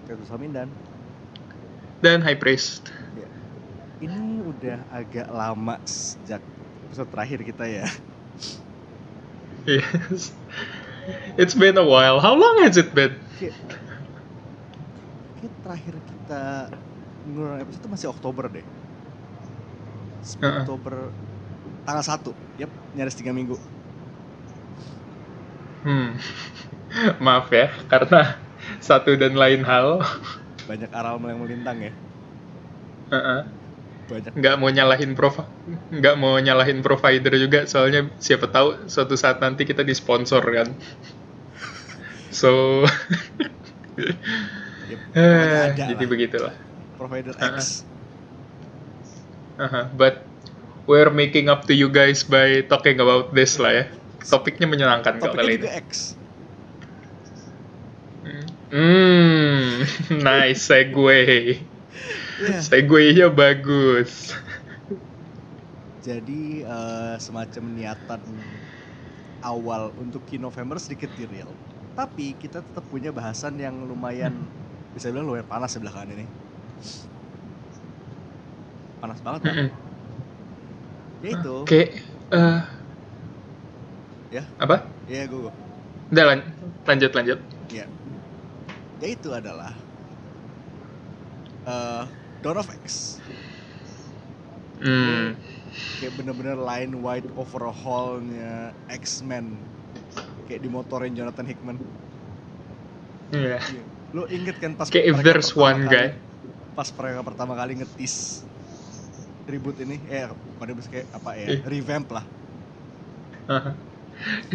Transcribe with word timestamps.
podcast 0.00 0.24
bersama 0.24 0.40
Mindan. 0.48 0.68
Dan 2.00 2.24
High 2.24 2.40
Priest. 2.40 2.88
Ya. 3.12 3.28
Ini 4.00 4.40
udah 4.48 4.80
agak 4.88 5.28
lama 5.28 5.76
sejak 5.84 6.40
episode 6.88 7.12
terakhir 7.12 7.44
kita 7.44 7.64
ya. 7.68 7.84
Yes. 9.68 10.32
It's 11.36 11.52
been 11.52 11.76
a 11.76 11.84
while. 11.84 12.16
How 12.16 12.32
long 12.32 12.64
has 12.64 12.80
it 12.80 12.96
been? 12.96 13.12
Kayak, 13.36 13.60
kayak 15.36 15.54
terakhir 15.60 15.94
kita 16.00 16.42
ngeluarin 17.28 17.60
episode 17.60 17.84
itu 17.84 17.88
masih 17.92 18.06
Oktober 18.08 18.48
deh. 18.48 18.64
Oktober 20.40 21.12
tanggal 21.84 22.04
1. 22.08 22.64
Yap, 22.64 22.72
nyaris 22.96 23.20
3 23.20 23.36
minggu. 23.36 23.60
Hmm. 25.84 26.16
Maaf 27.24 27.52
ya, 27.52 27.68
karena 27.92 28.40
satu 28.82 29.16
dan 29.16 29.36
lain 29.36 29.64
hal. 29.64 30.04
Banyak 30.68 30.90
aral 30.92 31.16
yang 31.22 31.40
melintang 31.40 31.78
ya. 31.80 31.92
Heeh. 33.10 33.40
Banyak 34.10 34.32
nggak 34.34 34.54
mau 34.58 34.70
nyalahin 34.74 35.14
prof 35.14 35.46
nggak 35.94 36.16
mau 36.18 36.34
nyalahin 36.42 36.82
provider 36.82 37.30
juga 37.38 37.70
soalnya 37.70 38.10
siapa 38.18 38.50
tahu 38.50 38.90
suatu 38.90 39.14
saat 39.14 39.38
nanti 39.38 39.62
kita 39.62 39.86
disponsor 39.86 40.42
kan 40.42 40.74
so 42.34 42.82
ada 45.14 45.78
jadi 45.78 45.94
lah. 45.94 46.10
begitulah 46.10 46.54
provider. 47.00 47.32
X. 47.38 47.88
Aha, 49.56 49.88
but 49.96 50.20
we're 50.84 51.08
making 51.08 51.48
up 51.48 51.64
to 51.64 51.72
you 51.72 51.88
guys 51.88 52.20
by 52.20 52.60
talking 52.68 53.00
about 53.00 53.32
this 53.32 53.56
lah 53.56 53.72
ya 53.72 53.84
topiknya 54.20 54.68
menyenangkan 54.68 55.16
Topiknya 55.16 55.40
kali 55.40 55.52
ini 55.56 55.68
X. 55.88 56.19
hmm 58.70 59.82
nice 60.24 60.62
segue 60.70 61.20
Iya. 62.38 62.64
segue-nya 62.66 63.28
bagus 63.32 64.32
Jadi 66.00 66.64
eh, 66.64 67.14
semacam 67.20 67.64
niatan 67.76 68.22
awal 69.44 69.92
untuk 70.00 70.24
Ki 70.28 70.36
November 70.40 70.76
sedikit 70.80 71.12
derail. 71.12 71.56
Tapi 71.96 72.36
kita 72.40 72.64
tetap 72.64 72.84
punya 72.88 73.10
bahasan 73.12 73.60
yang 73.60 73.84
lumayan 73.84 74.48
bisa 74.94 75.12
bilang 75.12 75.28
lumayan 75.28 75.48
panas 75.48 75.70
sebelah 75.76 75.92
kanan 75.92 76.16
ini. 76.16 76.26
Panas 79.00 79.20
banget 79.24 79.42
kan? 79.48 79.56
Mm-mm. 79.56 79.70
Yaitu, 81.22 81.54
oke 81.62 81.80
eh, 82.32 82.60
Ya. 84.30 84.44
apa 84.60 84.76
ya 85.10 85.26
gue, 85.26 85.50
udah 86.10 86.24
lan- 86.26 86.46
lanjut 86.86 87.10
lanjut 87.14 87.38
ya, 87.70 87.86
yaitu 89.00 89.32
adalah 89.32 89.72
eh 91.64 92.04
Dawn 92.40 92.56
of 92.56 92.68
X. 92.80 93.20
hmm. 94.80 95.36
Kayak 96.00 96.12
bener-bener 96.16 96.56
line 96.56 96.92
wide 96.98 97.28
overhaulnya 97.34 98.72
X-Men. 98.88 99.52
Kayak 100.44 100.64
dimotorin 100.64 101.12
Jonathan 101.12 101.44
Hickman. 101.44 101.76
Iya. 103.30 103.60
Iya. 103.60 103.82
Lo 104.10 104.24
inget 104.26 104.56
kan 104.56 104.74
pas 104.74 104.88
Kayak 104.88 105.06
if 105.06 105.16
there's 105.20 105.52
one 105.52 105.84
kali- 105.84 105.92
guy. 105.92 106.08
pas 106.70 106.88
mereka 106.88 107.20
pertama 107.22 107.52
kali 107.54 107.76
ngetis 107.76 108.40
ribut 109.44 109.74
ini 109.76 109.98
eh 110.06 110.30
pada 110.56 110.70
kayak 110.72 111.06
apa 111.12 111.30
ya 111.34 111.46
Ih. 111.50 111.60
revamp 111.66 112.08
lah 112.08 112.24
Haha. 113.44 113.74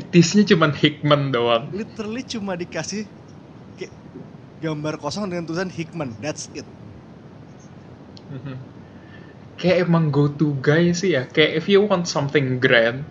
Tisnya 0.09 0.47
cuman 0.47 0.71
Hickman 0.71 1.29
doang. 1.29 1.67
literally 1.69 2.23
cuma 2.23 2.55
dikasih 2.55 3.03
kayak 3.75 3.91
gambar 4.63 4.95
kosong 5.01 5.31
dengan 5.31 5.43
tulisan 5.47 5.71
Hickman 5.71 6.15
that's 6.23 6.47
it 6.55 6.65
Mhm. 8.31 8.57
Kayak 9.55 9.87
emang 9.87 10.11
go 10.11 10.27
to 10.27 10.51
guy 10.59 10.91
sih 10.91 11.15
ya. 11.15 11.23
Kayak 11.31 11.51
if 11.63 11.65
you 11.71 11.79
want 11.87 12.09
something 12.11 12.59
grand, 12.59 13.07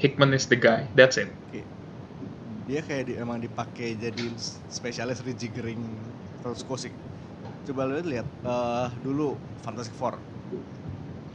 Hickman 0.00 0.32
is 0.32 0.48
the 0.48 0.56
guy. 0.56 0.88
That's 0.96 1.20
it. 1.20 1.28
Dia 2.70 2.80
kayak 2.86 3.10
di, 3.10 3.12
emang 3.18 3.42
dipakai 3.42 3.98
jadi 3.98 4.24
spesialis 4.70 5.20
rejiggering 5.26 5.82
terus 6.40 6.62
kosik 6.64 6.94
coba 7.66 7.84
lo 7.84 7.98
lihat 8.00 8.24
eh, 8.24 8.86
dulu 9.02 9.34
Fantastic 9.66 9.92
Four 9.98 10.14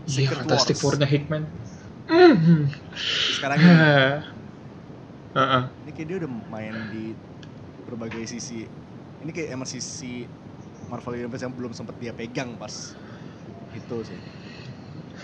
Iya, 0.06 0.30
Secret 0.30 0.38
Fantastic 0.46 0.78
Wars. 0.78 0.84
Four-nya 0.86 1.08
Hickman. 1.10 1.44
Sekarang 3.36 3.58
ini 3.58 3.74
Heeh. 5.36 5.64
ini 5.84 5.92
kayak 5.92 6.08
dia 6.08 6.18
udah 6.24 6.32
main 6.54 6.76
di 6.94 7.04
berbagai 7.86 8.26
sisi 8.28 8.66
ini 9.24 9.32
kayak 9.36 9.50
emang 9.56 9.70
sisi 9.70 10.26
Marvel 10.92 11.18
Universe 11.22 11.46
yang 11.46 11.56
belum 11.56 11.74
sempat 11.78 11.96
dia 12.02 12.14
pegang 12.14 12.58
pas 12.62 12.74
itu 13.76 13.98
sih 14.10 14.22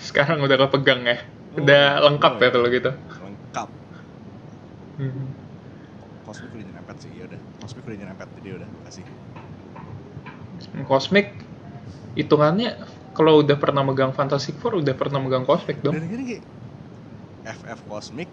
Sekarang 0.01 0.41
udah 0.41 0.57
kepegang 0.67 1.01
ya. 1.05 1.17
Oh, 1.51 1.59
Udah 1.61 1.99
lengkap 2.01 2.33
oh, 2.37 2.41
ya 2.41 2.49
kalau 2.55 2.67
gitu. 2.71 2.91
lengkap 3.21 3.69
Mhm. 4.97 5.33
Cosmic 6.25 6.51
udah 6.53 6.65
nyerempet 6.69 6.97
sih 7.01 7.11
ya 7.17 7.23
udah 7.29 7.39
Cosmic 7.61 7.83
udah 7.87 7.97
nyerempet 7.97 8.27
jadi 8.37 8.49
udah 8.61 8.69
kasih 8.85 9.05
Cosmic 10.87 11.27
hitungannya 12.17 12.75
kalau 13.17 13.43
udah 13.43 13.57
pernah 13.59 13.83
megang 13.83 14.13
Fantastic 14.15 14.55
Four 14.61 14.79
udah 14.81 14.95
pernah 14.95 15.19
megang 15.23 15.45
Cosmic 15.47 15.79
dong. 15.83 15.95
dan 15.95 16.03
ini 16.07 16.23
kayak 16.27 16.43
FF 17.45 17.81
Cosmic 17.87 18.29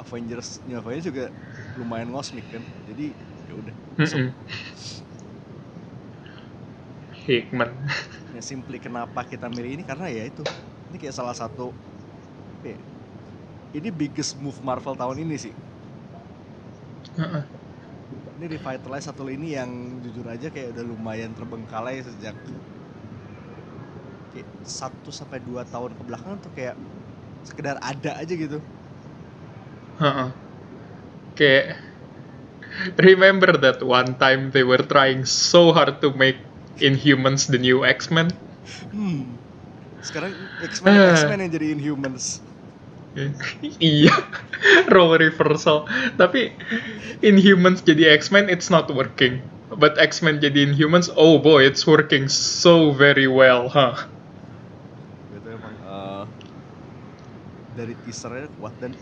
Avengers 0.00 0.60
New 0.66 0.76
Avengers 0.78 1.06
juga 1.10 1.24
lumayan 1.78 2.10
cosmic 2.10 2.50
kan 2.50 2.62
jadi 2.82 3.14
ya 3.50 3.54
udah. 3.58 3.74
Hickman. 7.26 7.70
ya 8.34 8.42
simply 8.42 8.78
kenapa 8.78 9.26
kita 9.26 9.50
milih 9.50 9.78
ini 9.78 9.82
karena 9.82 10.06
ya 10.06 10.22
itu 10.26 10.42
ini 10.90 10.96
kayak 10.98 11.14
salah 11.14 11.34
satu 11.34 11.74
ya, 12.62 12.78
ini 13.74 13.88
biggest 13.90 14.38
move 14.38 14.58
Marvel 14.62 14.94
tahun 14.94 15.26
ini 15.26 15.36
sih 15.38 15.54
Heeh. 17.18 17.44
ini 18.38 18.44
revitalize 18.56 19.06
satu 19.10 19.26
lini 19.26 19.58
yang 19.58 19.70
jujur 20.00 20.26
aja 20.30 20.48
kayak 20.48 20.78
udah 20.78 20.84
lumayan 20.86 21.30
terbengkalai 21.34 22.00
sejak 22.00 22.34
kayak 24.30 24.46
satu 24.62 25.10
sampai 25.10 25.42
dua 25.42 25.66
tahun 25.66 25.90
ke 25.92 26.02
belakang 26.06 26.38
tuh 26.38 26.52
kayak 26.54 26.78
sekedar 27.44 27.76
ada 27.82 28.14
aja 28.14 28.34
gitu 28.34 28.62
Heeh. 30.00 30.28
Kayak 31.36 31.89
remember 33.10 33.56
that 33.58 33.82
one 33.82 34.14
time 34.16 34.50
they 34.50 34.62
were 34.62 34.82
trying 34.82 35.24
so 35.24 35.72
hard 35.72 36.00
to 36.00 36.12
make 36.14 36.38
Inhumans 36.80 37.46
the 37.46 37.58
new 37.58 37.84
X-Men. 37.84 38.32
hmm 38.94 39.36
sekarang 40.00 40.32
X-Men 40.64 40.96
Eh. 40.96 41.12
X-Men 41.12 41.38
yang 41.44 41.52
jadi 41.52 41.66
Inhumans 41.76 42.40
iya, 43.82 44.14
role 44.86 45.18
reversal. 45.18 45.82
Tapi 46.14 46.54
Inhumans 47.26 47.82
jadi 47.82 48.14
X-Men 48.14 48.46
it's 48.46 48.70
not 48.70 48.86
working. 48.94 49.42
But 49.70 49.98
X-Men 49.98 50.38
jadi 50.42 50.70
Inhumans, 50.70 51.10
oh 51.14 51.38
boy, 51.38 51.66
it's 51.66 51.86
working 51.86 52.26
so 52.30 52.90
very 52.94 53.26
well, 53.26 53.70
huh? 53.70 53.98
gitu 55.30 55.48
emang 55.54 55.74
eh, 55.74 56.24
dari 57.74 57.94
teasernya 58.02 58.50
kuat 58.58 58.74
dan 58.82 58.92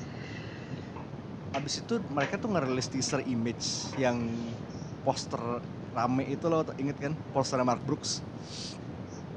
abis 1.58 1.82
itu 1.82 1.98
mereka 2.14 2.38
tuh 2.38 2.48
ngerilis 2.54 2.86
teaser 2.86 3.20
image 3.26 3.90
yang 3.98 4.14
poster 5.02 5.40
rame 5.90 6.22
itu 6.30 6.46
loh 6.46 6.62
inget 6.78 6.96
kan 7.02 7.12
posternya 7.34 7.66
Mark 7.66 7.82
Brooks 7.82 8.22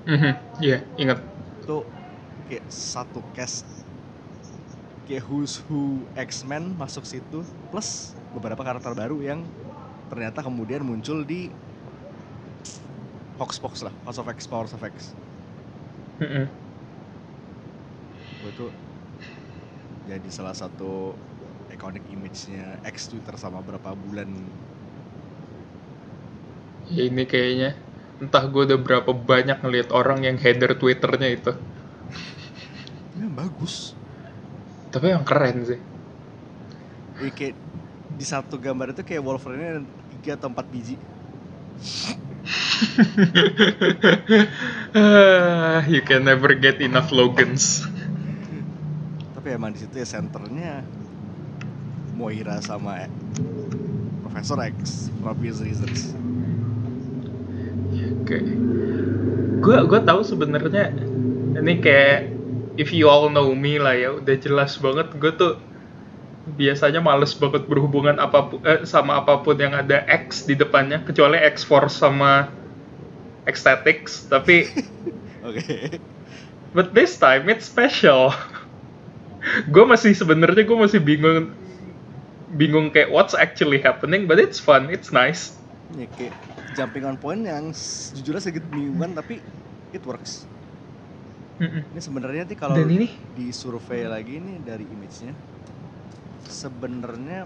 Mhm, 0.01 0.33
Iya, 0.65 0.81
ingat. 0.97 1.21
itu 1.61 1.77
kayak 2.49 2.65
satu 2.73 3.21
cast 3.37 3.65
kayak 5.05 5.21
Who's 5.29 5.61
Who 5.69 6.01
X-Men 6.17 6.73
masuk 6.73 7.05
situ 7.05 7.45
plus 7.69 8.17
beberapa 8.33 8.65
karakter 8.65 8.97
baru 8.97 9.21
yang 9.21 9.45
ternyata 10.09 10.41
kemudian 10.41 10.81
muncul 10.81 11.21
di 11.21 11.53
Hoxpox 13.37 13.85
lah 13.85 13.93
House 14.05 14.17
of 14.17 14.25
X 14.29 14.49
Powers 14.49 14.73
of 14.73 14.81
X 14.81 15.13
Mhm. 16.17 16.45
itu 18.41 18.65
jadi 20.09 20.29
salah 20.33 20.57
satu 20.57 21.13
iconic 21.73 22.03
image-nya 22.11 22.79
X 22.85 23.11
Twitter 23.11 23.35
sama 23.39 23.63
berapa 23.63 23.95
bulan 23.95 24.29
Ya, 26.91 27.07
ini 27.07 27.23
kayaknya 27.23 27.71
entah 28.19 28.43
gue 28.51 28.67
udah 28.67 28.75
berapa 28.75 29.15
banyak 29.15 29.63
ngelihat 29.63 29.95
orang 29.95 30.27
yang 30.27 30.35
header 30.35 30.75
Twitternya 30.75 31.31
itu. 31.31 31.55
ini 33.15 33.31
bagus 33.31 33.95
Tapi 34.91 35.07
yang 35.07 35.23
keren 35.23 35.63
sih. 35.63 35.79
Ini 37.23 37.31
kayak 37.31 37.55
di 38.21 38.25
satu 38.27 38.59
gambar 38.59 38.91
itu 38.93 39.07
kayak 39.07 39.23
Wolverine 39.23 39.65
ada 39.65 39.81
tiga 40.13 40.37
atau 40.37 40.53
empat 40.53 40.69
biji 40.69 40.93
you 45.89 46.01
can 46.05 46.21
never 46.21 46.53
get 46.53 46.77
enough 46.83 47.09
Logans. 47.09 47.81
tapi 49.33 49.57
emang 49.57 49.73
di 49.73 49.81
situ 49.81 49.97
ya 49.97 50.05
senternya 50.05 50.85
Moira 52.21 52.61
sama 52.61 53.09
Profesor 54.21 54.61
X 54.61 55.09
for 55.17 55.33
obvious 55.33 55.57
reasons 55.65 56.13
Oke. 58.21 58.37
Gue 59.59 59.77
gue 59.89 59.99
tahu 60.05 60.21
sebenarnya 60.23 60.93
ini 61.57 61.83
kayak 61.83 62.31
if 62.79 62.95
you 62.95 63.11
all 63.11 63.27
know 63.27 63.51
me 63.51 63.75
lah 63.81 63.97
ya 63.97 64.15
udah 64.15 64.35
jelas 64.39 64.79
banget 64.79 65.11
gue 65.19 65.31
tuh 65.35 65.53
biasanya 66.55 67.03
males 67.03 67.35
banget 67.37 67.67
berhubungan 67.69 68.17
apa 68.17 68.49
pun 68.49 68.59
eh, 68.65 68.81
sama 68.87 69.21
apa 69.21 69.43
pun 69.43 69.59
yang 69.59 69.75
ada 69.75 70.01
X 70.09 70.47
di 70.47 70.57
depannya 70.57 71.03
kecuali 71.03 71.37
X 71.37 71.67
Force 71.67 71.99
sama 72.01 72.49
Ecstatics 73.45 74.25
tapi 74.31 74.65
Oke. 75.47 76.01
but 76.73 76.95
this 76.97 77.19
time 77.19 77.45
it's 77.51 77.69
special 77.69 78.33
gue 79.69 79.85
masih 79.85 80.17
sebenarnya 80.17 80.65
gue 80.65 80.77
masih 80.77 80.97
bingung 81.01 81.53
bingung 82.55 82.91
kayak 82.91 83.09
what's 83.11 83.35
actually 83.35 83.79
happening 83.79 84.27
but 84.27 84.35
it's 84.39 84.59
fun 84.59 84.91
it's 84.91 85.15
nice 85.15 85.55
Ya 85.99 86.07
kayak 86.15 86.35
jumping 86.71 87.03
on 87.03 87.19
point 87.19 87.43
yang 87.43 87.75
sejujurnya 87.75 88.39
sedikit 88.39 88.63
bingungan 88.71 89.11
tapi 89.11 89.43
it 89.91 90.03
works. 90.07 90.47
Mm-mm. 91.59 91.83
Ini 91.93 91.99
sebenarnya 92.01 92.43
nih 92.47 92.57
kalau 92.57 92.79
ini 92.79 93.11
di 93.35 93.51
survei 93.51 94.07
lagi 94.07 94.39
nih 94.39 94.57
dari 94.63 94.85
image-nya 94.87 95.35
sebenarnya 96.47 97.45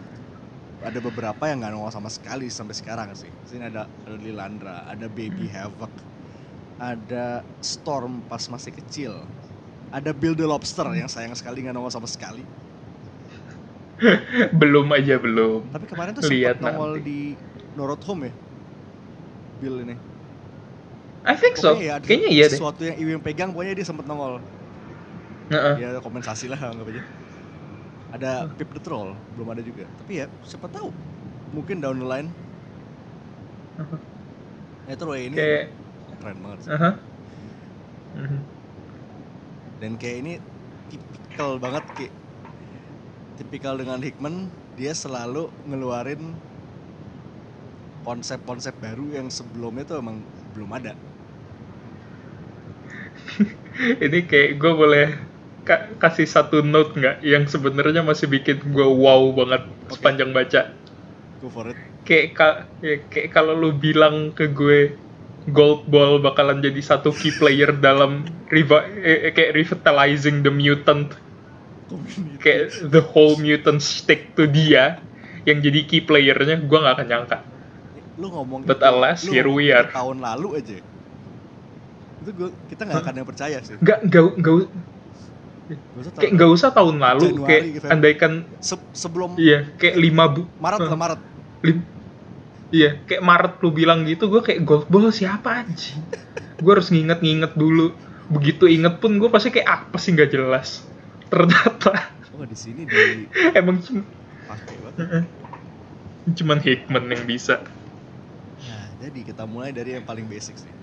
ada 0.85 0.99
beberapa 1.01 1.49
yang 1.49 1.65
nggak 1.65 1.73
nongol 1.73 1.91
sama 1.91 2.07
sekali 2.13 2.47
sampai 2.47 2.75
sekarang 2.77 3.07
sih. 3.17 3.31
Sini 3.49 3.65
ada 3.65 3.89
ada 3.89 4.17
Lilandra, 4.21 4.85
ada 4.85 5.09
Baby 5.09 5.49
Havoc, 5.49 5.91
ada 6.77 7.41
Storm 7.59 8.21
pas 8.29 8.45
masih 8.45 8.71
kecil, 8.77 9.25
ada 9.89 10.13
Bill 10.13 10.37
the 10.37 10.45
Lobster 10.45 10.85
yang 10.93 11.09
sayang 11.09 11.33
sekali 11.33 11.65
nggak 11.65 11.75
nongol 11.75 11.91
sama 11.91 12.07
sekali. 12.07 12.45
belum 14.61 14.87
aja 14.91 15.15
belum 15.15 15.71
Tapi 15.71 15.85
kemarin 15.87 16.11
tuh 16.11 16.23
sempat 16.27 16.59
nongol 16.59 16.99
nanti. 16.99 17.07
di 17.07 17.19
Norot 17.75 18.01
Home 18.07 18.27
ya, 18.27 18.33
Bill 19.63 19.75
ini. 19.83 19.95
I 21.25 21.33
think 21.35 21.57
so 21.57 21.73
ya, 21.79 21.97
ada 21.97 22.05
kayaknya 22.05 22.29
iya 22.29 22.45
deh 22.47 22.59
Sesuatu 22.59 22.85
yang 22.85 22.97
Iwi 23.01 23.11
yang 23.17 23.23
pegang, 23.23 23.49
pokoknya 23.55 23.73
dia 23.73 23.87
sempat 23.87 24.05
nongol. 24.05 24.39
Heeh. 25.49 25.75
Ya 25.81 25.97
kompensasi 25.99 26.51
lah 26.51 26.59
anggap 26.59 26.87
aja. 26.91 27.01
Ada 28.15 28.31
Pip 28.55 28.69
the 28.71 28.81
Troll, 28.83 29.11
belum 29.35 29.47
ada 29.51 29.61
juga. 29.65 29.83
Tapi 29.99 30.23
ya 30.23 30.25
siapa 30.45 30.71
tahu. 30.71 30.93
Mungkin 31.51 31.83
down 31.83 31.99
the 31.99 32.07
line. 32.07 32.29
Terus 34.85 35.17
ini 35.19 35.35
kayak 35.35 35.63
keren 36.21 36.37
banget 36.39 36.59
sih. 36.63 36.71
aha. 36.71 36.91
Mhm. 38.15 38.39
Dan 39.83 39.91
kayak 39.99 40.17
ini 40.23 40.33
tipikal 40.87 41.59
banget 41.59 41.83
kayak 41.97 42.13
tipikal 43.39 43.75
dengan 43.81 43.99
Hickman 44.05 44.35
dia 44.79 44.93
selalu 44.95 45.43
ngeluarin 45.67 46.23
konsep-konsep 48.05 48.75
baru 48.77 49.05
yang 49.17 49.27
sebelumnya 49.33 49.83
tuh 49.89 49.97
emang 50.03 50.17
belum 50.53 50.71
ada. 50.77 50.93
ini 54.05 54.19
kayak 54.29 54.51
gue 54.61 54.73
boleh 54.75 55.07
ka- 55.67 55.87
kasih 56.01 56.27
satu 56.29 56.61
note 56.63 56.95
nggak 56.99 57.15
yang 57.25 57.43
sebenarnya 57.49 58.01
masih 58.05 58.27
bikin 58.29 58.61
gue 58.75 58.87
wow 58.87 59.21
banget 59.35 59.61
Oke. 59.89 59.99
sepanjang 59.99 60.31
baca 60.35 60.61
Go 61.41 61.49
for 61.49 61.67
it. 61.69 61.77
kayak 62.07 62.27
ka- 62.37 62.61
ya, 62.83 62.95
kayak 63.11 63.29
kalau 63.35 63.53
lu 63.57 63.69
bilang 63.75 64.31
ke 64.37 64.45
gue 64.53 64.79
Gold 65.45 65.85
Ball 65.93 66.17
bakalan 66.25 66.57
jadi 66.65 66.81
satu 66.81 67.13
key 67.13 67.29
player 67.37 67.69
dalam 67.77 68.25
eh, 68.49 69.29
eh, 69.29 69.31
kayak 69.35 69.53
revitalizing 69.53 70.41
the 70.41 70.49
mutant. 70.49 71.13
Kayak 72.37 72.61
the 72.83 73.01
whole 73.03 73.35
mutant 73.35 73.77
stick 73.77 74.33
to 74.33 74.45
dia 74.45 74.97
yang 75.43 75.59
jadi 75.59 75.85
key 75.85 76.01
playernya 76.01 76.57
gue 76.59 76.77
nggak 76.77 76.95
akan 76.95 77.07
nyangka 77.07 77.37
lu 78.15 78.31
ngomong 78.31 78.63
But 78.63 78.79
itu- 78.79 78.87
alas, 78.87 79.19
lu 79.21 79.31
here 79.31 79.45
we 79.45 79.69
are. 79.69 79.85
tahun 79.87 80.17
lalu 80.19 80.47
aja 80.57 80.75
itu 82.17 82.29
gua 82.31 82.49
kita 82.65 82.81
nggak 82.83 82.99
akan 82.99 83.13
yang 83.13 83.27
percaya 83.27 83.57
sih 83.59 83.75
nggak 83.75 83.99
nggak 84.03 84.23
nggak 84.35 84.55
kayak 86.15 86.31
nggak 86.31 86.49
usah 86.51 86.69
tahun 86.69 86.95
lalu 86.97 87.21
Januari 87.27 87.45
kayak 87.45 87.63
gitu. 87.71 87.85
andaikan 87.87 88.31
Se- 88.59 88.89
sebelum 88.91 89.35
iya 89.35 89.65
kayak 89.71 89.95
lima 89.95 90.25
bu 90.25 90.41
Maret 90.57 90.79
lah 90.81 90.95
Maret 90.95 91.19
Lim- 91.61 91.93
Iya, 92.67 92.97
kayak 92.99 93.23
Maret 93.23 93.53
lu 93.61 93.69
bilang 93.71 94.03
gitu, 94.03 94.25
gue 94.27 94.41
kayak 94.41 94.61
gold 94.61 94.89
ball 94.89 95.07
siapa 95.07 95.63
anjing? 95.63 96.01
gue 96.57 96.67
harus 96.67 96.89
nginget-nginget 96.89 97.53
dulu. 97.53 97.93
Begitu 98.27 98.67
inget 98.67 98.97
pun 98.97 99.15
gue 99.15 99.29
pasti 99.29 99.47
kayak 99.47 99.69
apa 99.85 99.95
sih 99.95 100.11
nggak 100.11 100.27
jelas. 100.27 100.83
Ternyata. 101.29 101.91
Oh 102.35 102.43
di 102.43 102.57
sini 102.57 102.83
di 102.83 103.25
emang 103.59 103.79
cuma, 103.79 104.03
cuman 106.35 106.59
Hickman 106.59 107.05
yang 107.07 107.23
bisa. 107.23 107.63
nah 108.65 108.85
jadi 108.99 109.19
kita 109.23 109.43
mulai 109.45 109.71
dari 109.71 109.95
yang 109.95 110.05
paling 110.05 110.27
basic 110.27 110.57
sih. 110.59 110.73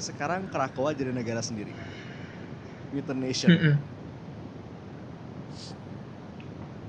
Sekarang 0.00 0.50
Krakoa 0.50 0.96
jadi 0.96 1.14
negara 1.14 1.40
sendiri. 1.44 1.70
Mutant 2.94 3.20
Nation. 3.20 3.50
Mm-mm. 3.50 3.76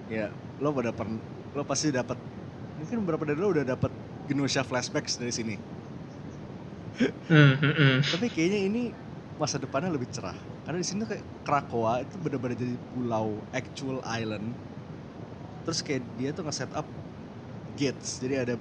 ya 0.06 0.30
lo 0.62 0.70
pada 0.70 0.94
pern 0.94 1.18
lo 1.58 1.66
pasti 1.66 1.90
dapat 1.90 2.14
mungkin 2.78 3.02
beberapa 3.04 3.26
dari 3.26 3.40
lo 3.42 3.50
udah 3.50 3.66
dapat 3.66 3.90
Genosha 4.26 4.66
flashbacks 4.66 5.22
dari 5.22 5.34
sini? 5.34 5.56
Mm, 7.28 7.54
mm-mm. 7.60 7.96
tapi 8.08 8.32
kayaknya 8.32 8.60
ini 8.70 8.84
masa 9.36 9.60
depannya 9.60 9.92
lebih 9.92 10.08
cerah 10.14 10.38
karena 10.66 10.82
di 10.82 10.88
sini 10.88 11.06
tuh 11.06 11.14
kayak 11.14 11.26
Krakoa 11.46 12.02
itu 12.02 12.16
benar-benar 12.18 12.58
jadi 12.58 12.74
pulau 12.98 13.38
actual 13.54 14.02
island. 14.02 14.50
Terus 15.62 15.80
kayak 15.86 16.02
dia 16.18 16.34
tuh 16.34 16.42
nge-set 16.42 16.74
up 16.74 16.90
gates. 17.78 18.18
Jadi 18.18 18.36
ada 18.42 18.56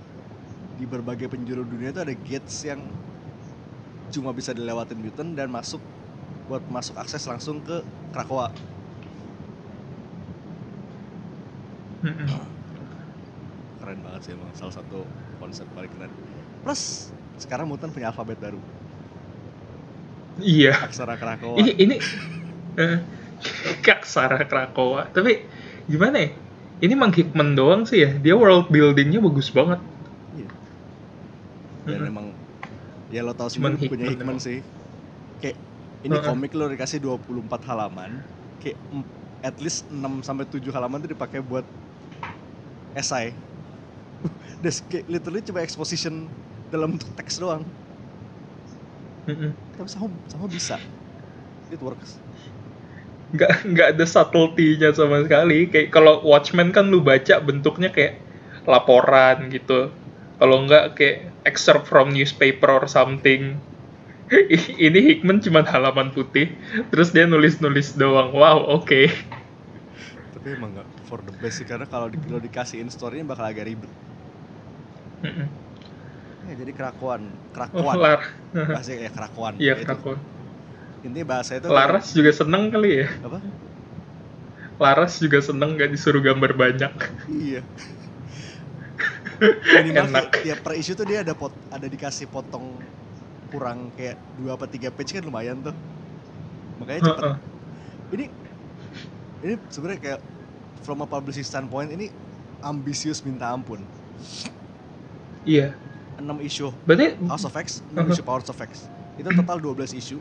di 0.76 0.84
berbagai 0.84 1.32
penjuru 1.32 1.64
dunia 1.64 1.96
itu 1.96 2.04
ada 2.04 2.12
gates 2.12 2.60
yang 2.68 2.84
cuma 4.12 4.36
bisa 4.36 4.52
dilewatin 4.52 5.00
mutant 5.00 5.32
dan 5.32 5.48
masuk 5.48 5.80
buat 6.44 6.60
masuk 6.68 6.92
akses 7.00 7.24
langsung 7.24 7.64
ke 7.64 7.80
Krakoa. 8.12 8.52
Keren 13.80 13.98
banget 14.04 14.20
sih 14.28 14.32
emang 14.36 14.52
salah 14.52 14.76
satu 14.76 15.08
konsep 15.40 15.64
paling 15.72 15.88
keren. 15.96 16.12
Plus 16.60 17.08
sekarang 17.40 17.64
mutant 17.64 17.96
punya 17.96 18.12
alfabet 18.12 18.36
baru 18.36 18.60
Iya. 20.40 20.74
aksara 20.86 21.14
Krakoa 21.14 21.54
Ini 21.62 21.70
ini 21.78 21.94
eh, 22.78 22.98
Kak 23.86 24.02
Sarah 24.06 24.42
Krakoa. 24.50 25.10
Tapi 25.14 25.46
gimana 25.86 26.16
ya? 26.24 26.28
Ini 26.84 26.94
Mang 26.98 27.14
Hickman 27.14 27.54
doang 27.54 27.86
sih 27.86 28.02
ya. 28.04 28.10
Dia 28.18 28.34
world 28.34 28.68
buildingnya 28.74 29.22
bagus 29.22 29.48
banget. 29.54 29.80
Iya. 30.34 30.48
dan 31.84 32.00
Mm-mm. 32.00 32.10
emang 32.10 32.26
ya 33.12 33.20
lo 33.26 33.32
tau 33.36 33.48
Cuman 33.52 33.76
sendiri 33.76 33.88
punya 33.92 34.06
Hickman 34.08 34.38
sih 34.40 34.58
kayak 35.40 35.56
ini 36.06 36.16
Heeh. 36.16 36.24
komik 36.24 36.52
lo 36.56 36.66
dikasih 36.72 36.98
24 37.02 37.62
halaman 37.70 38.24
kayak 38.62 38.78
at 39.44 39.56
least 39.60 39.88
6 39.92 40.24
sampai 40.24 40.46
7 40.48 40.72
halaman 40.72 41.04
tuh 41.04 41.10
dipakai 41.12 41.40
buat 41.44 41.64
esai 42.94 43.34
Des 44.62 44.76
kayak 44.90 45.06
literally 45.10 45.42
cuma 45.44 45.60
exposition 45.64 46.14
dalam 46.72 46.96
bentuk 46.96 47.10
teks 47.14 47.38
doang 47.38 47.62
Mm-mm. 49.24 49.50
tapi 49.80 49.88
sama 49.88 50.12
sama 50.28 50.46
bisa. 50.46 50.76
It 51.72 51.80
works. 51.80 52.20
Nggak 53.32 53.52
nggak 53.66 53.88
ada 53.96 54.04
subtlety-nya 54.04 54.92
sama 54.92 55.24
sekali. 55.24 55.66
Kayak 55.72 55.88
kalau 55.90 56.20
Watchmen 56.22 56.70
kan 56.70 56.92
lu 56.92 57.00
baca 57.00 57.40
bentuknya 57.40 57.88
kayak 57.88 58.20
laporan 58.68 59.48
gitu. 59.48 59.88
Kalau 60.36 60.56
nggak 60.68 60.84
kayak 60.98 61.18
excerpt 61.48 61.88
from 61.88 62.12
newspaper 62.12 62.68
or 62.68 62.84
something. 62.84 63.56
Ini 64.86 64.98
Hickman 65.04 65.40
cuma 65.40 65.64
halaman 65.64 66.12
putih 66.12 66.48
terus 66.92 67.16
dia 67.16 67.24
nulis-nulis 67.24 67.96
doang. 67.96 68.32
Wow 68.36 68.60
oke. 68.80 69.08
Tapi 70.36 70.46
emang 70.52 70.76
nggak 70.76 70.88
for 71.08 71.24
the 71.24 71.32
best 71.40 71.64
sih 71.64 71.66
karena 71.68 71.88
kalau 71.88 72.12
di, 72.12 72.20
kalau 72.20 72.40
dikasihin 72.40 72.92
story-nya 72.92 73.24
bakal 73.24 73.48
agak 73.48 73.64
ribet. 73.64 73.88
Mm-mm. 75.24 75.63
Ya 76.44 76.54
jadi 76.60 76.72
kerakuan 76.76 77.22
oh, 77.24 77.52
kerakuan 77.56 77.94
Lar 77.96 78.20
bahasa 78.52 78.90
ya 78.92 79.10
kerakuan 79.10 79.52
iya 79.56 79.74
Krakow. 79.80 80.16
intinya 81.04 81.26
bahasa 81.36 81.56
itu 81.56 81.66
Laras 81.68 82.06
juga 82.12 82.30
seneng 82.32 82.68
kali 82.72 83.04
ya 83.04 83.08
apa 83.24 83.38
Laras 84.74 85.22
juga 85.22 85.38
seneng 85.38 85.78
gak 85.78 85.90
disuruh 85.94 86.18
gambar 86.18 86.52
banyak 86.52 86.92
Iya. 87.30 87.62
Minimal 89.82 90.06
Enak. 90.10 90.24
tiap, 90.30 90.42
tiap 90.42 90.58
per 90.62 90.72
issue 90.78 90.94
tuh 90.94 91.06
dia 91.06 91.22
ada 91.26 91.34
pot, 91.34 91.50
ada 91.70 91.86
dikasih 91.90 92.30
potong 92.30 92.78
kurang 93.50 93.90
kayak 93.94 94.18
dua 94.38 94.54
apa 94.54 94.66
tiga 94.66 94.90
page 94.94 95.14
kan 95.14 95.22
lumayan 95.22 95.58
tuh. 95.62 95.74
Makanya 96.82 97.00
cepet. 97.06 97.22
Heeh. 97.22 97.36
ini 98.14 98.24
ini 99.42 99.54
sebenarnya 99.70 100.00
kayak 100.00 100.20
from 100.82 101.02
a 101.02 101.06
publicist 101.06 101.50
standpoint 101.50 101.90
ini 101.90 102.10
ambisius 102.62 103.22
minta 103.22 103.50
ampun. 103.50 103.82
iya 105.44 105.76
6 106.18 106.38
issue 106.40 106.70
berarti 106.86 107.18
House 107.26 107.44
of 107.46 107.54
X, 107.54 107.82
6 107.90 107.94
Uh-huh. 107.94 108.10
issue 108.10 108.26
Powers 108.26 108.48
of 108.48 108.58
X. 108.58 108.86
Itu 109.18 109.30
total 109.30 109.58
12 109.62 109.94
issue. 109.94 110.20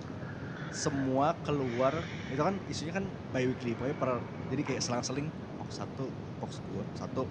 Semua 0.74 1.38
keluar, 1.46 1.94
itu 2.34 2.42
kan 2.42 2.58
isunya 2.66 2.94
kan 2.94 3.06
bi 3.30 3.46
weekly, 3.46 3.78
pokoknya 3.78 3.98
per 3.98 4.12
jadi 4.50 4.62
kayak 4.66 4.82
selang-seling 4.82 5.30
Fox 5.62 5.78
1, 5.78 6.10
Fox 6.42 6.52
2, 6.66 6.82
1, 6.98 7.30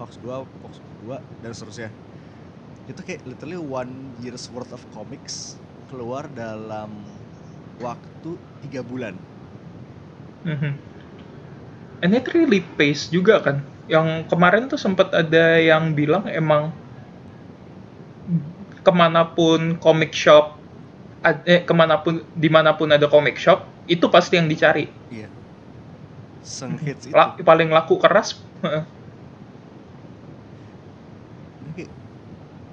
Fox 0.00 0.10
2, 0.24 0.48
Fox 0.64 0.72
2 1.04 1.20
dan 1.44 1.52
seterusnya. 1.52 1.90
itu 2.88 3.04
kayak 3.04 3.20
literally 3.28 3.60
one 3.60 3.92
year's 4.16 4.48
worth 4.48 4.72
of 4.72 4.80
comics 4.96 5.60
keluar 5.92 6.24
dalam 6.32 7.04
waktu 7.76 8.30
tiga 8.64 8.80
bulan 8.80 9.12
Mhm. 10.40 10.72
And 12.00 12.10
it 12.14 12.24
really 12.32 12.62
pays 12.78 13.10
juga 13.10 13.42
kan. 13.42 13.60
Yang 13.90 14.30
kemarin 14.30 14.70
tuh 14.70 14.78
sempat 14.78 15.10
ada 15.10 15.58
yang 15.58 15.92
bilang 15.92 16.24
emang 16.30 16.70
ke 18.88 18.92
mana 19.02 19.22
pun 19.36 19.60
comic 19.84 20.16
shop, 20.16 20.44
eh 21.44 21.60
ke 21.68 21.74
mana 21.76 22.00
pun 22.00 22.14
di 22.32 22.48
mana 22.48 22.72
pun 22.72 22.88
ada 22.96 23.04
comic 23.14 23.36
shop 23.36 23.58
itu 23.84 24.06
pasti 24.08 24.40
yang 24.40 24.48
dicari. 24.48 24.88
iya 25.12 25.28
senghits 26.44 27.04
itu 27.08 27.14
La- 27.16 27.36
paling 27.48 27.68
laku 27.68 28.00
keras. 28.00 28.28
kayak 31.76 31.90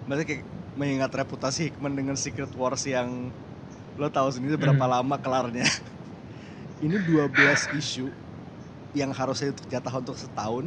maksudnya 0.07 0.27
kayak 0.29 0.43
mengingat 0.75 1.12
reputasi 1.15 1.60
Hickman 1.72 1.95
dengan 1.95 2.15
Secret 2.19 2.51
Wars 2.55 2.84
yang 2.88 3.10
lo 4.00 4.07
tahu 4.12 4.27
sendiri 4.31 4.60
berapa 4.60 4.79
Hmm. 4.86 4.93
lama 5.00 5.15
kelarnya 5.19 5.65
ini 6.86 6.98
12 7.00 7.67
isu 7.72 8.07
yang 8.95 9.12
harusnya 9.12 9.51
untuk 9.51 9.67
jatah 9.67 9.95
untuk 10.00 10.15
setahun 10.19 10.65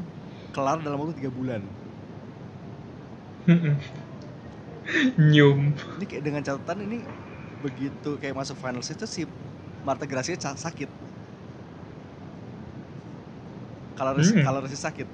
kelar 0.53 0.81
dalam 0.81 0.99
waktu 1.01 1.15
tiga 1.21 1.33
bulan 1.33 1.63
Mhm. 3.49 3.81
Nyum. 5.19 5.75
ini 5.97 6.05
kayak 6.09 6.23
dengan 6.25 6.43
catatan 6.45 6.79
ini 6.87 6.99
begitu 7.59 8.17
kayak 8.21 8.37
masuk 8.39 8.57
finals 8.59 8.89
itu 8.93 9.05
si 9.09 9.23
Marta 9.83 10.07
Gracia 10.07 10.39
sakit 10.39 10.91
kalau 13.97 14.13
Hmm. 14.17 14.43
kalau 14.45 14.61
sakit 14.65 15.09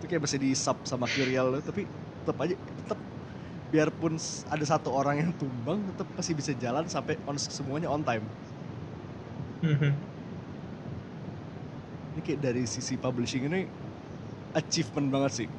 itu 0.00 0.04
kayak 0.08 0.22
masih 0.24 0.38
di 0.40 0.50
sub 0.56 0.80
sama 0.88 1.06
Curiel 1.12 1.60
tapi 1.60 1.90
tetap 2.22 2.36
aja 2.40 2.54
tetap 2.56 2.98
biarpun 3.72 4.16
ada 4.48 4.64
satu 4.66 4.90
orang 4.94 5.16
yang 5.26 5.32
tumbang 5.36 5.88
tetap 5.90 6.08
masih 6.16 6.34
bisa 6.38 6.52
jalan 6.56 6.86
sampai 6.90 7.18
on 7.28 7.36
semuanya 7.38 7.88
on 7.92 8.02
time 8.06 8.32
Mhm. 9.62 10.00
ini 12.10 12.20
kayak 12.24 12.40
dari 12.42 12.62
sisi 12.66 12.98
publishing 12.98 13.46
ini 13.50 13.70
achievement 14.56 15.08
banget 15.14 15.32
sih 15.44 15.50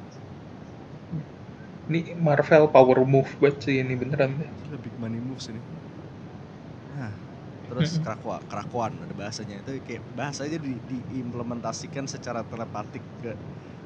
Ini 1.92 2.00
Marvel 2.26 2.64
power 2.74 2.98
move 3.12 3.30
buat 3.40 3.56
sih 3.64 3.76
ini 3.84 3.94
beneran 4.02 4.32
deh. 4.40 4.50
Gila 4.62 4.78
big 4.78 4.96
money 4.96 5.20
moves 5.20 5.48
ini. 5.52 5.62
Nah, 6.90 7.14
terus 7.70 7.96
Mm-mm. 7.96 8.02
kerakua, 8.02 8.42
kerakuan 8.50 9.06
ada 9.06 9.14
bahasanya 9.14 9.62
itu 9.62 9.78
kayak 9.86 10.02
bahasanya 10.10 10.58
di, 10.58 10.82
diimplementasikan 10.82 12.04
secara 12.10 12.42
telepatik 12.42 13.06
ke 13.22 13.38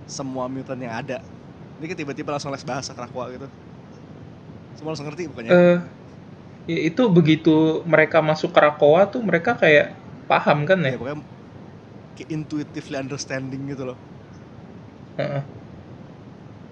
semua 0.06 0.46
mutant 0.52 0.80
yang 0.80 0.94
ada. 0.94 1.18
Ini 1.78 1.84
kayak 1.92 2.00
tiba-tiba 2.02 2.30
langsung 2.36 2.52
les 2.54 2.64
bahasa 2.66 2.92
kerakua 2.96 3.30
gitu. 3.34 3.48
Semua 4.76 4.92
langsung 4.92 5.06
ngerti 5.08 5.26
bukannya? 5.30 5.56
Eh 5.56 5.76
ya 6.72 6.80
itu 6.90 7.02
begitu 7.16 7.56
mereka 7.92 8.18
masuk 8.28 8.50
Krakoa 8.56 9.02
tuh 9.12 9.22
mereka 9.28 9.52
kayak 9.62 9.86
paham 10.30 10.58
kan 10.68 10.80
ya 10.82 10.94
ya. 10.94 10.96
pokoknya 10.98 11.18
kayak 12.16 12.30
intuitively 12.36 12.96
understanding 13.04 13.62
gitu 13.72 13.84
loh. 13.90 13.98
Heeh. 15.16 15.46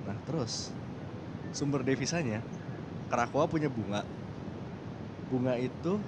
Nah, 0.04 0.18
terus 0.26 0.76
sumber 1.54 1.86
devisanya 1.86 2.42
Krakua 3.08 3.46
punya 3.46 3.70
bunga. 3.70 4.02
Bunga 5.30 5.54
itu 5.54 6.02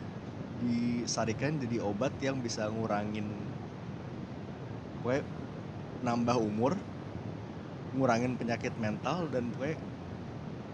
disarikan 0.59 1.55
jadi 1.61 1.79
obat 1.85 2.11
yang 2.19 2.41
bisa 2.43 2.67
ngurangin 2.67 3.29
pokoknya 5.05 5.23
nambah 6.03 6.37
umur, 6.41 6.73
ngurangin 7.95 8.35
penyakit 8.35 8.75
mental 8.81 9.29
dan 9.31 9.53
pokoknya 9.55 9.79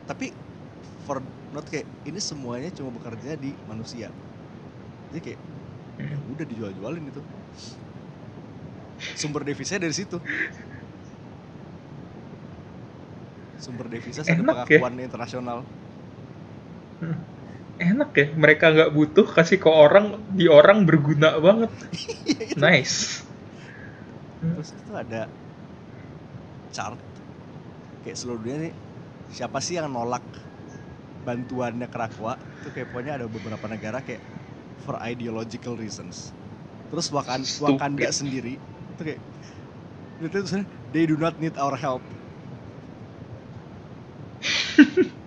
tapi 0.08 0.32
for 1.04 1.20
not 1.52 1.66
kayak 1.68 1.84
ini 2.08 2.16
semuanya 2.22 2.70
cuma 2.72 2.94
bekerja 2.94 3.36
di 3.36 3.52
manusia. 3.68 4.08
Jadi 5.12 5.20
kayak 5.20 5.40
ya 6.00 6.16
Hmm. 6.16 6.32
udah 6.32 6.46
dijual-jualin 6.48 7.04
itu. 7.12 7.20
Sumber 9.12 9.44
devisanya 9.44 9.84
dari 9.84 9.94
situ. 9.94 10.16
Sumber 13.62 13.86
devisa 13.86 14.26
ada 14.26 14.34
Enak 14.34 14.66
ya. 14.66 14.82
pengakuan 14.82 14.94
internasional. 14.98 15.58
Enak 17.78 18.10
ya, 18.12 18.26
mereka 18.34 18.70
nggak 18.70 18.90
butuh 18.90 19.26
kasih 19.26 19.58
ke 19.58 19.70
orang, 19.70 20.18
di 20.34 20.50
orang 20.50 20.82
berguna 20.82 21.38
banget. 21.38 21.70
Iya, 22.22 22.54
itu. 22.54 22.58
Nice. 22.58 23.22
Terus 24.42 24.70
itu 24.72 24.92
ada 24.92 25.30
chart 26.74 26.98
kayak 28.02 28.16
seluruh 28.18 28.40
dunia 28.40 28.58
nih 28.66 28.74
siapa 29.30 29.62
sih 29.62 29.78
yang 29.78 29.92
nolak 29.92 30.24
bantuannya 31.22 31.86
Krakwa 31.86 32.34
itu 32.34 32.68
kayak 32.72 32.90
pokoknya 32.90 33.12
ada 33.14 33.26
beberapa 33.28 33.66
negara 33.68 34.02
kayak 34.02 34.18
for 34.82 34.98
ideological 34.98 35.78
reasons 35.78 36.34
terus 36.90 37.12
Wakan- 37.12 37.46
Stupid. 37.46 37.78
Wakanda 37.78 38.10
sendiri 38.10 38.58
itu 38.58 39.02
kayak 39.04 39.20
itu 40.18 40.58
they 40.90 41.06
do 41.06 41.14
not 41.14 41.38
need 41.38 41.54
our 41.56 41.76
help 41.76 42.02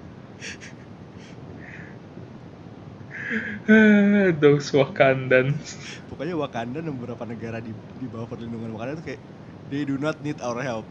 Those 4.41 4.69
Wakandans. 4.73 5.77
pokoknya 6.09 6.35
Wakanda 6.37 6.79
dan 6.79 6.93
beberapa 6.95 7.25
negara 7.25 7.57
di 7.59 7.73
di 7.97 8.07
bawah 8.07 8.29
perlindungan 8.29 8.71
Wakanda 8.73 8.97
itu 9.01 9.03
kayak 9.05 9.21
they 9.69 9.83
do 9.83 9.97
not 9.97 10.21
need 10.21 10.37
our 10.41 10.61
help 10.61 10.85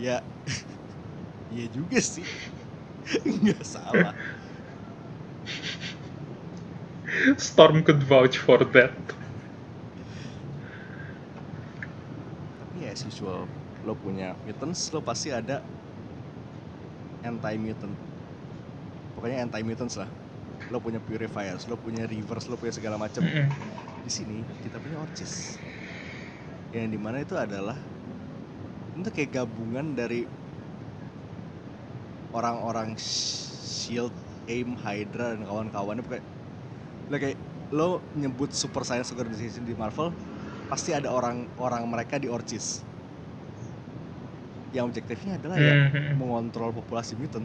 ya 0.00 0.24
iya 1.52 1.66
juga 1.76 2.00
sih 2.00 2.24
nggak 3.44 3.62
salah 3.64 4.14
Storm 7.36 7.84
could 7.84 8.02
vouch 8.02 8.38
for 8.38 8.64
that. 8.72 8.94
tapi 12.56 12.88
ya 12.88 12.94
as 12.94 13.04
usual 13.04 13.44
lo 13.84 13.92
punya 13.98 14.38
mutants 14.46 14.88
lo 14.94 15.02
pasti 15.04 15.28
ada 15.28 15.60
anti 17.22 17.54
mutant 17.56 17.94
pokoknya 19.14 19.46
anti 19.46 19.62
mutants 19.62 19.96
lah. 19.96 20.10
Lo 20.70 20.80
punya 20.80 20.98
purifiers 20.98 21.68
lo 21.68 21.76
punya 21.76 22.06
reverse 22.06 22.48
lo 22.48 22.56
punya 22.56 22.72
segala 22.72 22.96
macam. 22.96 23.22
Mm-mm. 23.22 23.48
di 24.02 24.10
sini 24.10 24.42
kita 24.58 24.82
punya 24.82 24.98
orchis 24.98 25.62
yang 26.74 26.90
di 26.90 26.98
mana 26.98 27.22
itu 27.22 27.38
adalah 27.38 27.78
itu 28.98 29.08
kayak 29.08 29.30
gabungan 29.30 29.94
dari 29.94 30.26
orang-orang 32.34 32.96
Sh- 32.96 33.52
shield 33.62 34.12
aim 34.48 34.74
hydra 34.74 35.36
dan 35.36 35.44
kawan-kawannya. 35.44 36.02
Kayak 36.02 36.24
lo 37.08 37.16
kayak 37.18 37.38
lo 37.72 37.88
nyebut 38.12 38.50
super 38.52 38.82
science 38.84 39.12
organization 39.12 39.64
di 39.64 39.72
marvel 39.72 40.12
pasti 40.68 40.92
ada 40.92 41.12
orang-orang 41.12 41.84
mereka 41.84 42.16
di 42.16 42.28
orchis 42.28 42.80
yang 44.72 44.88
objektifnya 44.88 45.36
adalah 45.36 45.60
ya 45.60 45.76
Mhm. 45.92 46.16
mengontrol 46.16 46.72
populasi 46.72 47.12
mutant 47.14 47.44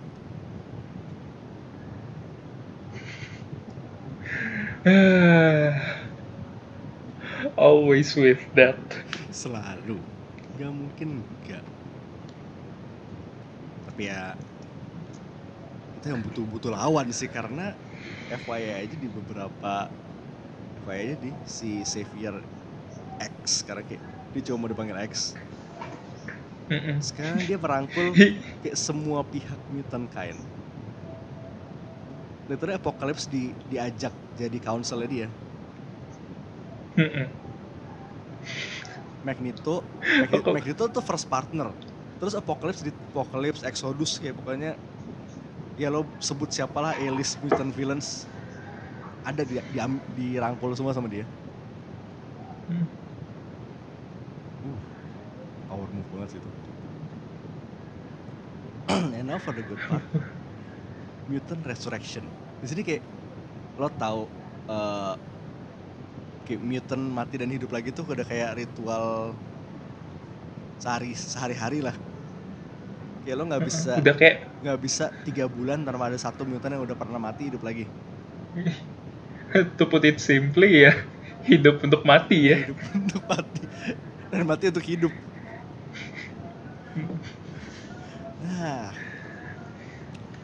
Always 7.58 8.16
with 8.18 8.42
that. 8.56 8.78
selalu 9.32 10.00
nggak 10.58 10.74
mungkin 10.74 11.22
enggak 11.22 11.62
tapi 13.86 14.10
ya 14.10 14.34
itu 16.02 16.10
yang 16.10 16.22
butuh-butuh 16.26 16.74
lawan 16.74 17.14
sih 17.14 17.30
karena 17.30 17.78
FYI 18.34 18.82
aja 18.82 18.96
di 18.98 19.06
beberapa 19.06 19.86
FYI 20.82 21.00
aja 21.06 21.16
di 21.22 21.30
si 21.46 21.86
Xavier 21.86 22.42
X 23.22 23.62
sekarang 23.62 23.86
kayak 23.86 24.02
dia 24.34 24.42
cuma 24.50 24.66
mau 24.66 24.70
dipanggil 24.70 24.98
X 25.06 25.38
Mm-mm. 26.68 26.98
sekarang 27.00 27.48
dia 27.48 27.56
merangkul 27.56 28.12
kayak 28.64 28.78
semua 28.78 29.24
pihak 29.24 29.60
mutant 29.72 30.08
kind 30.12 30.40
literally 32.48 32.76
Apocalypse 32.76 33.28
di, 33.28 33.52
diajak 33.68 34.12
jadi 34.36 34.58
counselnya 34.60 35.10
dia 35.10 35.28
Mm-mm. 36.98 37.28
Magneto, 39.24 39.84
Magneto, 40.02 40.50
Magneto 40.56 40.84
tuh 40.88 41.04
first 41.04 41.28
partner. 41.28 41.76
Terus 42.18 42.34
Apocalypse 42.34 42.82
di 42.82 42.92
Apocalypse, 43.14 43.62
Exodus 43.68 44.18
kayak 44.18 44.40
pokoknya 44.40 44.72
ya 45.78 45.90
lo 45.94 46.02
sebut 46.18 46.50
siapalah 46.50 46.98
A-list 46.98 47.38
mutant 47.44 47.70
villains 47.70 48.26
ada 49.22 49.44
di, 49.46 49.60
di 49.60 49.80
dirangkul 50.08 50.74
semua 50.74 50.96
sama 50.96 51.12
dia. 51.12 51.28
Hmm. 52.68 52.88
Uh, 54.66 54.82
power 55.68 55.90
move 55.94 56.10
banget 56.28 56.36
sih 56.36 56.40
itu. 56.44 56.50
And 59.18 59.28
now 59.28 59.40
for 59.40 59.56
the 59.56 59.64
good 59.64 59.80
part. 59.88 60.04
Mutant 61.32 61.64
Resurrection. 61.64 62.24
Di 62.60 62.68
sini 62.68 62.82
kayak 62.84 63.04
lo 63.80 63.88
tahu 63.96 64.28
eh, 64.68 65.16
kayak 66.48 66.62
mutant 66.64 67.04
mati 67.12 67.36
dan 67.36 67.52
hidup 67.52 67.70
lagi 67.72 67.92
tuh 67.92 68.08
udah 68.08 68.24
kayak 68.24 68.56
ritual 68.58 69.36
sehari 70.80 71.12
sehari-hari 71.14 71.80
lah. 71.84 71.96
Kayak 73.28 73.36
lo 73.36 73.44
nggak 73.52 73.64
bisa 73.68 73.92
Udah 74.04 74.16
kayak 74.16 74.36
nggak 74.64 74.80
bisa 74.80 75.12
tiga 75.28 75.52
bulan 75.52 75.84
tanpa 75.84 76.08
ada 76.08 76.20
satu 76.20 76.48
mutant 76.48 76.72
yang 76.72 76.84
udah 76.88 76.96
pernah 76.96 77.20
mati 77.20 77.52
hidup 77.52 77.62
lagi 77.62 77.86
to 79.78 79.86
put 79.86 80.02
it 80.02 80.18
simply 80.18 80.82
ya 80.82 80.98
hidup 81.46 81.78
untuk 81.86 82.02
mati 82.02 82.50
ya 82.50 82.66
hidup 82.66 82.80
untuk 82.98 83.22
mati 83.30 83.64
dan 84.34 84.42
mati 84.50 84.66
untuk 84.74 84.82
hidup 84.82 85.14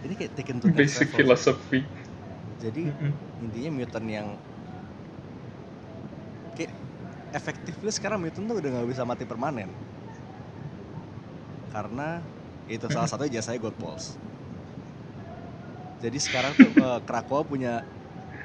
ini 0.05 0.13
kayak 0.19 0.33
taken 0.37 0.57
to 0.63 0.69
next 0.69 0.93
basic 0.93 1.09
level. 1.13 1.23
philosophy. 1.23 1.85
Jadi 2.61 2.83
Mm-mm. 2.85 3.13
intinya 3.43 3.71
mutant 3.73 4.07
yang 4.07 4.27
kayak 6.57 6.71
efektifnya 7.33 7.91
sekarang 7.93 8.19
mutant 8.21 8.45
tuh 8.49 8.57
udah 8.61 8.69
nggak 8.73 8.89
bisa 8.91 9.03
mati 9.07 9.25
permanen. 9.27 9.69
Karena 11.73 12.21
itu 12.69 12.85
salah 12.87 13.09
satu 13.09 13.25
jasanya 13.27 13.59
God 13.59 13.75
Balls. 13.81 14.15
Jadi 16.01 16.17
sekarang 16.19 16.53
tuh 16.57 16.73
eh, 16.75 16.99
Krakoa 17.05 17.41
punya 17.47 17.85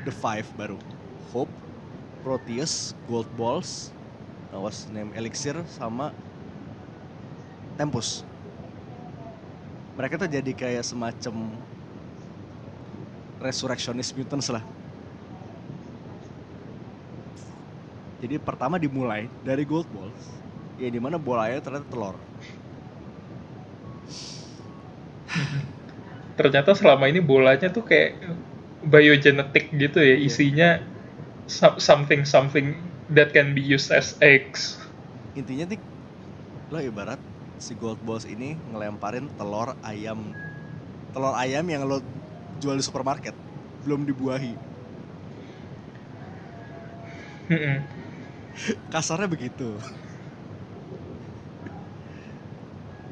The 0.02 0.14
Five 0.14 0.52
baru. 0.54 0.78
Hope, 1.32 1.52
Proteus, 2.24 2.94
Gold 3.06 3.30
Balls, 3.34 3.92
uh, 4.52 4.60
what's 4.60 4.84
the 4.88 4.92
name? 4.94 5.12
Elixir 5.16 5.56
sama 5.68 6.14
Tempus 7.78 8.26
mereka 9.98 10.14
tuh 10.14 10.30
jadi 10.30 10.52
kayak 10.54 10.86
semacam 10.86 11.58
resurrectionist 13.42 14.14
mutants 14.14 14.46
lah. 14.46 14.62
Jadi 18.22 18.38
pertama 18.38 18.78
dimulai 18.78 19.26
dari 19.42 19.62
gold 19.66 19.90
balls, 19.90 20.22
ya 20.78 20.86
di 20.90 21.02
mana 21.02 21.18
bolanya 21.18 21.58
ternyata 21.58 21.86
telur. 21.90 22.14
ternyata 26.38 26.70
selama 26.70 27.10
ini 27.10 27.18
bolanya 27.18 27.66
tuh 27.66 27.82
kayak 27.82 28.22
biogenetic 28.86 29.74
gitu 29.74 29.98
ya 29.98 30.14
Iya. 30.14 30.22
isinya 30.22 30.68
some- 31.50 31.82
something 31.82 32.22
something 32.22 32.78
that 33.10 33.34
can 33.34 33.58
be 33.58 33.62
used 33.62 33.90
as 33.90 34.14
eggs 34.22 34.78
Intinya 35.34 35.66
nih, 35.74 35.80
lo 36.70 36.78
ibarat 36.78 37.18
si 37.58 37.74
gold 37.74 37.98
balls 38.06 38.24
ini 38.24 38.54
ngelemparin 38.70 39.26
telur 39.34 39.74
ayam, 39.82 40.32
telur 41.12 41.34
ayam 41.34 41.66
yang 41.66 41.82
lo 41.86 42.00
jual 42.62 42.78
di 42.78 42.84
supermarket, 42.86 43.34
belum 43.86 44.06
dibuahi. 44.06 44.54
Kasarnya 48.92 49.28
begitu. 49.30 49.74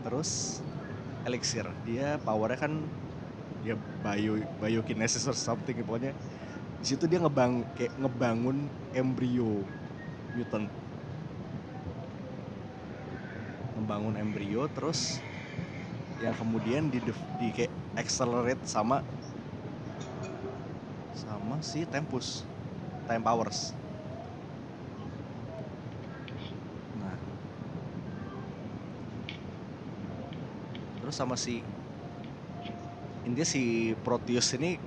Terus 0.06 0.62
elixir, 1.26 1.66
dia 1.82 2.18
powernya 2.22 2.58
kan 2.58 2.72
dia 3.66 3.74
bio 4.06 4.38
biokinesis 4.62 5.26
or 5.26 5.34
something 5.34 5.74
pokoknya 5.82 6.14
di 6.78 6.86
situ 6.86 7.10
dia 7.10 7.18
ngebang 7.18 7.66
kayak 7.74 7.90
ngebangun 7.98 8.70
embrio 8.94 9.66
mutant 10.38 10.70
ngebangun 13.86 14.18
embrio 14.18 14.66
terus 14.74 15.22
yang 16.18 16.34
kemudian 16.34 16.90
di, 16.90 16.98
di 17.38 17.48
kayak 17.54 17.70
accelerate 17.94 18.58
sama 18.66 18.98
sama 21.14 21.62
si 21.62 21.86
tempus 21.86 22.42
time 23.06 23.22
powers. 23.22 23.70
Nah. 26.98 27.14
Terus 30.98 31.14
sama 31.14 31.38
si 31.38 31.62
intinya 33.22 33.46
si 33.46 33.94
Proteus 34.02 34.50
ini 34.58 34.82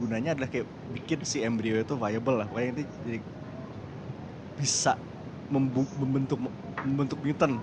gunanya 0.00 0.32
adalah 0.32 0.48
kayak 0.48 0.64
bikin 0.96 1.20
si 1.28 1.44
embrio 1.44 1.84
itu 1.84 1.92
viable 2.00 2.40
lah. 2.40 2.48
Pokoknya 2.48 2.80
ini 2.80 2.84
jadi 3.04 3.20
bisa 4.56 4.96
membentuk 5.52 6.40
membentuk 6.80 7.20
mutant 7.20 7.60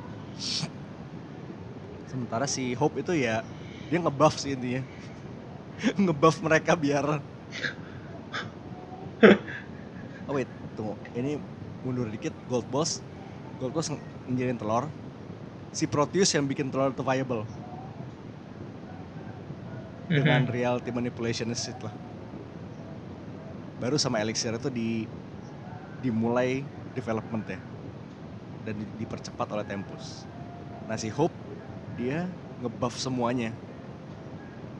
sementara 2.15 2.47
si 2.47 2.71
Hope 2.79 3.03
itu 3.03 3.11
ya 3.11 3.43
dia 3.91 3.99
ngebuff 3.99 4.39
sih 4.39 4.55
intinya. 4.55 4.81
Ngebuff 5.99 6.39
mereka 6.39 6.73
biar 6.73 7.03
oh 10.27 10.33
wait 10.33 10.47
tunggu. 10.79 10.95
Ini 11.13 11.37
mundur 11.83 12.07
dikit. 12.09 12.33
Gold 12.49 12.65
Boss 12.71 13.03
Gold 13.59 13.75
Boss 13.75 13.91
ngejalin 14.25 14.57
telur. 14.57 14.87
Si 15.75 15.83
Proteus 15.91 16.31
yang 16.31 16.47
bikin 16.47 16.71
telur 16.71 16.95
itu 16.95 17.03
viable. 17.03 17.43
Dengan 20.07 20.45
Mhm. 20.45 20.51
reality 20.53 20.89
manipulation 20.95 21.51
shit 21.51 21.75
lah. 21.83 21.93
Baru 23.81 23.99
sama 23.99 24.23
elixir 24.23 24.55
itu 24.55 24.69
di 24.71 25.03
dimulai 25.99 26.63
development 26.95 27.43
ya 27.49 27.59
dan 28.63 28.73
di- 28.77 28.93
dipercepat 29.03 29.47
oleh 29.51 29.65
Tempus. 29.67 30.23
Nah 30.85 30.95
si 30.95 31.09
Hope 31.09 31.33
dia 31.95 32.27
ngebuff 32.61 32.95
semuanya. 32.99 33.51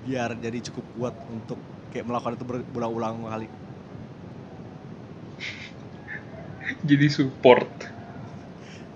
Biar 0.05 0.37
jadi 0.37 0.61
cukup 0.69 0.85
kuat 0.95 1.15
untuk 1.33 1.57
kayak 1.89 2.05
melakukan 2.05 2.35
itu 2.37 2.45
ber- 2.45 2.67
berulang-ulang 2.69 3.25
kali. 3.25 3.47
Jadi 6.89 7.07
support. 7.09 7.69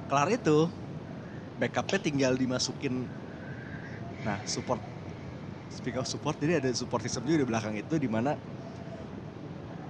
Kelar 0.09 0.29
itu 0.33 0.69
backupnya 1.57 1.99
tinggal 2.01 2.33
dimasukin. 2.37 3.05
Nah 4.25 4.37
support. 4.45 4.81
Speak 5.69 5.95
of 5.95 6.09
support 6.09 6.35
jadi 6.41 6.59
ada 6.59 6.69
support 6.75 7.05
system 7.05 7.29
juga 7.29 7.45
di 7.45 7.47
belakang 7.47 7.75
itu 7.77 7.95
di 7.95 8.09
mana 8.09 8.35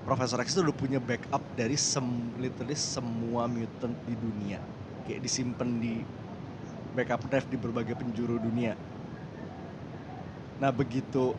Profesor 0.09 0.41
X 0.41 0.57
itu 0.57 0.65
udah 0.65 0.73
punya 0.73 0.97
backup 0.97 1.41
dari 1.53 1.77
sem 1.77 2.33
literally 2.41 2.73
semua 2.73 3.45
mutant 3.45 3.93
di 4.09 4.17
dunia. 4.17 4.57
Kayak 5.05 5.21
disimpan 5.21 5.69
di 5.77 6.01
backup 6.95 7.21
drive 7.29 7.47
di 7.49 7.57
berbagai 7.59 7.95
penjuru 7.97 8.37
dunia. 8.41 8.73
Nah 10.59 10.71
begitu 10.75 11.33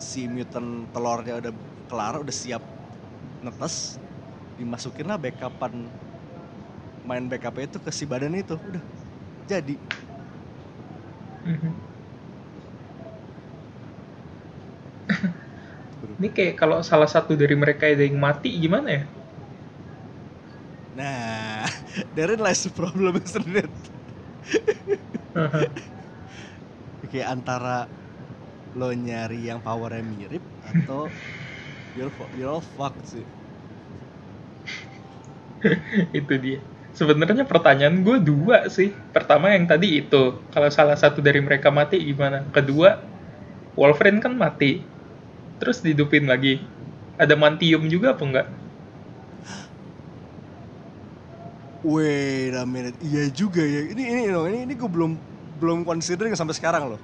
si 0.00 0.26
mutant 0.26 0.90
telurnya 0.90 1.38
udah 1.40 1.52
kelar 1.88 2.14
udah 2.20 2.34
siap 2.34 2.62
netes 3.44 3.98
dimasukin 4.58 5.06
lah 5.10 5.18
backupan 5.20 5.90
main 7.04 7.24
backupnya 7.28 7.68
itu 7.68 7.78
ke 7.80 7.90
si 7.92 8.04
badan 8.08 8.34
itu. 8.36 8.56
Udah 8.56 8.82
jadi. 9.48 9.76
Mhm. 11.44 11.74
ini 16.18 16.28
kayak 16.30 16.54
kalau 16.60 16.78
salah 16.82 17.10
satu 17.10 17.34
dari 17.34 17.54
mereka 17.58 17.90
ada 17.90 18.02
yang 18.06 18.18
mati 18.18 18.50
gimana 18.62 18.88
ya? 18.90 19.02
Nah 20.94 21.66
therein 22.14 22.38
lies 22.40 22.62
the 22.62 22.70
problem 22.70 23.16
isn't 23.18 23.48
it. 23.56 23.93
kayak 27.10 27.28
antara 27.34 27.68
lo 28.78 28.88
nyari 29.04 29.38
yang 29.48 29.60
powernya 29.66 30.02
mirip 30.12 30.44
atau 30.70 31.00
you're, 31.96 32.12
you're 32.36 32.52
all 32.54 32.64
fucked 32.76 33.06
sih. 33.12 33.26
Itu 36.18 36.34
dia. 36.40 36.58
Sebenarnya 36.94 37.44
pertanyaan 37.50 38.06
gue 38.06 38.16
dua 38.22 38.70
sih. 38.70 38.94
Pertama 39.10 39.50
yang 39.50 39.66
tadi 39.66 39.98
itu 39.98 40.46
kalau 40.54 40.70
salah 40.70 40.94
satu 40.94 41.18
dari 41.18 41.42
mereka 41.42 41.74
mati 41.74 41.98
gimana? 41.98 42.46
Kedua 42.54 42.94
Wolverine 43.78 44.20
kan 44.22 44.34
mati. 44.38 44.86
Terus 45.60 45.82
dihidupin 45.84 46.26
lagi. 46.30 46.70
Ada 47.18 47.34
mantium 47.38 47.86
juga 47.90 48.14
apa 48.14 48.22
enggak 48.26 48.46
wait 51.84 52.52
a 52.52 52.64
minute. 52.64 52.96
Iya 52.98 53.28
juga 53.28 53.60
ya. 53.60 53.86
Ini 53.86 54.02
ini 54.02 54.22
loh 54.26 54.44
ini 54.44 54.64
ini 54.64 54.72
gue 54.72 54.86
belum 54.86 55.12
belum 55.54 55.78
considering 55.82 56.32
sampai 56.32 56.52
sekarang 56.52 56.88
loh. 56.88 57.00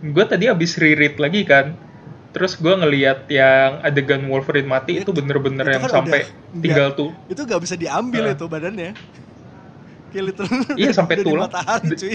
Gue 0.00 0.24
tadi 0.24 0.46
habis 0.46 0.74
reread 0.74 1.14
lagi 1.16 1.42
kan. 1.42 1.74
Terus 2.30 2.54
gue 2.54 2.70
ngeliat 2.70 3.26
yang 3.26 3.82
adegan 3.82 4.22
Wolverine 4.24 4.64
mati 4.64 4.96
itu 4.96 5.02
Itu- 5.04 5.12
bener-bener 5.12 5.62
itu 5.64 5.72
yang 5.72 5.82
kan 5.84 5.90
sampai 5.92 6.20
udah- 6.22 6.62
tinggal 6.62 6.88
tuh 6.92 7.10
itu 7.26 7.42
gak 7.42 7.58
bisa 7.58 7.74
diambil 7.74 8.22
Ah. 8.24 8.32
itu 8.32 8.44
badannya. 8.46 8.90
Kayak 10.08 10.24
literally 10.24 10.62
Iya, 10.78 10.90
sampai 10.98 11.14
di 11.16 11.24
tulang. 11.24 11.46
matahari 11.46 11.90
cuy. 11.92 12.14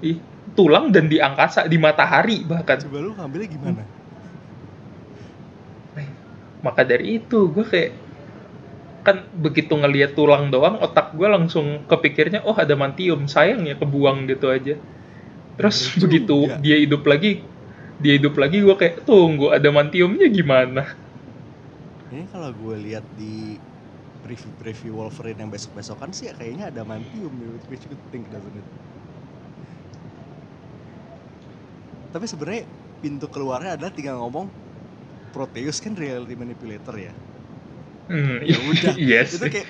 Ih, 0.00 0.16
tulang 0.52 0.90
dan 0.90 1.06
di 1.06 1.18
angkasa 1.18 1.64
di 1.64 1.74
matahari 1.74 2.42
bahkan. 2.42 2.78
Coba 2.80 2.98
lu 2.98 3.14
ngambilnya 3.14 3.48
gimana? 3.48 3.82
Maka 6.58 6.82
dari 6.82 7.18
itu 7.18 7.38
gue 7.48 7.62
kayak 7.62 7.90
kan 9.06 9.16
begitu 9.44 9.72
ngelihat 9.80 10.12
tulang 10.18 10.44
doang 10.54 10.76
otak 10.84 11.06
gue 11.18 11.28
langsung 11.36 11.66
kepikirnya 11.90 12.40
oh 12.48 12.56
ada 12.56 12.74
mantium 12.82 13.20
sayang 13.34 13.64
ya 13.70 13.74
kebuang 13.80 14.18
gitu 14.30 14.46
aja 14.56 14.74
terus 15.58 15.78
Bener 15.78 15.94
begitu 16.02 16.34
juga. 16.34 16.56
dia 16.64 16.76
hidup 16.82 17.02
lagi 17.10 17.28
dia 18.02 18.12
hidup 18.18 18.34
lagi 18.42 18.56
gue 18.66 18.76
kayak 18.80 18.96
tunggu 19.08 19.46
ada 19.56 19.68
mantiumnya 19.76 20.26
gimana 20.30 20.82
Ini 22.12 22.22
kalau 22.32 22.50
gue 22.62 22.76
lihat 22.86 23.04
di 23.20 23.32
preview-preview 24.24 24.92
Wolverine 24.98 25.40
yang 25.42 25.50
besok-besokan 25.54 26.10
sih 26.16 26.24
ya 26.30 26.34
kayaknya 26.38 26.64
ada 26.72 26.82
mantium 26.90 27.34
ya, 27.44 27.48
which 27.70 27.84
you 27.90 27.96
think 28.12 28.24
doesn't 28.34 28.56
it? 28.60 28.66
tapi 32.12 32.24
sebenarnya 32.30 32.62
pintu 33.02 33.26
keluarnya 33.34 33.70
adalah 33.76 33.92
tinggal 33.96 34.16
ngomong 34.22 34.46
Proteus 35.34 35.78
kan 35.84 35.94
reality 36.02 36.34
manipulator 36.42 36.94
ya 36.96 37.12
Hmm, 38.08 38.40
ya 38.40 38.56
udah. 38.72 38.94
yes. 38.96 39.36
itu 39.36 39.46
kayak 39.52 39.68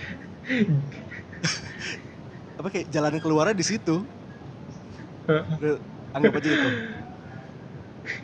apa 2.59 2.69
kayak 2.71 2.87
jalan 2.91 3.19
keluarnya 3.19 3.55
di 3.55 3.67
situ. 3.67 4.07
Anggap 6.15 6.41
aja 6.41 6.49
itu. 6.49 6.71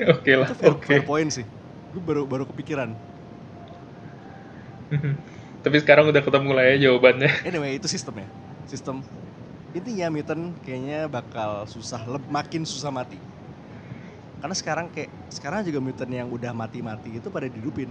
Oke 0.09 0.33
lah, 0.33 0.48
itu 0.48 0.57
fair, 0.57 0.72
oke. 0.72 0.87
fair 0.88 1.03
point 1.05 1.29
sih. 1.29 1.44
Gue 1.92 2.03
baru 2.03 2.24
baru 2.24 2.48
kepikiran. 2.48 2.96
Tapi 5.64 5.77
sekarang 5.81 6.12
udah 6.12 6.22
ketemu 6.22 6.50
lah 6.55 6.64
ya 6.70 6.74
jawabannya. 6.88 7.31
anyway 7.48 7.77
itu 7.77 7.90
sistemnya 7.90 8.29
sistem. 8.70 9.03
Intinya 9.74 10.07
mutant 10.07 10.55
kayaknya 10.62 11.11
bakal 11.11 11.66
susah 11.66 11.98
makin 12.31 12.62
susah 12.62 12.94
mati. 12.94 13.18
Karena 14.38 14.55
sekarang 14.55 14.87
kayak 14.92 15.11
sekarang 15.33 15.66
juga 15.66 15.83
mutant 15.83 16.12
yang 16.12 16.31
udah 16.31 16.55
mati-mati 16.55 17.18
itu 17.18 17.27
pada 17.33 17.50
dihidupin 17.50 17.90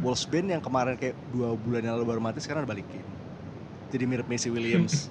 Wolfsbane 0.00 0.56
yang 0.56 0.62
kemarin 0.64 0.96
kayak 0.96 1.16
dua 1.32 1.52
bulan 1.54 1.84
yang 1.84 1.94
lalu 2.00 2.16
baru 2.16 2.20
mati 2.20 2.40
sekarang 2.40 2.64
udah 2.64 2.72
balikin 2.72 3.04
jadi 3.90 4.06
mirip 4.06 4.26
Macy 4.30 4.48
Williams. 4.54 5.10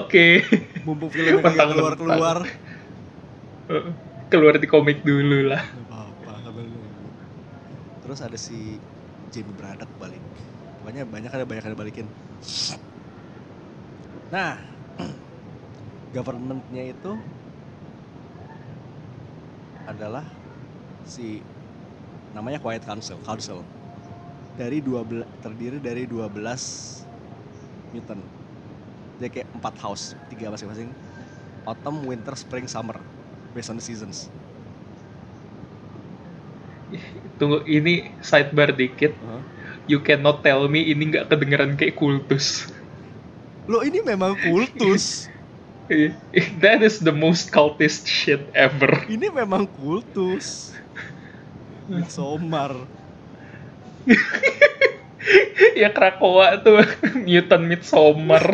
Oke. 0.00 0.44
mumpung 0.88 1.12
filmnya 1.12 1.44
Mentang-mentang. 1.44 1.68
kagak 1.68 1.76
keluar-keluar. 1.76 2.38
Keluar 4.32 4.54
di 4.56 4.64
komik 4.68 5.04
dulu 5.04 5.52
lah. 5.52 5.60
Gak 5.60 6.24
apa-apa 6.24 6.64
terus 8.00 8.24
ada 8.24 8.40
si 8.40 8.80
Jamie 9.28 9.52
Braddock 9.52 9.92
balik. 10.00 10.20
Pokoknya 10.80 11.04
banyak 11.04 11.28
ada 11.28 11.44
banyak 11.44 11.64
ada 11.68 11.76
balikin. 11.76 12.08
Nah 14.32 14.56
governmentnya 16.16 16.96
itu 16.96 17.20
adalah 19.88 20.24
si 21.08 21.40
namanya 22.36 22.60
Quiet 22.60 22.84
Council 22.84 23.16
Council 23.24 23.64
dari 24.60 24.84
12 24.84 25.24
terdiri 25.40 25.80
dari 25.80 26.04
12 26.04 26.28
mutant 27.96 28.20
dia 29.18 29.28
kayak 29.32 29.48
empat 29.56 29.74
house 29.80 30.12
tiga 30.28 30.52
masing-masing 30.52 30.92
autumn 31.64 32.04
winter 32.04 32.36
spring 32.36 32.68
summer 32.68 33.00
based 33.56 33.72
on 33.72 33.80
the 33.80 33.84
seasons 33.84 34.28
Tunggu, 37.36 37.62
ini 37.68 38.10
sidebar 38.24 38.72
dikit. 38.72 39.12
Huh? 39.20 39.44
You 39.88 40.00
cannot 40.00 40.40
tell 40.40 40.66
me 40.72 40.88
ini 40.88 41.12
nggak 41.12 41.28
kedengeran 41.28 41.76
kayak 41.76 41.96
kultus. 41.96 42.68
Lo 43.68 43.84
ini 43.84 44.00
memang 44.00 44.36
kultus. 44.40 45.28
That 46.62 46.84
is 46.84 47.00
the 47.00 47.12
most 47.12 47.48
cultist 47.48 48.04
shit 48.04 48.44
ever. 48.52 49.08
ini 49.08 49.32
memang 49.32 49.64
kultus. 49.80 50.76
Midsommar. 51.88 52.76
ya 55.80 55.88
Krakoa 55.88 56.60
tuh 56.60 56.84
mutant 57.24 57.64
Midsommar. 57.64 58.44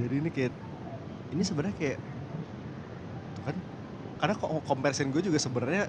Jadi 0.00 0.14
ini 0.16 0.30
kayak 0.32 0.52
ini 1.36 1.42
sebenarnya 1.44 1.76
kayak 1.76 1.98
tuh 3.36 3.42
kan 3.44 3.56
karena 4.16 4.34
kok 4.40 4.50
comparison 4.64 5.12
gue 5.12 5.20
juga 5.20 5.36
sebenarnya 5.36 5.84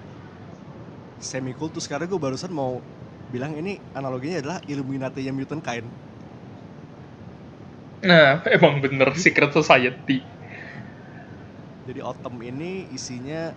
semi 1.16 1.56
kultus 1.56 1.88
karena 1.88 2.04
gue 2.04 2.20
barusan 2.20 2.52
mau 2.52 2.76
bilang 3.32 3.56
ini 3.56 3.80
analoginya 3.96 4.44
adalah 4.44 4.58
Illuminati 4.68 5.24
yang 5.24 5.36
mutant 5.36 5.64
kain. 5.64 5.88
Nah, 8.02 8.46
emang 8.46 8.78
bener 8.78 9.10
secret 9.18 9.50
society. 9.50 10.22
Jadi 11.88 11.98
autumn 12.04 12.38
ini 12.44 12.86
isinya 12.94 13.50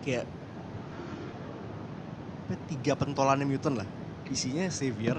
kayak 0.00 0.24
apa, 2.46 2.54
tiga 2.70 2.94
pentolannya 2.96 3.44
mutant 3.44 3.76
lah. 3.82 3.88
Isinya 4.30 4.70
Xavier, 4.70 5.18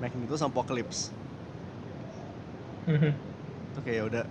Magneto 0.00 0.34
sama 0.34 0.50
Apocalypse. 0.56 1.12
Mhm. 2.86 3.12
itu 3.66 3.80
kayak 3.82 4.02
udah 4.08 4.24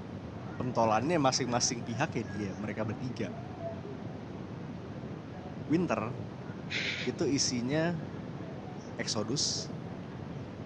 pentolannya 0.55 1.19
masing-masing 1.19 1.83
pihak 1.83 2.07
ya 2.15 2.23
dia 2.39 2.51
mereka 2.63 2.87
bertiga 2.87 3.27
Winter 5.67 6.01
itu 7.03 7.23
isinya 7.27 7.91
Exodus 8.95 9.67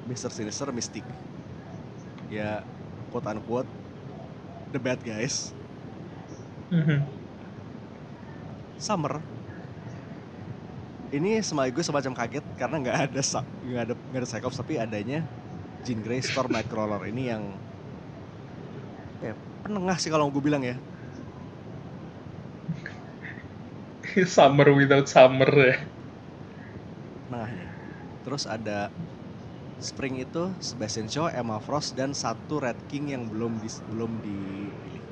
Mr. 0.06 0.30
Sinister 0.32 0.70
Mystic 0.70 1.04
ya 2.30 2.62
quote 3.10 3.28
unquote 3.30 3.70
the 4.72 4.80
bad 4.80 5.02
guys 5.02 5.54
Mhm. 6.70 7.02
Summer 8.78 9.18
ini 11.10 11.42
sekaligus 11.42 11.90
semacam 11.90 12.14
kaget 12.14 12.46
karena 12.54 12.76
nggak 12.78 12.98
ada 13.10 13.22
nggak 13.66 13.84
ada 13.90 13.94
nggak 13.98 14.22
ada 14.22 14.30
Cyclops 14.30 14.62
tapi 14.62 14.78
adanya 14.78 15.26
Jean 15.82 16.06
Grey 16.06 16.22
Storm 16.22 16.54
Nightcrawler 16.54 17.02
ini 17.10 17.34
yang 17.34 17.44
ya 19.26 19.34
penengah 19.66 19.98
sih 19.98 20.14
kalau 20.14 20.30
gue 20.30 20.42
bilang 20.46 20.62
ya 20.62 20.78
summer 24.30 24.70
without 24.74 25.10
summer 25.10 25.50
ya. 25.50 25.78
tengahnya 27.30 27.68
terus 28.26 28.44
ada 28.46 28.94
Spring 29.80 30.16
itu 30.26 30.44
Sebastian 30.60 31.08
Shaw, 31.14 31.28
Emma 31.32 31.58
Frost 31.66 31.96
dan 32.00 32.12
satu 32.24 32.60
Red 32.64 32.80
King 32.90 33.06
yang 33.16 33.24
belum 33.32 33.54
di, 33.64 33.70
belum 33.88 34.12
dipilih 34.26 35.04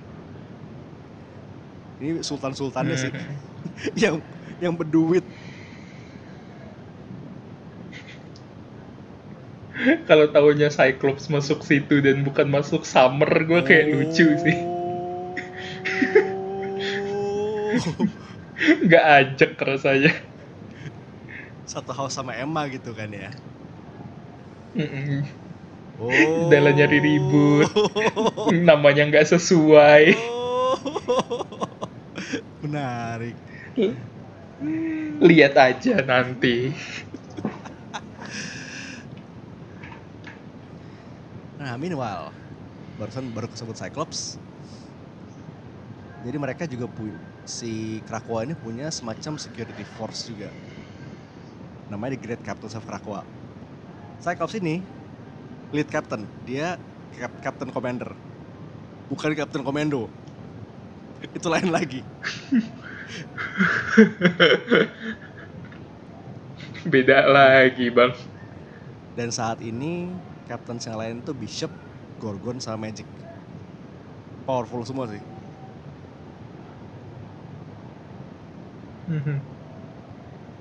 ini 1.98 2.22
sultan 2.22 2.54
sultannya 2.54 2.96
sih 2.98 3.12
Mhm. 3.14 3.36
yang 4.04 4.16
yang 4.62 4.74
berduit 4.78 5.26
Kalau 10.10 10.26
tahunya 10.34 10.70
Cyclops 10.74 11.30
masuk 11.30 11.60
situ 11.62 12.02
dan 12.02 12.26
bukan 12.26 12.48
masuk 12.50 12.82
summer, 12.88 13.30
gue 13.46 13.62
kayak 13.62 13.86
lucu 13.94 14.26
sih. 14.44 14.58
Oh. 17.10 18.08
Nggak 18.86 19.06
ajak 19.20 19.52
rasanya. 19.62 20.12
satu 21.68 21.92
house 21.94 22.16
sama 22.18 22.34
Emma 22.38 22.66
gitu 22.72 22.96
kan 22.96 23.10
ya 23.12 23.30
Oh 25.98 26.50
Della 26.52 26.74
nyari 26.76 27.00
ribut. 27.02 27.70
Namanya 28.68 29.08
nggak 29.10 29.28
sesuai. 29.34 30.04
Oh. 30.18 30.48
menarik 32.68 33.38
Lihat 35.22 35.54
aja 35.58 36.02
nanti. 36.02 36.74
Nah, 41.58 41.74
meanwhile, 41.74 42.30
barusan 43.02 43.34
baru 43.34 43.50
kesebut 43.50 43.74
Cyclops. 43.78 44.38
Jadi 46.26 46.38
mereka 46.38 46.70
juga 46.70 46.86
punya 46.90 47.18
si 47.48 48.04
Krakoa 48.06 48.44
ini 48.44 48.54
punya 48.54 48.92
semacam 48.92 49.40
security 49.40 49.86
force 49.98 50.30
juga. 50.30 50.52
Namanya 51.90 52.18
The 52.18 52.22
Great 52.22 52.42
Captains 52.46 52.76
of 52.76 52.86
Krakoa. 52.86 53.37
Cyclops 54.22 54.56
ini 54.58 54.82
lead 55.72 55.88
captain, 55.92 56.26
dia 56.48 56.78
cap- 57.14 57.40
captain 57.44 57.70
commander. 57.72 58.16
Bukan 59.08 59.36
captain 59.36 59.64
commando. 59.64 60.08
Itu 61.34 61.48
lain 61.50 61.72
lagi. 61.72 62.04
Beda 66.92 67.28
lagi, 67.28 67.90
Bang. 67.92 68.14
Dan 69.18 69.32
saat 69.34 69.60
ini 69.64 70.08
captain 70.48 70.78
yang 70.80 70.98
lain 71.00 71.16
itu 71.24 71.32
Bishop, 71.34 71.72
Gorgon 72.22 72.60
sama 72.62 72.88
Magic. 72.88 73.08
Powerful 74.48 74.84
semua 74.88 75.08
sih. 75.12 75.20
Mhm. 79.08 79.38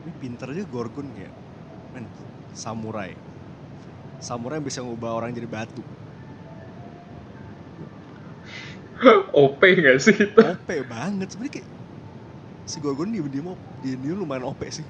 Ini 0.07 0.13
pinter 0.23 0.49
juga 0.55 0.67
Gorgon 0.71 1.11
ya. 1.19 1.31
Men, 1.95 2.07
samurai. 2.55 3.11
Samurai 4.23 4.59
yang 4.59 4.67
bisa 4.67 4.81
ngubah 4.83 5.13
orang 5.13 5.31
jadi 5.37 5.49
batu. 5.49 5.83
OP 9.37 9.61
nggak 9.61 9.99
sih 10.01 10.17
itu? 10.17 10.41
OP 10.41 10.69
banget 10.89 11.29
sebenarnya 11.33 11.61
kayak 11.61 11.69
si 12.67 12.77
Gorgon 12.83 13.13
dia 13.13 13.23
dia 13.29 13.43
mau 13.45 13.55
dia, 13.85 13.95
dia 13.95 14.13
lumayan 14.17 14.49
OP 14.49 14.61
sih. 14.73 14.87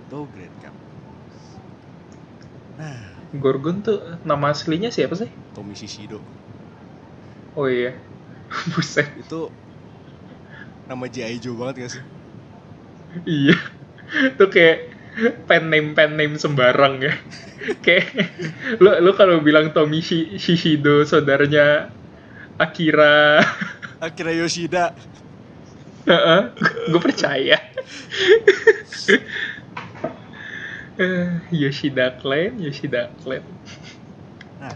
Itu 0.00 0.18
Great 0.32 0.54
Cap. 0.62 0.74
Nah, 2.76 2.96
Gorgon 3.36 3.80
tuh 3.84 3.98
nama 4.24 4.52
aslinya 4.52 4.88
siapa 4.92 5.16
sih? 5.16 5.28
Tommy 5.56 5.72
Shishido 5.76 6.20
Oh 7.56 7.64
iya. 7.68 7.96
Buset. 8.76 9.08
itu 9.16 9.48
nama 10.86 11.04
G.I. 11.10 11.40
Joe 11.42 11.56
banget 11.58 11.88
gak 11.88 11.92
sih? 11.98 12.15
Iya. 13.24 13.56
Tuh 14.36 14.48
kayak 14.50 14.78
pen 15.48 15.72
name 15.72 15.96
pen 15.96 16.18
name 16.18 16.36
sembarang 16.36 17.00
ya. 17.00 17.14
kayak 17.84 18.12
lu 18.82 18.92
lu 19.00 19.10
kalau 19.16 19.40
bilang 19.40 19.72
Tommy 19.72 20.04
Shi- 20.04 20.36
Shishido 20.36 21.02
saudaranya 21.08 21.88
Akira, 22.60 23.40
Akira 24.00 24.32
Yoshida 24.32 24.92
gue 26.86 27.00
percaya. 27.02 27.58
Eh, 30.96 31.28
Yoshida 31.52 32.16
Clan, 32.16 32.56
Yoshida 32.56 33.12
Clan. 33.20 33.44
Nah, 34.56 34.72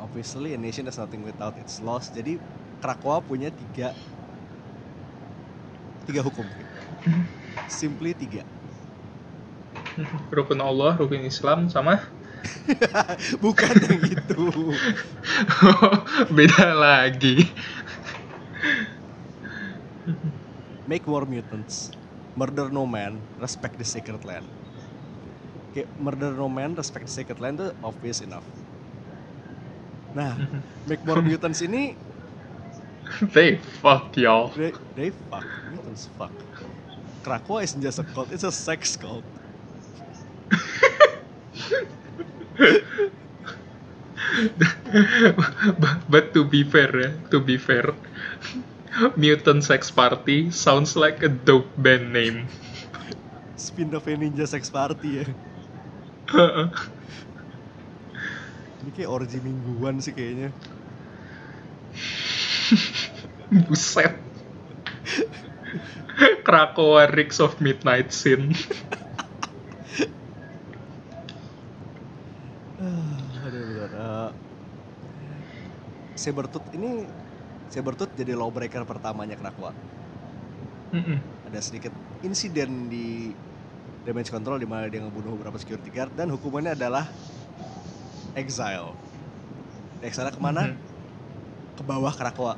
obviously 0.00 0.56
a 0.56 0.58
nation 0.58 0.88
is 0.88 0.96
nothing 0.96 1.20
without 1.20 1.52
its 1.60 1.84
laws. 1.84 2.08
Jadi 2.08 2.40
Krakoa 2.80 3.20
punya 3.20 3.52
tiga 3.52 3.92
tiga 6.08 6.24
hukum. 6.24 6.63
Simply 7.68 8.12
tiga. 8.16 8.44
Rukun 10.32 10.60
Allah, 10.60 10.96
rukun 10.98 11.24
Islam, 11.24 11.70
sama 11.70 12.00
Bukan 13.44 13.74
yang 13.88 14.02
itu. 14.04 14.44
beda 16.36 16.66
lagi. 16.76 17.48
Make 20.86 21.06
more 21.08 21.24
mutants. 21.26 21.92
Murder 22.36 22.68
no 22.70 22.84
man, 22.86 23.24
respect 23.38 23.78
the 23.78 23.86
sacred 23.86 24.24
land. 24.24 24.50
Kayak 25.74 25.90
murder 25.98 26.32
no 26.34 26.48
man, 26.50 26.74
respect 26.76 27.06
the 27.08 27.14
sacred 27.14 27.40
land 27.40 27.60
itu 27.62 27.70
obvious 27.82 28.20
enough. 28.22 28.46
Nah, 30.14 30.38
make 30.88 31.02
more 31.06 31.22
mutants 31.22 31.62
ini 31.64 31.98
They 33.34 33.56
fuck 33.58 34.16
y'all. 34.16 34.52
they, 34.54 34.72
they 34.94 35.10
fuck 35.10 35.48
mutants 35.66 36.08
fuck. 36.18 36.53
Krakoa 37.24 37.64
isn't 37.64 37.80
just 37.80 37.96
a 37.98 38.04
cult, 38.04 38.30
it's 38.30 38.44
a 38.44 38.52
sex 38.52 39.00
cult. 39.00 39.24
but, 46.12 46.36
to 46.36 46.44
be 46.44 46.60
fair 46.62 46.92
ya, 46.92 47.08
to 47.32 47.40
be 47.40 47.56
fair, 47.56 47.96
Mutant 49.16 49.64
Sex 49.64 49.90
Party 49.90 50.52
sounds 50.52 50.94
like 50.94 51.24
a 51.24 51.32
dope 51.32 51.72
band 51.80 52.12
name. 52.12 52.44
Spin-off 53.56 54.04
Ninja 54.04 54.44
Sex 54.46 54.70
Party 54.70 55.24
ya. 55.24 55.26
Ini 58.84 58.92
kayak 58.92 59.08
orgi 59.08 59.40
mingguan 59.40 60.04
sih 60.04 60.12
kayaknya. 60.12 60.52
Buset. 63.66 64.14
Krakoa 66.46 67.10
Rigs 67.10 67.40
of 67.42 67.58
Midnight 67.58 68.12
Sin. 68.14 68.54
Aduh 73.44 73.60
bener. 73.60 73.90
Uh, 73.92 74.30
Sabertooth 76.14 76.68
ini 76.72 77.04
Sabertooth 77.68 78.14
jadi 78.14 78.32
lawbreaker 78.38 78.86
pertamanya 78.86 79.36
Krakoa. 79.36 79.74
Mm-mm. 80.94 81.18
Ada 81.50 81.58
sedikit 81.58 81.90
insiden 82.22 82.86
di 82.86 83.34
damage 84.06 84.30
control 84.30 84.62
di 84.62 84.68
mana 84.68 84.86
dia 84.86 85.02
ngebunuh 85.02 85.34
beberapa 85.34 85.58
security 85.58 85.90
guard 85.90 86.12
dan 86.14 86.30
hukumannya 86.30 86.76
adalah 86.76 87.08
exile. 88.38 88.94
Exile 90.04 90.30
ke 90.30 90.38
mana? 90.38 90.70
Mhm. 90.70 90.76
Ke 91.74 91.82
bawah 91.82 92.14
Krakoa. 92.14 92.54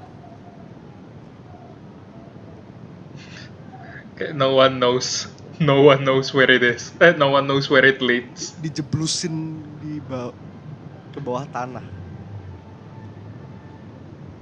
No 4.35 4.57
one 4.57 4.81
knows. 4.81 5.29
No 5.57 5.89
one 5.89 6.05
knows 6.05 6.33
where 6.37 6.51
it 6.53 6.61
is. 6.61 6.93
Eh, 7.01 7.17
no 7.17 7.33
one 7.33 7.49
knows 7.49 7.69
where 7.73 7.85
it 7.85 8.01
leads. 8.05 8.53
Dijeblusin 8.61 9.65
di 9.81 10.01
bawah 10.05 10.33
ke 11.17 11.19
bawah 11.25 11.45
tanah. 11.49 11.85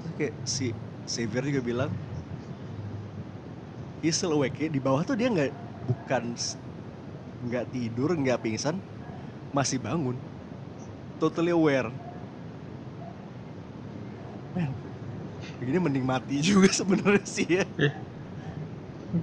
Terus 0.02 0.12
kayak 0.18 0.34
si 0.42 0.74
Xavier 1.06 1.44
juga 1.54 1.62
bilang 1.62 1.90
he's 4.04 4.18
still 4.20 4.36
awake 4.36 4.58
ya. 4.60 4.68
di 4.68 4.82
bawah 4.82 5.00
tuh 5.00 5.16
dia 5.16 5.32
nggak 5.32 5.52
bukan 5.88 6.36
nggak 7.48 7.64
tidur 7.72 8.12
nggak 8.12 8.36
pingsan 8.44 8.76
masih 9.56 9.80
bangun 9.80 10.16
totally 11.16 11.56
aware 11.56 11.88
men 14.52 14.76
begini 15.56 15.80
mending 15.80 16.04
mati 16.04 16.42
juga 16.52 16.68
sebenarnya 16.68 17.24
sih 17.24 17.48
ya 17.48 17.64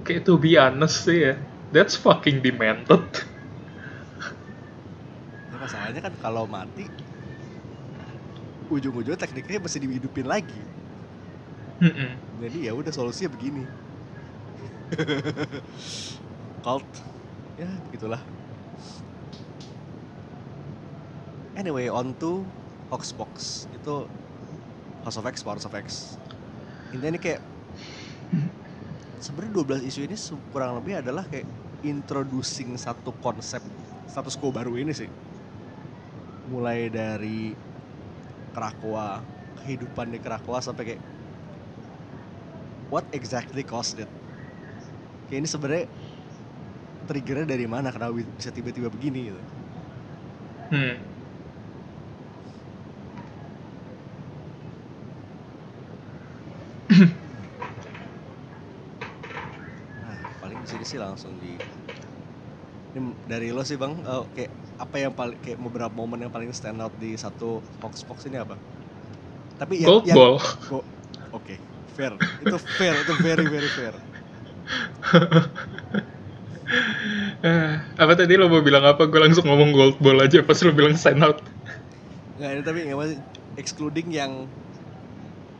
Kayak 0.00 0.24
to 0.24 0.40
be 0.40 0.56
honest 0.56 1.04
sih 1.04 1.28
ya. 1.28 1.34
That's 1.72 1.96
fucking 1.96 2.40
demented. 2.40 3.04
Ya, 5.52 5.56
masalahnya 5.60 6.00
kan 6.00 6.14
kalau 6.20 6.48
mati 6.48 6.88
ujung-ujungnya 8.72 9.20
tekniknya 9.20 9.60
mesti 9.60 9.78
dihidupin 9.84 10.24
lagi 10.24 10.62
Mm-mm. 11.84 12.16
jadi 12.40 12.58
ya 12.68 12.72
udah 12.72 12.88
solusinya 12.88 13.28
begini 13.36 13.68
cult 16.64 16.88
ya 17.60 17.68
begitulah 17.88 18.20
anyway 21.52 21.92
on 21.92 22.16
to 22.16 22.40
Hoxbox 22.88 23.68
itu 23.76 24.08
House 25.04 25.18
of 25.20 25.28
X 25.28 25.44
Powers 25.44 25.68
of 25.68 25.76
X 25.76 26.16
intinya 26.96 27.16
ini 27.16 27.20
kayak 27.20 27.40
sebenarnya 29.22 29.54
12 29.80 29.88
isu 29.88 30.00
ini 30.02 30.16
kurang 30.50 30.82
lebih 30.82 30.98
adalah 30.98 31.22
kayak 31.30 31.46
introducing 31.86 32.74
satu 32.74 33.14
konsep 33.22 33.62
status 34.10 34.34
quo 34.34 34.50
baru 34.50 34.74
ini 34.76 34.90
sih. 34.90 35.08
Mulai 36.50 36.90
dari 36.90 37.54
Krakoa 38.52 39.22
kehidupan 39.62 40.10
di 40.12 40.18
Krakoa 40.18 40.58
sampai 40.58 40.84
kayak 40.92 41.02
what 42.90 43.06
exactly 43.14 43.62
caused 43.62 44.02
it? 44.02 44.10
Kayak 45.30 45.38
ini 45.46 45.48
sebenarnya 45.48 45.86
triggernya 47.06 47.46
dari 47.48 47.66
mana? 47.70 47.88
Kenapa 47.94 48.12
bisa 48.36 48.50
tiba-tiba 48.52 48.90
begini 48.92 49.32
gitu? 49.32 49.42
Hmm. 50.72 50.96
nah 60.00 60.20
paling 60.40 60.60
di 60.60 60.68
sini 60.68 60.81
sih 60.92 61.00
langsung 61.04 61.32
di 61.42 61.52
ini 62.96 63.00
dari 63.30 63.48
lo 63.56 63.62
sih 63.68 63.76
bang 63.82 63.94
eh, 64.10 64.22
kayak 64.34 64.52
apa 64.84 64.96
yang 65.04 65.12
paling 65.18 65.38
kayak 65.44 65.58
beberapa 65.66 65.94
momen 66.00 66.20
yang 66.24 66.32
paling 66.34 66.50
stand 66.58 66.78
out 66.84 66.94
di 67.02 67.08
satu 67.24 67.44
Fox 67.80 67.94
Fox 68.08 68.18
ini 68.28 68.36
apa 68.44 68.56
tapi 69.60 69.74
yang, 69.84 69.94
Gold 69.94 70.04
yang 70.04 70.20
ball. 70.20 70.40
Go- 70.68 70.88
oke 71.36 71.54
fair 71.96 72.12
itu 72.44 72.56
fair 72.78 72.94
itu 73.04 73.12
very 73.26 73.46
very 73.54 73.70
fair 73.72 73.94
Eh, 77.42 77.72
apa 77.98 78.12
tadi 78.14 78.38
lo 78.38 78.46
mau 78.48 78.62
bilang 78.64 78.84
apa? 78.86 79.06
Gue 79.10 79.20
langsung 79.20 79.44
ngomong 79.46 79.70
gold 79.74 79.96
ball 80.02 80.18
aja 80.24 80.40
pas 80.46 80.58
lo 80.62 80.70
bilang 80.72 80.94
stand 80.96 81.20
out. 81.26 81.38
nggak 82.36 82.50
ini 82.54 82.62
tapi 82.66 82.78
nggak 82.86 83.00
masih 83.02 83.18
excluding 83.60 84.08
yang 84.18 84.32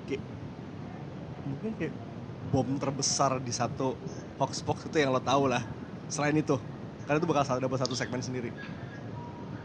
kayak 0.06 0.22
mungkin 1.48 1.72
kayak 1.78 1.94
bom 2.52 2.68
terbesar 2.82 3.32
di 3.46 3.52
satu 3.54 3.98
Fox 4.42 4.58
Fox 4.66 4.90
itu 4.90 4.98
yang 4.98 5.14
lo 5.14 5.22
tahu 5.22 5.46
lah 5.46 5.62
selain 6.10 6.34
itu. 6.34 6.58
Karena 7.06 7.22
itu 7.22 7.30
bakal 7.30 7.62
dapat 7.62 7.78
satu 7.78 7.94
segmen 7.94 8.18
sendiri. 8.18 8.50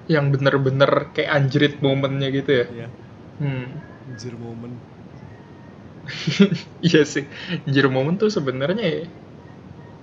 Yang 0.06 0.38
bener-bener 0.38 1.10
kayak 1.18 1.34
anjrit 1.34 1.74
momennya 1.82 2.30
gitu 2.30 2.52
ya. 2.62 2.66
ya 2.86 2.88
Hmm. 3.42 3.70
anjir 4.06 4.38
momen. 4.38 4.78
Iya 6.86 7.06
sih. 7.10 7.26
Anjir 7.66 7.90
momen 7.90 8.22
tuh 8.22 8.30
sebenarnya 8.30 8.86
ya, 8.86 9.02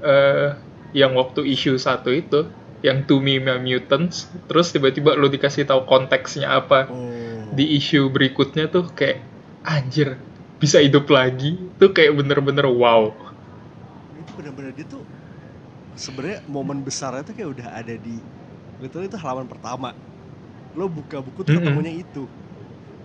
eh 0.02 0.50
yang 0.94 1.14
waktu 1.18 1.42
isu 1.54 1.78
satu 1.78 2.10
itu 2.14 2.50
yang 2.82 3.02
to 3.08 3.18
me 3.18 3.42
mutants 3.42 4.30
terus 4.46 4.70
tiba-tiba 4.70 5.18
lo 5.18 5.30
dikasih 5.30 5.70
tahu 5.70 5.86
konteksnya 5.86 6.50
apa. 6.50 6.90
Oh. 6.90 7.54
Di 7.54 7.78
isu 7.78 8.10
berikutnya 8.10 8.70
tuh 8.70 8.90
kayak 8.90 9.22
anjir 9.62 10.18
bisa 10.58 10.82
hidup 10.82 11.10
lagi. 11.10 11.58
Tuh 11.78 11.90
kayak 11.90 12.14
bener-bener 12.14 12.66
wow 12.70 13.23
benar-benar 14.34 14.72
dia 14.74 14.86
tuh 14.86 15.02
sebenarnya 15.94 16.42
momen 16.50 16.82
besarnya 16.82 17.22
tuh 17.22 17.34
kayak 17.34 17.50
udah 17.54 17.68
ada 17.70 17.94
di 17.94 18.18
literally 18.82 19.06
itu 19.06 19.18
halaman 19.18 19.46
pertama. 19.46 19.94
Lo 20.74 20.90
buka 20.90 21.22
buku 21.22 21.46
tuh 21.46 21.54
ketemunya 21.58 21.94
itu. 21.94 22.26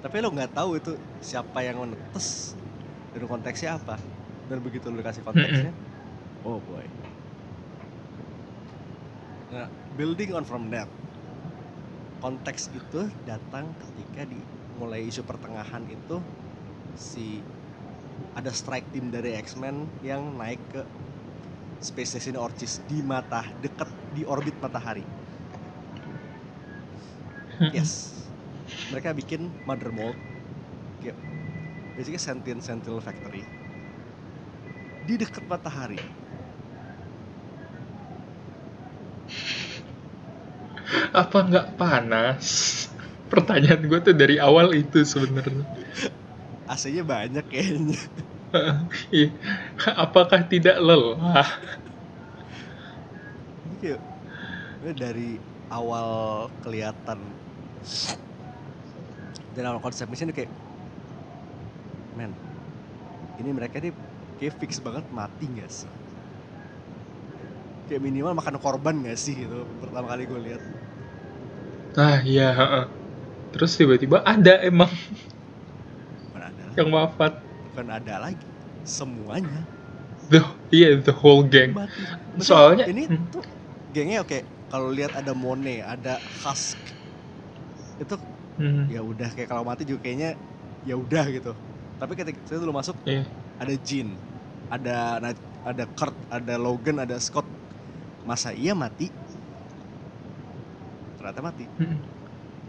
Tapi 0.01 0.15
lo 0.19 0.33
nggak 0.33 0.57
tahu 0.57 0.81
itu 0.81 0.97
siapa 1.21 1.61
yang 1.61 1.85
menetes 1.85 2.57
dan 3.13 3.23
konteksnya 3.29 3.77
apa. 3.77 4.01
Dan 4.49 4.65
begitu 4.65 4.89
lo 4.89 4.99
kasih 5.05 5.21
konteksnya 5.21 5.71
oh 6.47 6.59
boy. 6.63 6.85
Nah 9.49 9.67
building 9.97 10.31
on 10.35 10.45
from 10.45 10.69
that 10.71 10.87
konteks 12.19 12.67
itu 12.75 13.07
datang 13.23 13.71
ketika 13.79 14.27
di 14.27 14.39
mulai 14.75 15.07
isu 15.07 15.23
pertengahan 15.23 15.83
itu 15.87 16.19
si 16.95 17.39
ada 18.35 18.51
strike 18.51 18.87
team 18.91 19.07
dari 19.11 19.35
X-Men 19.39 19.87
yang 20.03 20.35
naik 20.35 20.59
ke 20.71 20.83
space 21.79 22.15
station 22.15 22.35
Orchis 22.35 22.83
di 22.87 22.99
mata 22.99 23.43
dekat 23.63 23.87
di 24.15 24.27
orbit 24.27 24.55
matahari. 24.59 25.03
Yes. 27.75 28.15
Mereka 28.91 29.15
bikin 29.15 29.51
mother 29.67 29.91
mold. 29.91 30.15
Kayak 31.03 31.15
basically 31.95 32.19
sentient 32.19 32.63
sentinel 32.63 33.03
factory 33.03 33.43
di 35.09 35.17
dekat 35.17 35.41
matahari. 35.49 35.97
Apa 41.09 41.37
nggak 41.49 41.67
panas? 41.81 42.45
Pertanyaan 43.29 43.89
gue 43.89 43.99
tuh 44.05 44.13
dari 44.13 44.37
awal 44.37 44.77
itu 44.77 45.01
sebenarnya. 45.01 45.65
AC-nya 46.71 47.01
banyak 47.01 47.45
kayaknya. 47.49 47.97
Iya. 49.09 49.33
Apakah 50.05 50.45
tidak 50.45 50.77
lelah? 50.79 51.47
Ini 53.79 53.95
ini 54.79 54.91
dari 54.95 55.29
awal 55.69 56.47
kelihatan 56.63 57.19
dan 59.55 59.63
awal 59.69 59.79
konsep. 59.83 60.07
Mission 60.09 60.31
kayak 60.31 60.51
men 62.17 62.33
ini 63.39 63.49
mereka 63.55 63.79
nih 63.79 63.95
kayak 64.39 64.55
fix 64.59 64.79
banget 64.83 65.05
mati 65.11 65.47
gak 65.55 65.71
sih? 65.71 65.91
Kayak 67.87 68.01
minimal 68.03 68.35
makan 68.35 68.55
korban 68.59 69.03
gak 69.03 69.19
sih 69.19 69.35
gitu 69.35 69.63
pertama 69.79 70.11
kali 70.11 70.27
gue 70.27 70.39
lihat. 70.51 70.61
Nah, 71.95 72.21
iya. 72.21 72.49
Terus 73.49 73.73
tiba-tiba 73.73 74.21
ada 74.21 74.61
emang. 74.61 74.91
Bukan 76.29 76.41
ada. 76.43 76.63
Yang 76.77 76.89
wafat. 76.93 77.33
bukan 77.73 77.87
ada 77.89 78.15
lagi. 78.29 78.47
Semuanya 78.85 79.78
The, 80.29 80.39
iya, 80.69 80.93
the 81.01 81.13
whole 81.13 81.41
gang. 81.45 81.73
Soalnya- 82.37 82.85
ini 82.85 83.09
hmm. 83.09 83.33
tuh 83.33 83.43
gengnya 83.89 84.21
oke 84.21 84.39
kalau 84.69 84.93
lihat 84.93 85.17
ada 85.17 85.33
Monet 85.33 85.81
ada 85.81 86.21
Husk 86.45 86.77
itu 87.99 88.15
Hmm, 88.59 88.91
ya 88.91 88.99
udah 88.99 89.31
kayak 89.31 89.47
kalau 89.47 89.63
mati 89.63 89.87
juga 89.87 90.03
kayaknya 90.03 90.35
ya 90.83 90.99
udah 90.99 91.31
gitu 91.31 91.55
tapi 91.95 92.11
ketika 92.11 92.43
saya 92.43 92.59
dulu 92.59 92.75
masuk 92.75 92.91
iya. 93.07 93.23
ada 93.55 93.71
Jean 93.79 94.19
ada 94.67 95.23
ada 95.63 95.83
Kurt 95.95 96.11
ada 96.27 96.59
Logan 96.59 96.99
ada 96.99 97.15
Scott 97.23 97.47
masa 98.27 98.51
iya 98.51 98.75
mati 98.75 99.07
ternyata 101.15 101.39
mati 101.39 101.63
Hmm. 101.79 101.97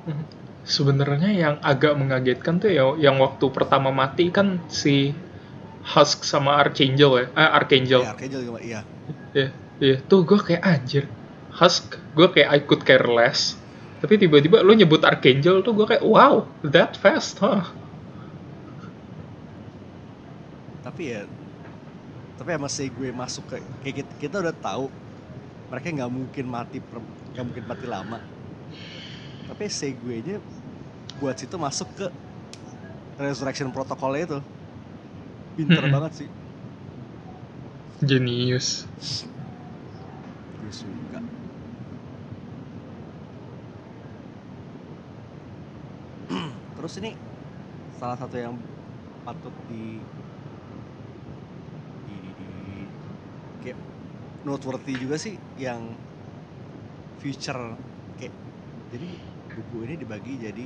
Hmm. 0.07 0.23
Sebenarnya 0.63 1.35
yang 1.35 1.55
agak 1.59 1.99
mengagetkan 1.99 2.63
tuh 2.63 2.71
ya 2.71 2.87
yang 3.03 3.19
waktu 3.19 3.51
pertama 3.51 3.91
mati 3.91 4.31
kan 4.31 4.63
si 4.71 5.11
Husk 5.81 6.23
sama 6.23 6.61
Archangel 6.61 7.11
ya, 7.17 7.27
eh, 7.35 7.51
Archangel. 7.57 8.01
ya 8.05 8.11
Archangel 8.13 8.41
juga 8.45 8.61
iya 8.61 8.81
Iya, 9.81 9.97
tuh 10.05 10.29
gue 10.29 10.37
kayak 10.37 10.61
anjir. 10.61 11.09
Husk, 11.57 11.97
gue 12.13 12.29
kayak 12.29 12.49
I 12.53 12.61
could 12.61 12.85
care 12.85 13.09
less. 13.09 13.57
Tapi 14.05 14.21
tiba-tiba 14.21 14.61
lo 14.61 14.77
nyebut 14.77 15.01
Archangel 15.01 15.65
tuh 15.65 15.73
gue 15.73 15.89
kayak 15.89 16.05
wow, 16.05 16.45
that 16.69 17.01
fast, 17.01 17.41
huh? 17.41 17.65
tapi 20.81 21.15
ya 21.15 21.23
tapi 22.41 22.51
emang 22.57 22.73
sih 22.73 22.89
gue 22.89 23.13
masuk 23.13 23.45
ke 23.47 23.57
kayak 23.85 23.95
kita, 24.03 24.13
kita 24.17 24.37
udah 24.41 24.55
tahu 24.57 24.89
mereka 25.71 25.87
nggak 25.93 26.13
mungkin 26.13 26.45
mati 26.49 26.83
nggak 27.31 27.45
mungkin 27.45 27.65
mati 27.69 27.87
lama 27.87 28.19
tapi 29.47 29.69
segue 29.69 30.17
nya 30.25 30.37
buat 31.21 31.37
situ 31.37 31.55
masuk 31.61 31.89
ke 31.95 32.07
resurrection 33.21 33.69
protokolnya 33.71 34.25
itu 34.25 34.39
pinter 35.57 35.85
Mm-mm. 35.85 35.95
banget 35.95 36.13
sih 36.21 36.29
Genius. 38.03 38.87
gue 40.59 40.73
suka 40.73 41.19
terus 46.77 46.95
ini 47.01 47.11
salah 47.99 48.17
satu 48.21 48.37
yang 48.39 48.55
patut 49.25 49.55
di 49.69 50.09
di, 52.07 52.17
di, 52.21 52.31
di- 52.39 52.93
kayak 53.61 53.79
noteworthy 54.47 54.95
juga 55.03 55.17
sih 55.25 55.35
yang 55.55 55.83
future 57.21 57.63
kayak 58.19 58.35
jadi 58.93 59.09
buku 59.55 59.77
ini 59.87 59.95
dibagi 60.03 60.33
jadi 60.47 60.65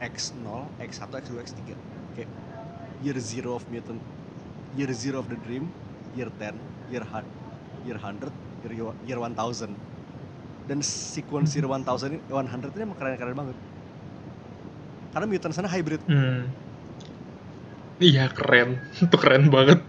X0, 0.00 0.74
X1, 0.78 1.12
X2, 1.22 1.40
X3 1.40 1.76
kayak 2.14 2.30
year 3.04 3.16
zero 3.18 3.56
of 3.56 3.64
mutant 3.72 4.00
year 4.76 4.90
zero 4.92 5.18
of 5.22 5.26
the 5.32 5.38
dream 5.46 5.64
year 6.16 6.28
10 6.28 6.54
year 6.92 7.04
hun- 7.04 7.32
year 7.86 7.96
100 7.96 8.30
year, 8.64 8.92
year 9.08 9.18
1000 9.18 9.72
dan 10.68 10.78
sequence 10.84 11.56
year 11.56 11.66
1000 11.66 12.06
ini 12.10 12.18
100 12.28 12.76
ini 12.76 12.82
emang 12.84 12.98
keren-keren 12.98 13.34
banget. 13.34 13.56
Karena 15.10 15.26
mutant 15.26 15.54
sana 15.56 15.66
hybrid. 15.66 16.02
Hmm. 16.06 16.46
Iya 18.00 18.30
keren, 18.32 18.80
itu 19.04 19.16
keren 19.20 19.52
banget. 19.52 19.80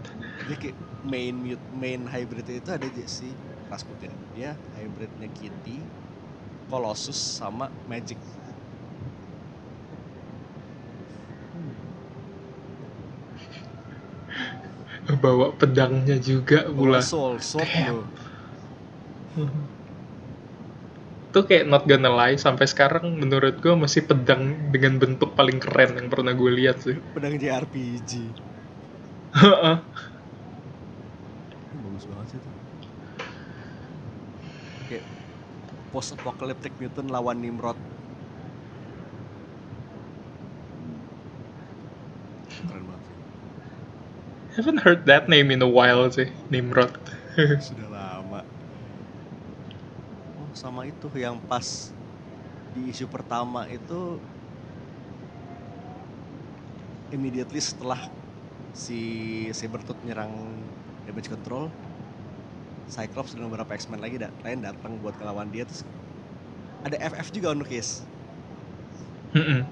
jadi 0.42 0.54
kayak 0.58 0.76
main 1.06 1.34
mute 1.38 1.64
main 1.70 2.02
hybrid 2.10 2.46
itu 2.50 2.70
ada 2.70 2.82
aja 2.82 3.04
si 3.06 3.30
Rasputin 3.70 4.10
dia 4.34 4.58
hybridnya 4.74 5.30
Kitty 5.30 5.78
Colossus 6.66 7.14
sama 7.16 7.70
Magic 7.86 8.18
Bawa 15.22 15.54
pedangnya 15.54 16.18
juga 16.18 16.66
pula. 16.66 16.98
Soul 16.98 17.38
Sword 17.38 17.70
loh 17.86 18.04
Tuh 21.32 21.48
kayak 21.48 21.64
not 21.64 21.88
gonna 21.88 22.12
lie, 22.12 22.36
sampai 22.36 22.68
sekarang 22.68 23.16
menurut 23.16 23.56
gue 23.64 23.72
masih 23.72 24.04
pedang 24.04 24.52
dengan 24.68 25.00
bentuk 25.00 25.32
paling 25.32 25.56
keren 25.64 25.96
yang 25.96 26.08
pernah 26.12 26.36
gue 26.36 26.50
lihat 26.60 26.76
sih. 26.84 26.96
pedang 27.16 27.40
JRPG 27.40 28.10
Heeh. 29.32 29.76
bagus 31.72 32.04
banget 32.04 32.26
sih 32.28 32.38
itu 32.44 32.50
kayak 34.92 35.04
post 35.88 36.12
apocalyptic 36.12 36.76
mutant 36.76 37.08
lawan 37.08 37.40
Nimrod 37.40 37.80
keren 42.68 42.84
banget 42.84 43.02
sih. 43.08 43.16
Haven't 44.56 44.80
heard 44.84 45.06
that 45.06 45.28
name 45.28 45.50
in 45.50 45.62
a 45.62 45.68
while 45.68 46.10
sih, 46.12 46.28
Nimrod. 46.50 46.92
sudah 47.64 47.88
lama 47.88 48.44
oh 50.36 50.50
sama 50.52 50.84
itu 50.84 51.08
yang 51.16 51.40
pas 51.40 51.88
di 52.72 52.92
isu 52.92 53.08
pertama 53.08 53.64
itu 53.68 54.20
immediately 57.12 57.60
setelah 57.60 58.00
si 58.72 59.00
Sabertooth 59.52 60.00
nyerang 60.04 60.32
damage 61.04 61.28
control 61.28 61.68
Cyclops 62.88 63.32
dan 63.32 63.48
beberapa 63.48 63.72
X-Men 63.76 64.00
lagi 64.00 64.20
da 64.20 64.28
lain 64.44 64.64
datang 64.64 65.00
buat 65.00 65.16
ngelawan 65.16 65.48
dia 65.48 65.64
terus 65.64 65.84
ada 66.84 66.96
FF 67.00 67.28
juga 67.32 67.52
on 67.52 67.60
the 67.64 67.68
case 67.68 68.04
Mm-mm. 69.32 69.64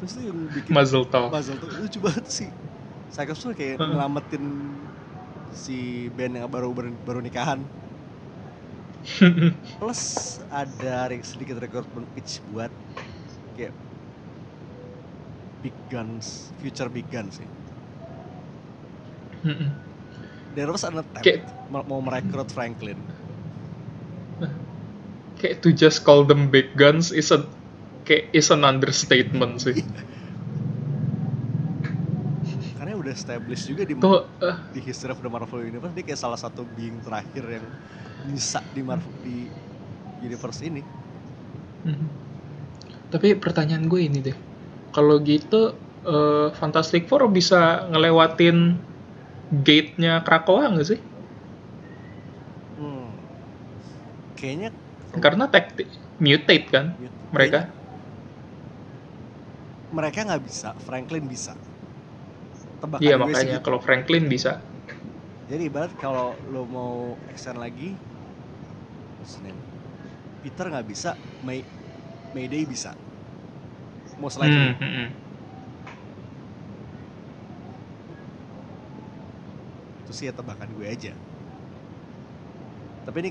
terus 0.00 0.16
itu 0.16 0.32
yang 0.32 0.38
bikin 0.48 0.72
Mazel 0.72 1.04
tov. 1.04 1.28
puzzle 1.28 1.60
tuh 1.60 1.68
lucu 1.76 2.00
banget 2.00 2.26
sih 2.28 2.48
Cyclops 3.10 3.42
tuh 3.42 3.52
kayak 3.52 3.82
ngelamatin 3.82 4.44
si 5.50 6.06
Ben 6.14 6.30
yang 6.30 6.46
baru 6.46 6.70
baru, 6.70 6.94
baru 7.02 7.18
nikahan. 7.18 7.58
Plus 9.80 10.00
ada 10.52 11.08
sedikit 11.24 11.58
recruitment 11.58 12.06
pitch 12.14 12.38
buat 12.52 12.70
kayak 13.56 13.72
big 15.60 15.74
guns 15.90 16.48
future 16.62 16.88
big 16.88 17.08
guns 17.10 17.40
sih. 17.40 17.48
There 20.54 20.68
was 20.68 20.84
an 20.84 21.00
attempt 21.00 21.24
Kayak- 21.24 21.48
mau 21.72 21.82
mau 21.82 22.00
merekrut 22.04 22.52
Franklin. 22.52 22.98
Kayak 25.40 25.64
to 25.64 25.72
just 25.72 26.04
call 26.04 26.28
them 26.28 26.52
big 26.52 26.76
guns 26.76 27.08
is 27.10 27.32
a 27.32 27.40
kayak 28.04 28.28
is 28.36 28.52
an 28.52 28.62
understatement 28.62 29.64
sih. 29.64 29.80
karena 32.76 32.92
udah 33.10 33.16
established 33.18 33.66
juga 33.66 33.82
di 33.82 33.94
Tuh 33.98 34.22
eh, 34.38 34.56
di 34.70 34.78
history 34.78 35.10
of 35.10 35.18
the 35.18 35.26
Marvel 35.26 35.66
Universe 35.66 35.90
dia 35.96 36.06
kayak 36.06 36.20
salah 36.20 36.38
satu 36.38 36.62
being 36.62 37.02
terakhir 37.02 37.42
yang 37.50 37.66
bisa 38.22 38.62
di 38.70 38.82
Marvel 38.86 39.10
di 39.18 39.50
universe 40.22 40.62
ini 40.62 40.82
mhm. 41.84 42.06
Tapi 43.10 43.34
pertanyaan 43.34 43.90
gue 43.90 44.00
ini 44.06 44.18
deh. 44.22 44.36
Kalau 44.94 45.18
gitu 45.26 45.74
eh, 46.06 46.48
Fantastic 46.54 47.10
Four 47.10 47.26
bisa 47.30 47.86
ngelewatin 47.90 48.78
gate-nya 49.50 50.22
Krakoa 50.26 50.70
nggak 50.72 50.88
sih? 50.90 51.00
hmm. 52.76 53.10
kayaknya 54.38 54.68
Karena 55.24 55.44
tacti- 55.50 55.90
mutate 56.22 56.66
kan 56.70 56.86
mereka. 57.34 57.60
mereka 59.90 60.18
nggak 60.26 60.42
bisa 60.46 60.68
Franklin 60.86 61.26
bisa 61.26 61.52
tebakan 62.82 63.04
Iya 63.04 63.14
makanya 63.22 63.56
gitu. 63.56 63.64
kalau 63.64 63.78
Franklin 63.86 64.24
bisa. 64.28 64.52
Jadi 65.50 65.62
ibarat 65.66 65.92
kalau 65.98 66.38
lo 66.52 66.62
mau 66.70 66.92
extend 67.32 67.58
lagi 67.58 67.98
Senin. 69.24 69.56
Peter 70.42 70.66
nggak 70.72 70.88
bisa, 70.88 71.10
May 71.44 71.60
Mayday 72.34 72.64
bisa. 72.64 72.96
Most 74.18 74.36
likely. 74.38 74.68
Hmm, 74.68 74.74
hmm, 74.78 74.90
hmm. 74.96 75.06
Itu 80.04 80.12
sih 80.16 80.26
ya 80.28 80.32
tebakan 80.34 80.68
gue 80.76 80.86
aja. 80.88 81.12
Tapi 83.04 83.16
ini 83.24 83.30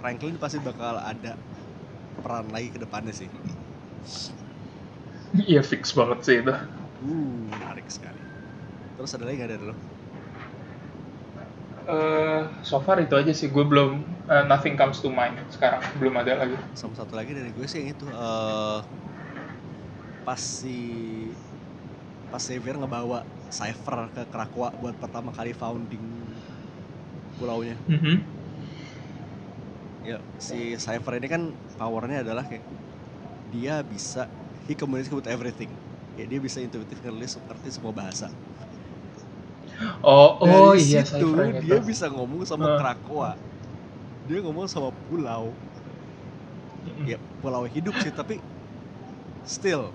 Franklin 0.00 0.36
pasti 0.42 0.58
bakal 0.62 0.98
ada 1.00 1.38
peran 2.24 2.50
lagi 2.54 2.68
ke 2.74 2.78
depannya 2.82 3.14
sih. 3.14 3.30
Iya 5.46 5.62
fix 5.62 5.92
banget 5.98 6.18
sih 6.26 6.36
itu. 6.42 6.52
Uh, 7.00 7.48
menarik 7.52 7.88
sekali. 7.92 8.25
Terus 8.96 9.12
ada 9.12 9.24
lagi 9.28 9.36
nggak 9.36 9.50
dari 9.52 9.64
lo? 9.68 9.76
Eh, 11.86 12.40
so 12.66 12.82
far 12.82 12.98
itu 12.98 13.14
aja 13.14 13.30
sih. 13.30 13.46
Gue 13.52 13.62
belum 13.62 14.02
eh, 14.26 14.44
nothing 14.50 14.74
comes 14.74 14.98
to 14.98 15.12
mind 15.12 15.38
sekarang. 15.54 15.78
Belum 16.00 16.14
ada 16.18 16.32
lagi. 16.42 16.56
Sama 16.74 16.94
satu 16.98 17.14
lagi 17.14 17.30
dari 17.36 17.50
gue 17.54 17.66
sih 17.68 17.84
yang 17.84 17.94
itu 17.94 18.06
eh 18.10 18.80
pas 20.26 20.40
si 20.42 20.74
pas 22.32 22.42
Xavier 22.42 22.74
ngebawa 22.74 23.22
Cypher 23.52 24.10
ke 24.10 24.22
Krakwa 24.26 24.74
buat 24.82 24.94
pertama 24.98 25.30
kali 25.30 25.54
founding 25.54 26.02
pulaunya. 27.38 27.78
Mhm. 27.86 28.26
Ya, 30.02 30.18
si 30.38 30.74
Cypher 30.78 31.18
ini 31.18 31.28
kan 31.30 31.42
powernya 31.78 32.22
adalah 32.26 32.42
kayak 32.46 32.62
dia 33.50 33.82
bisa 33.86 34.26
he 34.66 34.74
communicates 34.74 35.14
with 35.14 35.30
everything. 35.30 35.70
Ya, 36.18 36.24
dia 36.26 36.40
bisa 36.42 36.58
intuitif 36.62 36.98
ngerti 37.02 37.68
semua 37.70 37.94
bahasa. 37.94 38.30
Oh, 40.02 40.40
oh 40.40 40.72
Dari 40.72 40.80
iya 40.80 41.02
situ 41.04 41.28
dia 41.60 41.78
itu. 41.78 41.84
bisa 41.84 42.08
ngomong 42.08 42.42
sama 42.48 42.68
Nah. 42.68 42.76
Krakwa. 42.76 43.36
Dia 44.26 44.38
ngomong 44.44 44.66
sama 44.68 44.92
pulau. 45.08 45.58
Ya, 47.04 47.18
pulau 47.42 47.64
hidup 47.68 47.98
sih 48.00 48.10
tapi 48.14 48.40
still 49.44 49.94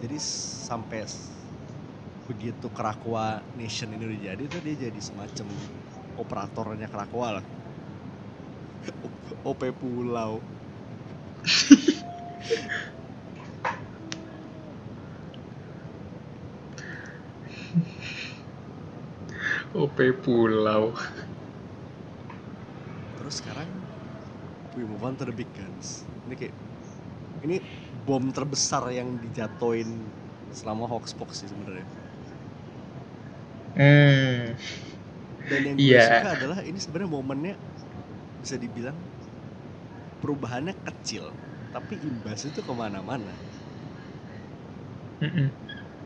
jadi 0.00 0.16
sampai 0.66 1.04
begitu 2.28 2.70
Krakwa 2.70 3.42
Nation 3.58 3.90
ini 3.92 4.04
udah 4.06 4.20
jadi 4.32 4.42
tuh 4.46 4.60
dia 4.62 4.76
jadi 4.88 5.00
semacam 5.02 5.46
operatornya 6.16 6.86
Krakwa 6.88 7.40
lah 7.40 7.46
OP 9.48 9.60
Pulau 9.76 10.44
OP 19.74 19.96
Pulau. 20.22 20.94
terus 23.20 23.38
sekarang 23.38 23.68
we 24.74 24.82
move 24.82 25.04
on 25.04 25.14
to 25.14 25.28
the 25.28 25.34
big 25.34 25.46
guns 25.54 26.08
ini 26.26 26.34
kayak 26.34 26.54
ini 27.44 27.56
bom 28.08 28.32
terbesar 28.32 28.88
yang 28.90 29.20
dijatoin 29.20 29.86
selama 30.50 30.88
Hoaxpox 30.88 31.44
sih 31.44 31.48
sebenarnya 31.52 31.84
Hmm. 33.70 34.58
dan 35.46 35.60
yang 35.62 35.78
gue 35.78 35.94
Iya. 35.94 36.02
suka 36.02 36.28
adalah 36.34 36.58
ini 36.66 36.78
sebenarnya 36.82 37.10
momennya 37.10 37.54
bisa 38.42 38.58
dibilang 38.58 38.96
perubahannya 40.20 40.74
kecil 40.84 41.30
tapi 41.70 41.94
imbasnya 42.02 42.50
itu 42.50 42.62
ke 42.66 42.72
mana-mana 42.74 43.30
Mhm. 45.20 45.52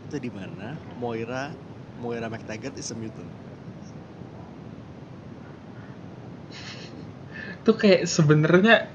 itu 0.05 0.17
di 0.21 0.31
mana 0.31 0.77
Moira 0.99 1.55
Moira 1.97 2.27
McTaggart 2.29 2.77
is 2.77 2.91
a 2.93 2.97
mutant 2.99 3.44
Tuh 7.65 7.75
kayak 7.75 8.05
sebenarnya 8.05 8.87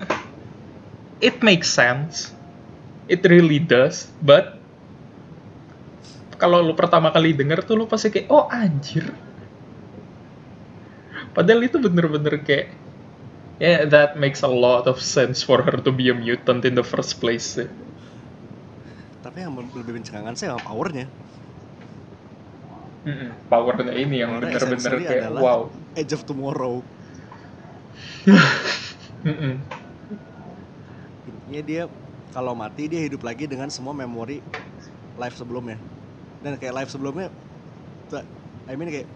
it 1.20 1.42
makes 1.42 1.70
sense. 1.70 2.32
It 3.10 3.26
really 3.26 3.58
does, 3.58 4.06
but 4.22 4.62
kalau 6.38 6.62
lu 6.62 6.78
pertama 6.78 7.10
kali 7.10 7.34
denger 7.34 7.66
tuh 7.66 7.76
lu 7.76 7.86
pasti 7.90 8.14
kayak 8.14 8.30
oh 8.30 8.46
anjir. 8.48 9.10
Padahal 11.34 11.66
itu 11.66 11.82
bener-bener 11.82 12.40
kayak 12.46 12.70
yeah 13.60 13.84
that 13.84 14.16
makes 14.16 14.46
a 14.46 14.50
lot 14.50 14.88
of 14.88 15.02
sense 15.04 15.44
for 15.44 15.60
her 15.66 15.78
to 15.82 15.92
be 15.92 16.08
a 16.08 16.16
mutant 16.16 16.64
in 16.64 16.74
the 16.78 16.86
first 16.86 17.20
place. 17.20 17.60
sih. 17.60 17.68
tapi 19.20 19.44
yang 19.44 19.52
lebih 19.52 20.00
bencangan 20.00 20.32
saya 20.32 20.56
sama 20.56 20.64
powernya 20.64 21.06
Mm-mm. 23.04 23.32
Powernya 23.48 23.96
ini 23.96 24.24
yang 24.24 24.40
bener-bener 24.44 24.94
kayak 25.04 25.24
adalah- 25.32 25.44
wow. 25.44 25.62
Edge 25.96 26.12
of 26.16 26.28
Tomorrow. 26.28 26.84
Intinya 31.30 31.62
dia 31.66 31.84
kalau 32.34 32.54
mati 32.54 32.86
dia 32.90 33.02
hidup 33.06 33.26
lagi 33.26 33.50
dengan 33.50 33.70
semua 33.74 33.94
memori 33.94 34.42
life 35.18 35.36
sebelumnya 35.36 35.78
dan 36.40 36.56
kayak 36.56 36.76
life 36.78 36.92
sebelumnya 36.94 37.28
tuh, 38.08 38.24
I 38.70 38.74
mean 38.78 38.90
kayak 38.90 39.10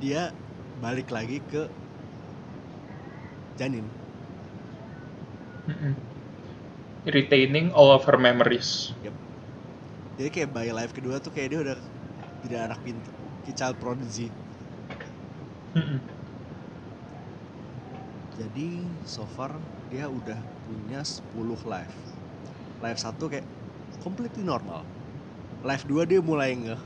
dia 0.00 0.30
balik 0.82 1.10
lagi 1.10 1.38
ke 1.50 1.68
janin 3.58 3.84
Mm-mm. 5.68 5.94
Retaining 7.04 7.72
all 7.72 7.92
of 7.92 8.04
her 8.08 8.16
memories. 8.16 8.92
jadi 10.14 10.28
kayak 10.30 10.50
by 10.54 10.68
life 10.70 10.92
kedua 10.94 11.18
tuh 11.18 11.34
kayak 11.34 11.48
dia 11.52 11.60
udah 11.60 11.76
tidak 12.46 12.60
anak 12.70 12.78
pintar 12.84 13.12
child 13.52 13.76
prodigy 13.82 14.30
Mm-mm. 15.74 16.13
Jadi 18.34 18.82
so 19.06 19.22
far 19.38 19.54
dia 19.90 20.10
udah 20.10 20.38
punya 20.66 21.00
10 21.06 21.22
life 21.70 21.96
life 22.84 23.00
satu 23.00 23.30
kayak 23.32 23.46
completely 24.04 24.44
normal. 24.44 24.84
Life 25.64 25.88
2 25.88 26.04
dia 26.04 26.20
mulai 26.20 26.52
nge 26.52 26.76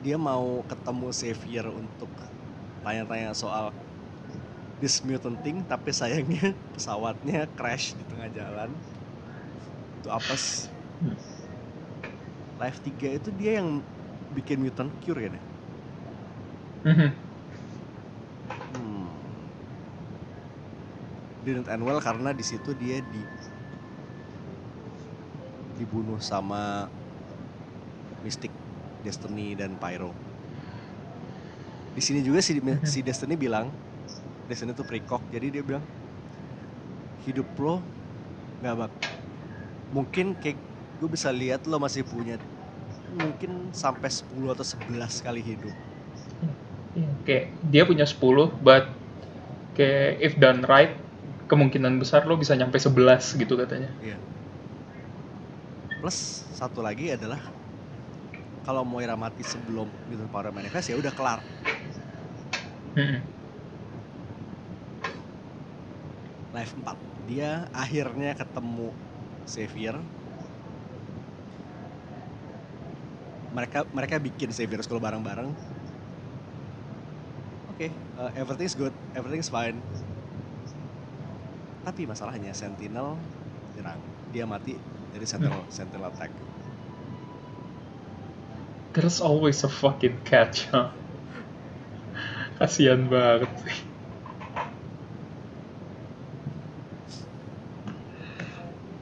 dia 0.00 0.16
mau 0.16 0.64
ketemu 0.64 1.06
Xavier 1.12 1.66
untuk 1.68 2.08
tanya-tanya 2.80 3.36
soal 3.36 3.68
this 4.80 5.04
mutant 5.04 5.36
thing 5.44 5.60
tapi 5.68 5.92
sayangnya 5.92 6.56
pesawatnya 6.78 7.50
crash 7.58 7.98
di 7.98 8.04
tengah 8.06 8.30
jalan. 8.32 8.70
Itu 10.00 10.08
apa 10.08 10.34
life 12.60 12.78
3 12.84 13.18
itu 13.18 13.28
dia 13.34 13.60
yang 13.60 13.82
bikin 14.36 14.62
mutant 14.62 14.92
cure 15.02 15.26
kan 15.26 15.34
ya. 15.34 15.42
Hmm. 16.80 17.12
Didn't 21.46 21.68
end 21.72 21.82
well 21.86 22.00
karena 22.06 22.30
di 22.36 22.44
situ 22.44 22.70
dia 22.76 23.00
di 23.04 23.22
dibunuh 25.70 26.18
sama 26.20 26.90
Mystic, 28.24 28.52
Destiny 29.04 29.56
dan 29.60 29.76
Pyro. 29.80 30.16
Di 31.90 32.02
sini 32.02 32.22
juga 32.22 32.38
si, 32.42 32.58
si 32.92 32.98
Destiny 33.02 33.34
bilang, 33.38 33.74
Destiny 34.48 34.72
tuh 34.76 34.86
prekok, 34.88 35.26
jadi 35.30 35.48
dia 35.54 35.62
bilang 35.66 35.86
hidup 37.24 37.48
lo 37.62 37.74
nggak 38.60 38.76
bak 38.80 38.92
mungkin 39.96 40.26
kayak 40.38 40.58
gue 40.98 41.08
bisa 41.10 41.30
lihat 41.34 41.66
lo 41.70 41.76
masih 41.82 42.02
punya 42.06 42.36
mungkin 43.10 43.72
sampai 43.74 44.10
10 44.12 44.50
atau 44.54 44.66
11 44.66 45.20
kali 45.24 45.42
hidup 45.42 45.74
Iya, 46.90 47.10
kayak 47.22 47.44
dia 47.62 47.82
punya 47.86 48.02
10 48.06 48.50
but 48.58 48.90
kayak 49.78 50.18
if 50.22 50.34
done 50.38 50.66
right 50.66 50.98
kemungkinan 51.50 51.98
besar 51.98 52.22
lo 52.30 52.38
bisa 52.38 52.54
nyampe 52.54 52.78
11 52.78 53.34
gitu 53.34 53.58
katanya. 53.58 53.90
Iya. 53.98 54.14
Plus 55.98 56.46
satu 56.54 56.78
lagi 56.80 57.10
adalah 57.10 57.42
kalau 58.62 58.86
Moira 58.86 59.18
mati 59.18 59.42
sebelum 59.42 59.90
Mutant 60.06 60.30
Power 60.30 60.54
Manifest 60.54 60.94
ya 60.94 60.96
udah 60.96 61.10
kelar. 61.10 61.42
Mm-mm. 62.94 63.20
Live 66.54 66.74
4. 66.78 66.94
Dia 67.26 67.66
akhirnya 67.74 68.34
ketemu 68.38 68.94
Xavier. 69.46 69.98
Mereka 73.50 73.82
mereka 73.90 74.14
bikin 74.22 74.54
Xavier 74.54 74.82
School 74.86 75.02
bareng-bareng. 75.02 75.50
Oke, 77.74 77.90
uh, 78.18 78.30
everything's 78.38 78.74
good, 78.78 78.94
everything's 79.18 79.50
fine. 79.50 79.78
Tapi 81.80 82.04
masalahnya 82.04 82.52
Sentinel 82.52 83.16
nyerang. 83.76 84.00
Dia 84.30 84.44
mati 84.46 84.76
dari 85.10 85.26
Sentinel 85.26 85.64
Sentinel 85.72 86.12
attack. 86.12 86.30
There's 88.90 89.22
always 89.22 89.62
a 89.62 89.70
fucking 89.70 90.26
catch, 90.26 90.66
huh? 90.74 90.90
Kasian 92.58 93.06
banget 93.06 93.48
sih. 93.62 93.78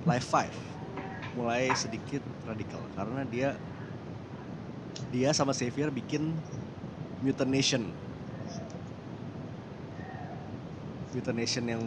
Live 0.08 0.24
5 0.24 0.68
mulai 1.38 1.70
sedikit 1.78 2.18
radikal 2.42 2.82
karena 2.98 3.22
dia 3.30 3.48
dia 5.14 5.30
sama 5.30 5.54
Xavier 5.54 5.94
bikin 5.94 6.34
mutination 7.22 7.86
mutination 11.14 11.64
yang 11.70 11.82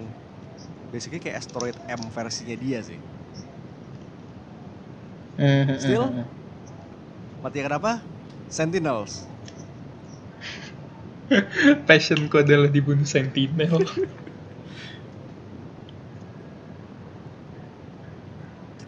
basically 0.92 1.24
kayak 1.24 1.40
asteroid 1.40 1.76
M 1.88 2.02
versinya 2.12 2.56
dia 2.56 2.80
sih 2.84 3.00
Mhm, 5.40 5.80
Still? 5.80 6.06
mhm. 6.12 6.26
mati 7.42 7.64
kenapa 7.64 8.04
Sentinels 8.52 9.26
Passionku 11.88 12.36
adalah 12.44 12.68
dibunuh 12.68 13.08
Sentinel. 13.08 13.82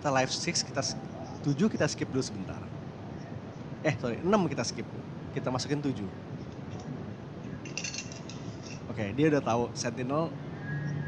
kita 0.03 0.11
live 0.11 0.27
6 0.27 0.67
kita 0.67 0.81
7 0.83 1.71
kita 1.71 1.85
skip 1.87 2.11
dulu 2.11 2.19
sebentar 2.19 2.59
eh 3.87 3.95
sorry 3.95 4.19
6 4.19 4.51
kita 4.51 4.63
skip 4.67 4.83
kita 5.31 5.47
masukin 5.47 5.79
7 5.79 6.03
oke 8.91 9.05
dia 9.15 9.25
udah 9.31 9.39
tahu 9.39 9.63
Sentinel 9.71 10.27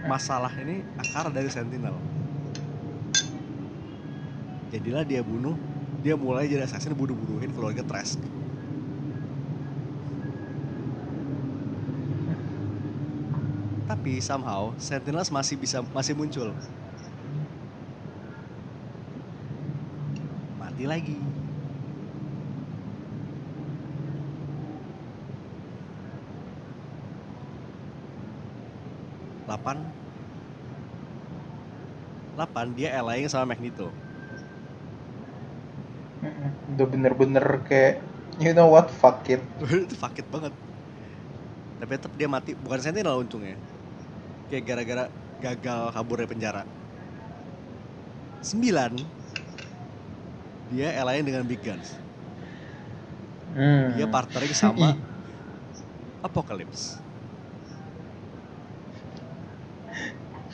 masalah 0.06 0.54
ini 0.62 0.86
akar 1.02 1.34
dari 1.34 1.50
Sentinel. 1.50 1.98
Jadilah 4.70 5.04
dia 5.06 5.26
bunuh 5.26 5.58
dia 6.06 6.14
mulai 6.14 6.46
jadi 6.46 6.70
assassin 6.70 6.94
bunuh-bunuhin 6.94 7.50
keluarga 7.58 7.82
Trask. 7.82 8.22
Tapi 13.90 14.22
somehow 14.22 14.74
Sentinels 14.78 15.34
masih 15.34 15.58
bisa 15.58 15.82
masih 15.90 16.14
muncul. 16.14 16.54
Mati 20.62 20.86
lagi 20.86 21.18
delapan 29.46 29.78
delapan 32.36 32.66
dia 32.76 32.90
allying 33.00 33.30
sama 33.32 33.56
Magneto. 33.56 33.90
Udah 36.76 36.86
bener-bener 36.90 37.46
kayak 37.70 38.02
you 38.42 38.52
know 38.52 38.68
what 38.68 38.90
fuck 38.92 39.24
it. 39.30 39.40
itu 39.88 39.96
fakit 39.96 40.26
banget 40.28 40.52
tapi 41.76 41.92
tetap 42.00 42.14
dia 42.16 42.28
mati 42.32 42.56
bukan 42.56 42.80
Sentinel 42.80 43.20
untungnya 43.20 43.60
kayak 44.48 44.64
gara-gara 44.64 45.06
gagal 45.44 45.82
kabur 45.92 46.18
dari 46.24 46.30
penjara 46.32 46.64
sembilan 48.40 48.92
dia 50.72 50.96
allying 50.98 51.26
dengan 51.28 51.44
Big 51.46 51.62
Guns 51.62 52.02
Hmm. 53.56 53.96
dia 53.96 54.04
partnering 54.04 54.52
sama. 54.52 55.00
Apocalypse 56.28 57.00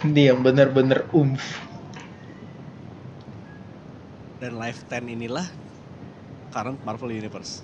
Dia 0.01 0.33
yang 0.33 0.41
bener-bener 0.41 1.05
umf. 1.13 1.69
dan 4.41 4.57
Life 4.57 4.81
10 4.89 5.05
inilah 5.13 5.45
current 6.49 6.81
Marvel 6.81 7.13
Universe. 7.13 7.61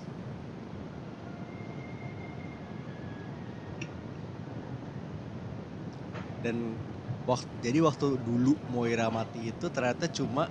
Dan 6.46 6.78
waktu 7.26 7.50
jadi 7.66 7.82
waktu 7.82 8.14
dulu 8.22 8.54
Moira 8.70 9.10
mati 9.10 9.50
itu 9.50 9.66
ternyata 9.74 10.06
cuma 10.06 10.46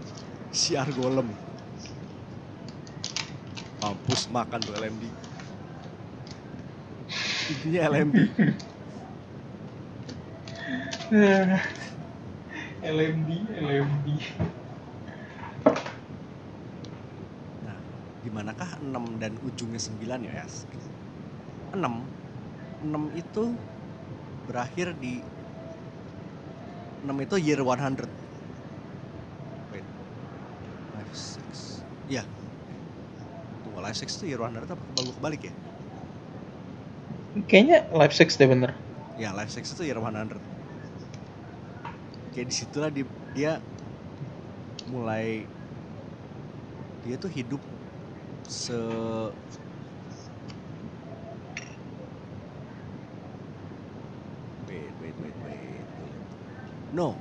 siar 0.51 0.91
golem 0.91 1.31
mampus 3.81 4.27
makan 4.29 4.59
tuh 4.61 4.75
LMD 4.75 5.03
intinya 7.49 7.81
LMD 7.87 8.17
LMD, 12.83 13.29
LMD. 13.47 14.07
Nah, 17.63 17.79
di 18.19 18.27
manakah 18.27 18.75
6 18.83 19.15
dan 19.15 19.39
ujungnya 19.39 19.79
9 19.79 20.27
ya, 20.27 20.43
Yas? 20.43 20.67
6. 21.71 21.79
6 21.79 23.07
itu 23.15 23.55
berakhir 24.51 24.99
di 24.99 25.23
6 27.07 27.23
itu 27.23 27.35
year 27.39 27.63
100. 27.63 28.03
Wait. 29.71 29.87
Life 30.91 31.15
6. 31.15 31.87
Iya. 32.11 32.27
Tunggu, 33.63 33.79
Life 33.79 33.95
6 33.95 34.11
itu 34.11 34.35
year 34.35 34.43
100 34.43 34.75
apa 34.75 34.75
kebalik 34.75 35.15
kebalik 35.23 35.41
ya? 35.47 35.53
Kayaknya 37.47 37.87
Life 37.95 38.11
6 38.11 38.35
deh 38.35 38.47
bener. 38.51 38.75
Ya, 39.15 39.31
Life 39.31 39.55
6 39.55 39.71
itu 39.71 39.87
year 39.87 40.03
100. 40.03 40.56
Kayak 42.37 42.53
di 42.53 42.53
situlah 42.53 42.89
di, 42.93 43.01
dia 43.33 43.57
mulai 44.93 45.41
dia 47.01 47.17
tuh 47.17 47.33
hidup 47.33 47.57
se 48.45 48.77
wait 54.69 54.93
wait 55.01 55.15
wait 55.17 55.37
wait 55.49 55.81
no 56.93 57.17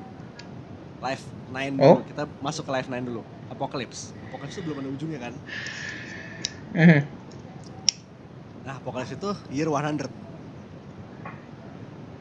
9 1.49 1.81
dulu 1.81 1.81
Oh? 1.81 2.05
kita 2.05 2.29
masuk 2.45 2.69
ke 2.69 2.77
life 2.77 2.89
9 2.93 3.09
dulu 3.09 3.25
apocalypse 3.49 4.13
apocalypse 4.29 4.61
itu 4.61 4.69
belum 4.69 4.85
ada 4.85 4.91
ujungnya 4.93 5.19
kan 5.33 5.33
Mhm. 6.77 7.01
Nah, 8.69 8.77
Apocalypse 8.77 9.17
itu 9.17 9.31
year 9.49 9.71
100. 9.73 10.13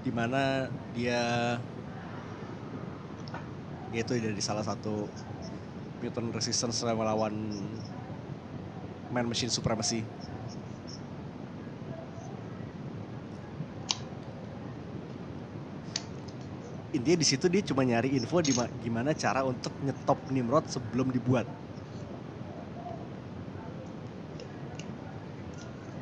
Di 0.06 0.12
mana 0.16 0.72
dia 0.96 1.20
yaitu 3.96 4.20
dari 4.20 4.44
salah 4.44 4.68
satu 4.68 5.08
mutant 6.04 6.28
resistance 6.36 6.84
melawan 6.84 7.32
man 9.08 9.24
machine 9.24 9.48
supremacy. 9.48 10.04
Intinya 16.92 17.20
di 17.20 17.28
situ 17.28 17.48
dia 17.48 17.64
cuma 17.64 17.88
nyari 17.88 18.16
info 18.20 18.44
di 18.44 18.52
gimana 18.84 19.16
cara 19.16 19.48
untuk 19.48 19.72
nyetop 19.84 20.20
Nimrod 20.32 20.68
sebelum 20.68 21.12
dibuat. 21.12 21.48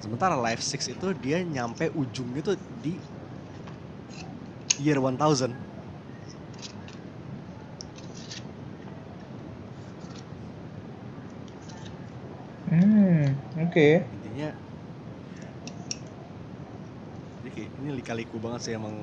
Sementara 0.02 0.38
Life 0.38 0.62
6 0.62 0.94
itu 0.94 1.08
dia 1.18 1.42
nyampe 1.42 1.90
ujungnya 1.94 2.42
tuh 2.46 2.58
di 2.82 2.94
year 4.82 5.02
1000. 5.02 5.73
Oke. 13.74 14.06
Intinya 14.06 14.54
ini, 17.42 17.50
kayak, 17.50 17.70
ini 17.82 17.90
lika-liku 17.98 18.38
banget 18.38 18.70
sih 18.70 18.74
emang 18.78 18.94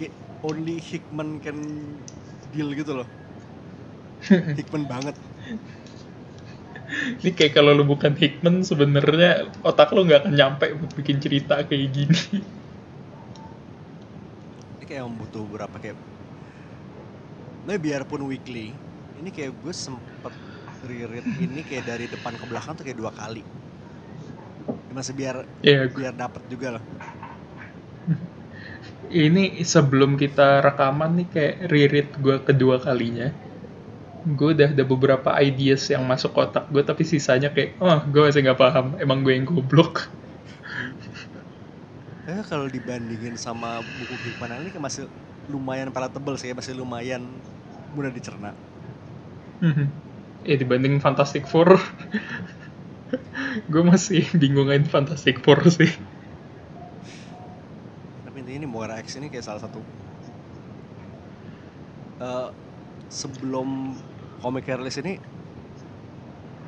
kayak 0.00 0.16
only 0.40 0.80
Hickman 0.80 1.36
can 1.44 1.60
deal 2.56 2.72
gitu 2.72 2.96
loh. 2.96 3.08
Hickman 4.56 4.88
banget. 4.88 5.12
Ini 7.20 7.30
kayak 7.36 7.52
kalau 7.52 7.76
lu 7.76 7.84
bukan 7.84 8.16
Hickman 8.16 8.64
sebenarnya 8.64 9.52
otak 9.60 9.92
lu 9.92 10.08
nggak 10.08 10.24
akan 10.24 10.32
nyampe 10.32 10.72
buat 10.72 10.96
bikin 10.96 11.20
cerita 11.20 11.60
kayak 11.60 11.92
gini. 11.92 12.40
Ini 14.80 14.84
kayak 14.88 15.04
butuh 15.12 15.44
beberapa 15.44 15.76
kayak 15.76 16.00
Nah 17.68 17.76
biarpun 17.76 18.24
weekly 18.32 18.72
Ini 19.20 19.28
kayak 19.28 19.52
gue 19.60 19.76
sempet 19.76 20.11
reread 20.90 21.26
ini 21.44 21.60
kayak 21.68 21.84
dari 21.90 22.06
depan 22.14 22.34
ke 22.40 22.44
belakang 22.50 22.74
tuh 22.78 22.84
kayak 22.86 22.98
dua 23.02 23.12
kali 23.20 23.42
Ya, 24.88 24.92
Masih 24.98 25.14
biar 25.20 25.36
Ya, 25.62 25.88
biar 25.96 26.12
dapet 26.20 26.42
juga 26.52 26.68
lah 26.78 26.84
ini 29.24 29.44
sebelum 29.74 30.10
kita 30.22 30.48
rekaman 30.66 31.10
nih 31.18 31.26
kayak 31.34 31.54
reread 31.70 32.08
gue 32.24 32.36
kedua 32.48 32.76
kalinya. 32.86 33.28
Gue 34.38 34.54
udah 34.54 34.70
ada 34.74 34.84
beberapa 34.86 35.30
ideas 35.42 35.82
yang 35.90 36.02
masuk 36.06 36.32
otak 36.38 36.64
gue 36.70 36.82
tapi 36.90 37.02
sisanya 37.02 37.50
kayak, 37.54 37.70
oh 37.82 37.98
gue 38.12 38.20
masih 38.26 38.40
nggak 38.46 38.60
paham. 38.62 38.86
Emang 39.02 39.18
gue 39.26 39.32
yang 39.34 39.46
goblok. 39.50 39.94
Eh 42.30 42.42
kalau 42.50 42.66
dibandingin 42.70 43.34
sama 43.46 43.82
buku 43.98 44.14
Hickman 44.30 44.54
ini 44.62 44.70
kayak 44.70 44.84
masih 44.88 45.04
lumayan 45.52 45.90
palatable 45.94 46.36
sih, 46.38 46.54
masih 46.54 46.74
lumayan 46.78 47.22
mudah 47.94 48.12
dicerna. 48.14 48.54
Ya 50.42 50.56
dibanding 50.58 50.98
Fantastic 50.98 51.46
Four, 51.46 51.78
gue 53.72 53.82
masih 53.82 54.26
bingungin 54.34 54.86
Fantastic 54.86 55.38
Four 55.42 55.62
sih. 55.70 55.90
Tapi 58.26 58.36
intinya 58.42 58.58
ini 58.64 58.68
Moira 58.68 58.98
X 58.98 59.18
ini 59.18 59.30
kayak 59.30 59.46
salah 59.46 59.62
satu 59.62 59.80
eh 62.22 62.48
sebelum 63.10 63.98
komik 64.38 64.70
rilis 64.70 64.98
ini 65.02 65.18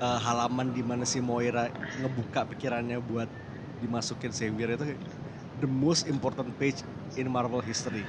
eh, 0.03 0.19
halaman 0.19 0.75
di 0.75 0.83
mana 0.83 1.07
si 1.07 1.23
Moira 1.23 1.71
ngebuka 2.03 2.47
pikirannya 2.51 2.99
buat 2.99 3.31
dimasukin 3.79 4.31
Xavier 4.35 4.75
itu 4.75 4.95
the 5.63 5.71
most 5.71 6.07
important 6.11 6.51
page 6.59 6.83
in 7.15 7.31
Marvel 7.31 7.63
history. 7.63 8.03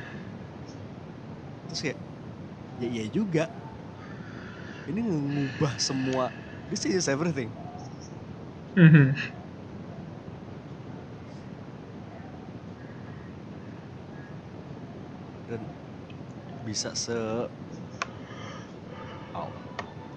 Terus 1.69 1.79
kayak 1.81 1.99
ya 2.81 2.87
iya 2.89 3.05
juga. 3.09 3.45
Ini 4.85 5.01
ngubah 5.01 5.81
semua. 5.81 6.29
This 6.69 6.85
is 6.85 7.09
everything. 7.09 7.49
Mhm. 8.75 9.15
dan 15.45 15.61
bisa 16.65 16.89
se 16.97 17.13
wow 19.33 19.49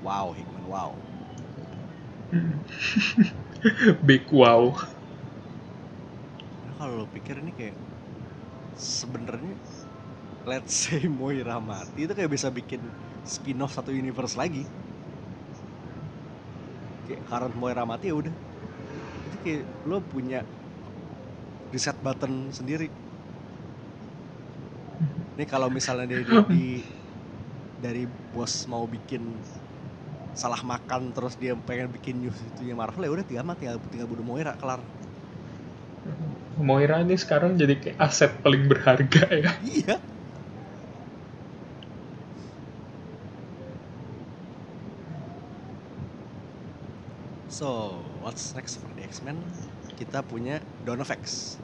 wow 0.00 0.26
Hickman 0.32 0.64
wow 0.64 0.92
Big 4.08 4.28
wow. 4.28 4.76
Nah, 6.64 6.72
kalau 6.76 7.04
lo 7.04 7.06
pikir 7.08 7.40
ini 7.40 7.52
kayak 7.56 7.76
sebenarnya 8.76 9.56
let's 10.44 10.76
say 10.76 11.08
Moira 11.08 11.56
mati 11.56 12.04
itu 12.04 12.12
kayak 12.12 12.28
bisa 12.32 12.52
bikin 12.52 12.80
spin-off 13.34 13.72
satu 13.76 13.90
universe 14.02 14.34
lagi. 14.42 14.64
Kayak 17.06 17.22
current 17.28 17.54
Moira 17.60 17.82
mati 17.90 18.06
ya 18.10 18.14
udah. 18.20 18.34
Itu 19.26 19.36
kayak 19.42 19.62
lo 19.88 19.98
punya 20.12 20.40
reset 21.72 21.96
button 22.04 22.52
sendiri. 22.52 22.88
Ini 25.38 25.44
kalau 25.46 25.68
misalnya 25.70 26.04
dia 26.10 26.20
di, 26.26 26.36
di- 26.50 26.84
dari 27.78 28.04
bos 28.34 28.66
mau 28.70 28.84
bikin 28.90 29.22
salah 30.42 30.62
makan 30.72 31.02
terus 31.16 31.34
dia 31.42 31.52
pengen 31.68 31.88
bikin 31.96 32.16
news 32.22 32.38
itu 32.48 32.60
Marvel 32.80 33.04
ya 33.06 33.10
udah 33.14 33.24
tinggal 33.28 33.46
mati 33.46 33.66
tinggal, 33.66 33.78
tinggal 33.92 34.08
bunuh 34.10 34.24
Moira 34.26 34.52
kelar. 34.60 34.80
Moira 36.58 37.00
ini 37.04 37.16
sekarang 37.16 37.54
jadi 37.56 37.74
kayak 37.78 37.98
aset 38.02 38.30
paling 38.42 38.66
berharga 38.66 39.24
ya. 39.30 39.50
iya 39.62 40.07
So, 47.58 47.90
what's 48.22 48.54
next 48.54 48.78
for 48.78 48.86
the 48.94 49.02
X-Men? 49.02 49.34
Kita 49.98 50.22
punya 50.22 50.62
Dawn 50.86 51.02
of 51.02 51.10
X. 51.10 51.58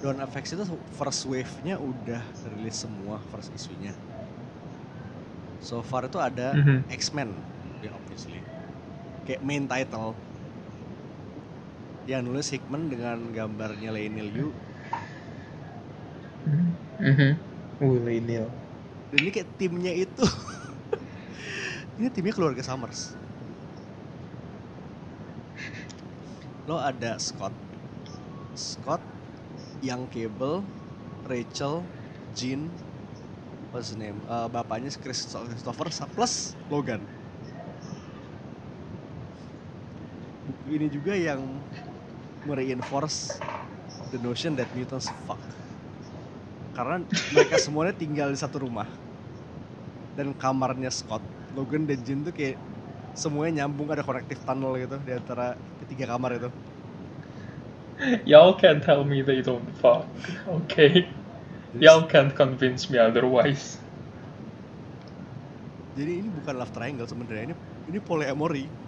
Dawn 0.00 0.24
of 0.24 0.32
X 0.32 0.56
itu 0.56 0.64
first 0.96 1.28
wave-nya 1.28 1.76
udah 1.76 2.24
rilis 2.56 2.80
semua 2.80 3.20
first 3.28 3.52
isunya. 3.52 3.92
So 5.60 5.84
far 5.84 6.08
itu 6.08 6.16
ada 6.16 6.56
Mhm. 6.56 6.88
X-Men, 6.96 7.28
ya 7.84 7.92
obviously. 7.92 8.40
Kayak 9.28 9.44
main 9.44 9.68
title. 9.68 10.16
Yang 12.08 12.20
nulis 12.24 12.48
Hickman 12.48 12.88
dengan 12.88 13.20
gambarnya 13.28 13.92
Leinil 13.92 14.32
Yu. 14.32 14.48
Mhm. 17.04 17.30
Willy 17.84 18.24
Neal. 18.24 18.48
Dan 19.12 19.28
ini 19.28 19.28
kayak 19.28 19.60
timnya 19.60 19.92
itu. 19.92 20.24
ini 22.00 22.08
timnya 22.08 22.32
keluarga 22.32 22.64
Summers. 22.64 23.27
Lo 26.68 26.76
ada 26.76 27.16
Scott. 27.16 27.56
Scott, 28.52 29.00
yang 29.80 30.04
Cable, 30.12 30.60
Rachel, 31.24 31.80
Jean, 32.36 32.68
what's 33.72 33.88
his 33.88 33.96
name? 33.96 34.20
Eh, 34.28 34.48
bapaknya 34.52 34.92
Christo- 35.00 35.48
Christopher 35.48 35.88
plus 36.12 36.52
Logan. 36.68 37.00
Ini 40.68 40.92
juga 40.92 41.16
yang 41.16 41.40
mereinforce 42.44 43.40
the 44.12 44.20
notion 44.20 44.52
that 44.52 44.68
mutants 44.76 45.08
fuck. 45.24 45.40
Karena 46.76 47.00
mereka 47.32 47.56
semuanya 47.64 47.96
tinggal 47.96 48.28
di 48.28 48.36
satu 48.36 48.60
rumah. 48.60 48.84
Dan 50.20 50.36
kamarnya 50.36 50.92
Scott, 50.92 51.24
Logan 51.56 51.88
dan 51.88 51.96
Jean 52.04 52.20
tuh 52.28 52.34
kayak 52.36 52.60
semuanya 53.16 53.64
nyambung 53.64 53.88
ada 53.88 54.04
connective 54.04 54.42
tunnel 54.44 54.76
gitu 54.76 55.00
di 55.02 55.12
antara 55.16 55.56
ketiga 55.88 56.14
kamar 56.14 56.36
itu. 56.36 56.50
Y'all 58.28 58.54
can't 58.54 58.84
tell 58.84 59.02
me 59.02 59.24
they 59.24 59.42
don't 59.42 59.66
fuck. 59.80 60.06
Okay. 60.46 61.08
Y'all 61.80 62.06
can't 62.06 62.36
convince 62.36 62.92
me 62.92 63.00
otherwise. 63.00 63.80
jadi 65.98 66.22
ini 66.22 66.30
bukan 66.30 66.54
love 66.62 66.70
triangle 66.70 67.10
sebenarnya 67.10 67.50
ini 67.50 67.54
ini 67.90 67.98
polyamory. 67.98 68.70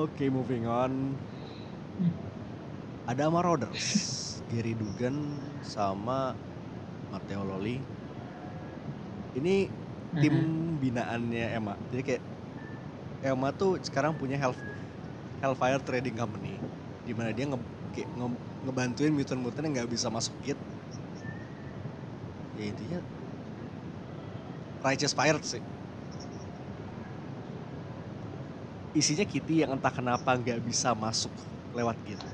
Oke, 0.00 0.32
moving 0.32 0.64
on. 0.64 1.12
Ada 3.04 3.28
Marauders, 3.28 4.40
Gary 4.48 4.72
Dugan 4.72 5.36
sama 5.60 6.32
Matteo 7.12 7.42
Loli. 7.48 7.76
Ini 9.38 9.54
tim 10.20 10.34
binaannya 10.82 11.44
Emma. 11.56 11.74
Jadi 11.90 12.02
kayak 12.06 12.22
Emma 13.20 13.48
tuh 13.60 13.70
sekarang 13.86 14.12
punya 14.20 14.36
Hell, 14.40 14.54
Hellfire 15.42 15.82
Trading 15.86 16.16
Company, 16.16 16.54
di 17.06 17.12
mana 17.16 17.30
dia 17.36 17.46
nge, 17.50 17.58
kayak 17.94 18.10
nge- 18.18 18.42
ngebantuin 18.64 19.12
mutant-mutant 19.16 19.64
yang 19.66 19.74
nggak 19.76 19.92
bisa 19.94 20.08
masuk 20.12 20.34
kit. 20.44 20.58
Ya 22.54 22.64
intinya 22.70 22.98
Righteous 24.84 25.14
Pirates 25.14 25.48
sih. 25.56 25.62
Isinya 29.00 29.26
Kitty 29.32 29.54
yang 29.62 29.70
entah 29.78 29.92
kenapa 29.98 30.30
nggak 30.40 30.60
bisa 30.68 30.90
masuk 31.04 31.32
lewat 31.76 31.96
gate. 32.06 32.26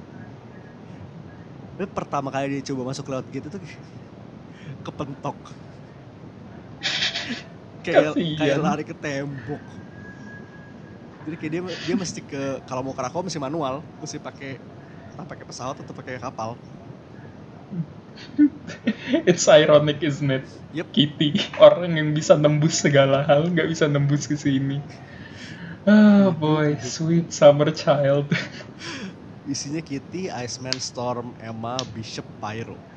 Tapi 1.77 1.89
pertama 1.93 2.29
kali 2.33 2.47
dia 2.57 2.63
coba 2.73 2.83
masuk 2.93 3.05
lewat 3.13 3.27
gate 3.33 3.47
itu 3.53 3.59
kepentok. 4.87 5.37
kayak 7.87 8.15
kayak 8.15 8.59
lari 8.63 8.85
ke 8.87 8.95
tembok. 8.95 9.63
Jadi 11.27 11.37
kayak 11.43 11.53
dia 11.53 11.63
dia 11.91 11.97
mesti 11.99 12.21
ke 12.23 12.63
kalau 12.71 12.87
mau 12.87 12.95
ke 12.95 13.03
Krakow 13.03 13.27
mesti 13.27 13.43
manual, 13.43 13.83
mesti 13.99 14.23
pakai 14.23 14.63
entah 15.11 15.27
pakai 15.27 15.45
pesawat 15.47 15.77
atau 15.83 15.95
pakai 15.95 16.23
kapal. 16.23 16.55
It's 19.29 19.51
ironic, 19.51 20.03
isn't 20.07 20.31
it? 20.31 20.47
Yep. 20.71 20.87
Kitty, 20.95 21.31
orang 21.59 21.99
yang 21.99 22.15
bisa 22.15 22.39
nembus 22.39 22.79
segala 22.79 23.27
hal, 23.27 23.51
nggak 23.51 23.69
bisa 23.69 23.91
nembus 23.91 24.31
ke 24.31 24.39
sini. 24.39 24.79
Ah, 25.87 26.31
boy, 26.35 26.75
sweet 26.83 27.31
summer 27.31 27.71
child. 27.71 28.27
Isinya 29.51 29.79
Kitty, 29.79 30.27
Iceman, 30.27 30.75
Storm, 30.83 31.31
Emma, 31.39 31.79
Bishop, 31.95 32.27
Pyro. 32.43 32.96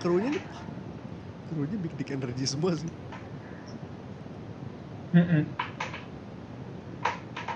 Krunya 0.00 0.28
nih, 0.34 0.44
krunya 1.48 1.76
big 1.78 1.94
dick 1.98 2.10
energy 2.10 2.44
semua 2.46 2.72
sih. 2.76 2.90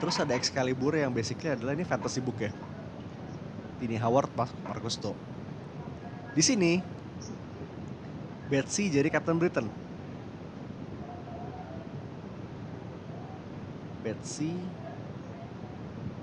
Terus 0.00 0.16
ada 0.22 0.32
Excalibur 0.38 0.96
yang 0.96 1.12
basically 1.12 1.52
adalah 1.52 1.76
ini 1.76 1.84
fantasy 1.84 2.20
book 2.24 2.40
ya. 2.40 2.52
Tini 3.78 3.96
Howard, 4.00 4.32
Mas 4.38 4.50
Marcus 4.68 4.96
To. 5.02 5.12
Di 6.36 6.42
sini 6.46 6.72
Betsy 8.50 8.90
jadi 8.90 9.08
Captain 9.12 9.38
Britain. 9.38 9.66
Betsy 14.00 14.72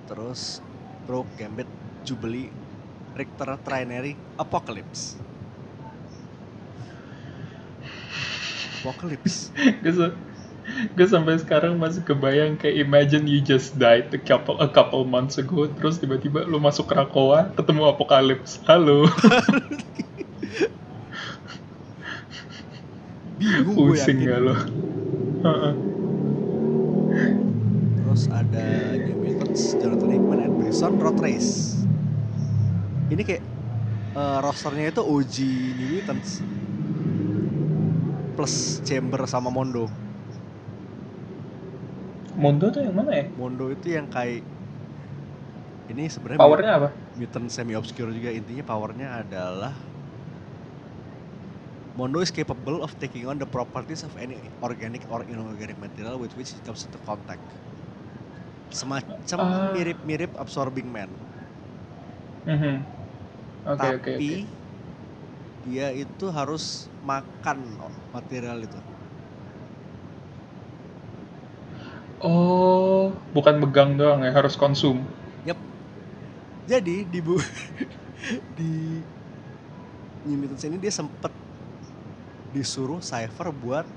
terus 0.08 0.64
Brooke, 1.06 1.36
Gambit, 1.38 1.70
Jubilee, 2.02 2.50
Richter, 3.14 3.58
Trinary, 3.62 4.14
Apocalypse. 4.38 5.18
Apocalypse. 8.80 9.50
gue 9.84 9.94
sa- 9.94 10.16
gue 10.94 11.08
sampai 11.08 11.40
sekarang 11.40 11.80
masih 11.80 12.04
kebayang 12.04 12.60
kayak 12.60 12.84
imagine 12.84 13.24
you 13.26 13.40
just 13.40 13.76
died 13.76 14.12
a 14.12 14.20
couple 14.20 14.60
a 14.60 14.68
couple 14.68 15.02
months 15.04 15.40
ago 15.40 15.66
terus 15.72 15.98
tiba-tiba 15.98 16.44
lu 16.44 16.60
masuk 16.60 16.92
Krakoa 16.92 17.52
ketemu 17.56 17.88
Apokalips 17.88 18.60
halo 18.68 19.08
Bingung 23.38 23.78
pusing 23.78 24.26
gak 24.26 24.40
lo. 24.42 24.56
Terus 27.94 28.26
ada 28.28 28.98
Mutants, 29.16 29.78
Jonathan 29.78 30.10
Hickman, 30.10 30.42
Ed 30.42 30.54
Brisson, 30.58 30.98
Road 30.98 31.22
Race. 31.22 31.77
Ini 33.08 33.22
kayak 33.24 33.44
eh, 34.16 34.38
rosternya 34.44 34.92
itu 34.92 35.02
OG 35.04 35.36
New 35.80 35.90
Mutants 35.96 36.44
plus 38.36 38.84
Chamber 38.86 39.24
sama 39.26 39.50
Mondo. 39.50 39.88
Mondo 42.38 42.70
tuh 42.70 42.86
yang 42.86 42.94
mana 42.94 43.12
ya 43.18 43.26
Mondo 43.34 43.66
itu 43.74 43.98
yang 43.98 44.06
kayak 44.14 44.46
ini 45.90 46.06
sebenarnya 46.06 46.38
Powernya 46.38 46.72
apa? 46.78 46.90
mutant 47.18 47.50
semi 47.50 47.74
obscure 47.74 48.14
juga 48.14 48.30
intinya 48.30 48.62
powernya 48.62 49.26
adalah 49.26 49.74
Mondo 51.98 52.22
is 52.22 52.30
capable 52.30 52.86
of 52.86 52.94
taking 53.02 53.26
on 53.26 53.42
the 53.42 53.50
properties 53.50 54.06
of 54.06 54.14
any 54.22 54.38
organic 54.62 55.02
or 55.10 55.26
inorganic 55.26 55.82
material 55.82 56.22
with 56.22 56.30
which 56.38 56.54
it 56.54 56.62
comes 56.62 56.86
into 56.86 57.02
contact. 57.10 57.42
Semacam 58.70 59.40
Ah. 59.42 59.74
mirip-mirip 59.74 60.30
absorbing 60.38 60.86
man, 60.86 61.10
Mhm. 62.46 62.86
Oke 62.86 62.97
oke 63.68 63.76
tapi 63.76 64.48
oke. 64.48 64.48
dia 65.68 65.92
itu 65.92 66.26
harus 66.32 66.88
makan 67.04 67.68
material 68.16 68.64
itu. 68.64 68.80
Oh, 72.18 73.14
bukan 73.36 73.62
megang 73.62 73.94
doang 73.94 74.26
ya, 74.26 74.34
harus 74.34 74.58
konsum. 74.58 75.06
Jadi 76.68 77.08
di 77.08 77.20
bu 77.24 77.40
di 78.60 79.00
New 80.28 80.44
ini 80.44 80.78
dia 80.84 80.92
sempet 80.92 81.32
disuruh 82.52 83.00
Cypher 83.00 83.56
buat 83.56 83.88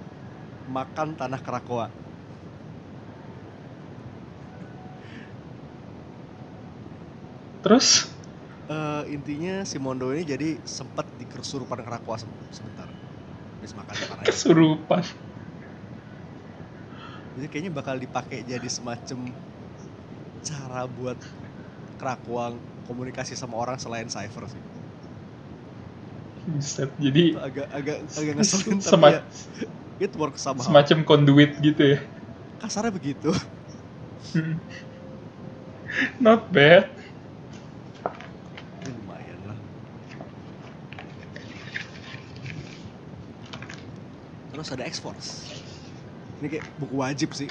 makan 0.71 1.19
tanah 1.19 1.43
Krakoa. 1.43 1.91
Terus? 7.67 8.07
Eh, 8.71 9.03
intinya 9.11 9.67
si 9.67 9.83
Mondo 9.83 10.15
ini 10.15 10.23
jadi 10.23 10.63
sempet 10.63 11.11
di 11.19 11.27
kesurupan 11.27 11.83
Krakoa 11.83 12.23
se- 12.23 12.31
sebentar. 12.55 12.87
Habis 13.59 13.75
makan 13.75 13.95
tanah. 13.99 14.25
Kesurupan. 14.31 15.03
Jadi 17.35 17.47
kayaknya 17.51 17.73
bakal 17.75 17.99
dipakai 17.99 18.47
jadi 18.47 18.69
semacam 18.71 19.35
cara 20.47 20.87
buat 20.87 21.19
Krakoa 21.99 22.63
komunikasi 22.87 23.35
sama 23.35 23.59
orang 23.59 23.75
selain 23.83 24.07
Cypher 24.07 24.47
sih. 24.47 24.63
Buset, 26.47 26.91
jadi 27.03 27.35
Itu 27.35 27.43
agak 27.43 27.67
agak 27.75 27.99
agak 28.07 28.33
ngeselin 28.39 28.79
tapi 28.81 29.07
ya 29.13 29.21
it 30.01 30.13
works 30.15 30.41
somehow. 30.47 30.65
semacam 30.71 30.99
conduit 31.05 31.59
gitu 31.59 31.83
ya. 31.95 31.99
Kasarnya 32.63 32.95
begitu. 32.95 33.35
Hmm. 34.33 34.57
Not 36.21 36.53
bad. 36.53 36.87
Ini 38.81 38.91
lumayan 38.97 39.41
lah. 39.45 39.59
Terus 44.71 44.79
ada 44.79 44.87
X-Force. 44.87 45.31
Ini 46.39 46.47
kayak 46.47 46.67
buku 46.79 46.95
wajib 47.03 47.31
sih. 47.35 47.51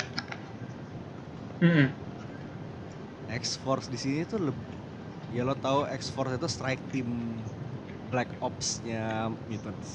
Mm-mm. 1.61 1.93
X-Force 3.29 3.87
di 3.93 3.97
sini 4.03 4.21
tuh 4.31 4.39
lebih 4.49 4.79
ya 5.35 5.41
lo 5.47 5.55
tahu 5.65 5.79
X-Force 6.01 6.33
itu 6.39 6.47
strike 6.49 6.83
team 6.93 7.09
Black 8.11 8.29
Ops-nya 8.41 9.29
Mutants. 9.49 9.89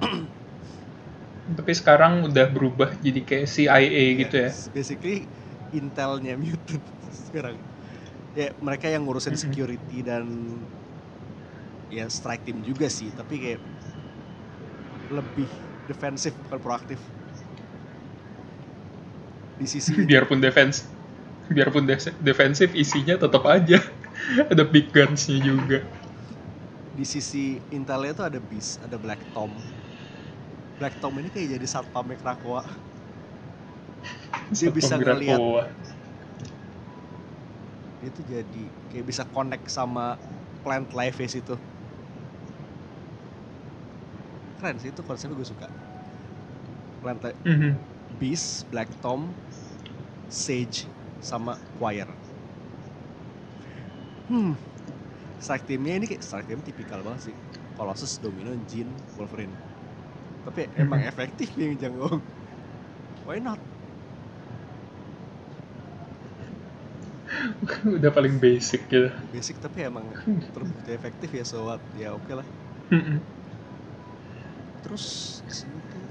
Tapi 1.58 1.72
sekarang 1.74 2.12
udah 2.30 2.46
berubah 2.54 2.90
jadi 3.02 3.20
kayak 3.26 3.46
CIA 3.50 4.04
gitu 4.22 4.34
ya. 4.46 4.50
Basically 4.72 5.28
intelnya 5.72 6.34
Mutants 6.36 7.16
sekarang. 7.30 7.62
Ya 8.36 8.52
mereka 8.60 8.88
yang 8.90 9.04
ngurusin 9.08 9.34
Mhm. 9.34 9.38
security 9.38 10.04
dan 10.04 10.24
ya 11.90 12.08
strike 12.08 12.42
team 12.46 12.64
juga 12.64 12.88
sih, 12.88 13.12
tapi 13.12 13.34
kayak 13.42 13.60
lebih 15.12 15.50
defensif 15.86 16.32
bukan 16.42 16.58
proaktif. 16.62 17.00
Di 19.58 19.66
sisi 19.68 19.94
Biarpun 20.08 20.40
defense 20.40 20.88
biarpun 21.50 21.84
des- 21.90 22.16
defensif 22.22 22.72
isinya 22.74 23.16
tetap 23.20 23.44
aja 23.46 23.78
ada 24.52 24.64
big 24.64 24.90
guns-nya 24.94 25.38
juga. 25.42 25.84
di 26.96 27.04
sisi 27.12 27.44
intelnya 27.76 28.12
tuh 28.18 28.26
ada 28.28 28.40
Beast, 28.50 28.72
ada 28.84 28.96
Black 29.04 29.22
Tom. 29.34 29.52
Black 30.78 30.94
Tom 31.00 31.14
ini 31.20 31.28
kayak 31.32 31.48
jadi 31.56 31.66
satpamnya 31.68 32.16
Krakoa. 32.20 32.62
Dia 34.58 34.70
bisa 34.72 34.96
Satpam. 35.02 35.42
Dia 38.00 38.10
tuh 38.12 38.24
jadi 38.26 38.64
kayak 38.90 39.06
bisa 39.10 39.22
connect 39.34 39.66
sama 39.72 40.18
plant 40.64 40.90
life 40.92 41.18
itu. 41.22 41.56
Keren 44.62 44.78
sih 44.78 44.94
itu 44.94 45.02
konsepnya 45.02 45.34
gue 45.34 45.42
suka. 45.42 45.66
Plant 47.02 47.24
life, 47.24 47.38
Mhm. 47.44 47.78
Beast, 48.18 48.70
Black 48.70 48.94
Tom, 49.02 49.34
Sage, 50.28 50.88
sama 51.20 51.58
Choir. 51.74 52.06
Hmm, 54.30 54.54
strike 55.38 55.66
teamnya 55.68 55.94
ini 56.00 56.06
kayak 56.10 56.24
strike 56.24 56.48
team 56.48 56.62
tipikal 56.64 57.00
banget 57.06 57.22
sih. 57.32 57.36
Colossus, 57.76 58.18
Domino, 58.22 58.52
Jin, 58.70 58.96
Wolverine. 59.18 59.56
Tapi 60.46 60.70
emang 60.78 61.00
Mhm. 61.00 61.08
efektif 61.08 61.48
yang 61.58 61.74
Janggong. 61.80 62.20
Why 63.26 63.38
not? 63.42 63.60
Udah 67.98 68.10
paling 68.12 68.38
basic 68.42 68.88
gitu. 68.90 69.10
Basic 69.32 69.56
tapi 69.62 69.82
emang 69.88 70.06
terbukti 70.54 70.90
efektif 70.94 71.30
ya 71.34 71.44
so 71.46 71.66
what? 71.66 71.82
Ya 71.96 72.12
oke 72.14 72.32
lah. 72.38 72.46
Mhm. 72.90 73.31
Terus 74.92 75.40
di 75.48 75.54
sini 75.56 75.80
tuh. 75.88 76.04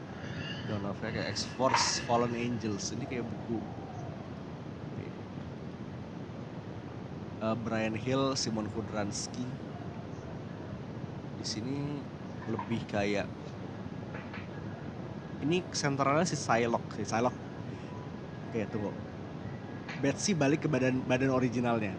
Dawn 0.66 0.90
of 0.90 0.98
kayak 0.98 1.38
X-Force 1.38 2.02
Fallen 2.02 2.34
Angels 2.34 2.90
ini 2.98 3.06
kayak 3.06 3.22
buku. 3.22 3.62
Eh, 7.46 7.56
Brian 7.62 7.94
Hill, 7.94 8.34
Simon 8.34 8.66
Kudransky 8.74 9.46
di 11.38 11.46
sini 11.46 12.02
lebih 12.50 12.82
kayak 12.90 13.30
ini 15.46 15.62
sentralnya 15.78 16.26
si 16.26 16.34
Psylocke 16.34 16.98
si 16.98 17.06
Psylocke. 17.06 17.38
Oke 18.50 18.66
tunggu. 18.66 18.90
Betsy 20.02 20.34
balik 20.34 20.66
ke 20.66 20.70
badan 20.74 21.06
badan 21.06 21.30
originalnya. 21.30 21.94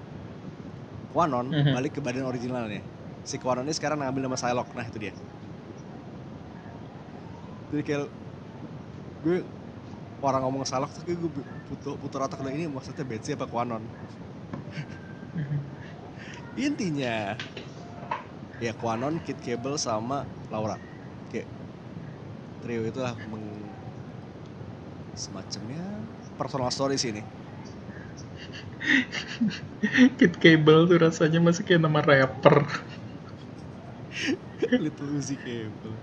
Quanon 1.14 1.47
Mhm. 1.47 1.78
balik 1.78 1.95
ke 1.95 2.01
badan 2.03 2.26
originalnya. 2.26 2.83
Si 3.22 3.39
Quanon 3.39 3.70
ini 3.70 3.74
sekarang 3.74 4.03
ngambil 4.03 4.26
nama 4.26 4.35
Psylocke. 4.35 4.74
Nah 4.74 4.87
itu 4.91 4.99
dia 4.99 5.14
jadi 7.72 7.82
kayak 7.88 8.06
gue 9.22 9.36
orang 10.26 10.42
ngomong 10.46 10.64
tuh 10.66 11.02
kayak 11.06 11.18
gue 11.22 11.30
putus 11.68 11.94
putar 12.02 12.20
otak 12.26 12.40
ini 12.54 12.66
maksudnya 12.70 13.04
Betsy 13.06 13.30
apa 13.36 13.46
Quanon 13.52 13.84
Mhm. 15.34 15.60
intinya 16.66 17.38
ya 18.60 18.72
Quanon, 18.76 19.20
Kid 19.24 19.38
Cable 19.44 19.76
sama 19.80 20.28
Laura 20.52 20.78
kayak 21.30 21.48
trio 22.62 22.82
itu 22.88 22.98
lah 23.02 23.14
meng 23.30 23.44
semacamnya 25.12 26.08
personal 26.40 26.70
story 26.72 26.96
sih 26.96 27.12
ini 27.12 27.22
Kid 30.18 30.34
Cable 30.42 30.88
tuh 30.90 30.98
rasanya 31.00 31.38
masih 31.42 31.62
kayak 31.66 31.82
nama 31.84 32.00
rapper. 32.02 32.66
Little 34.80 35.06
Uzi 35.18 35.36
Cable 35.36 36.00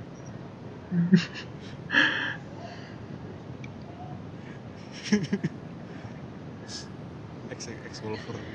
XXX 7.56 7.94
Wolverine 8.06 8.50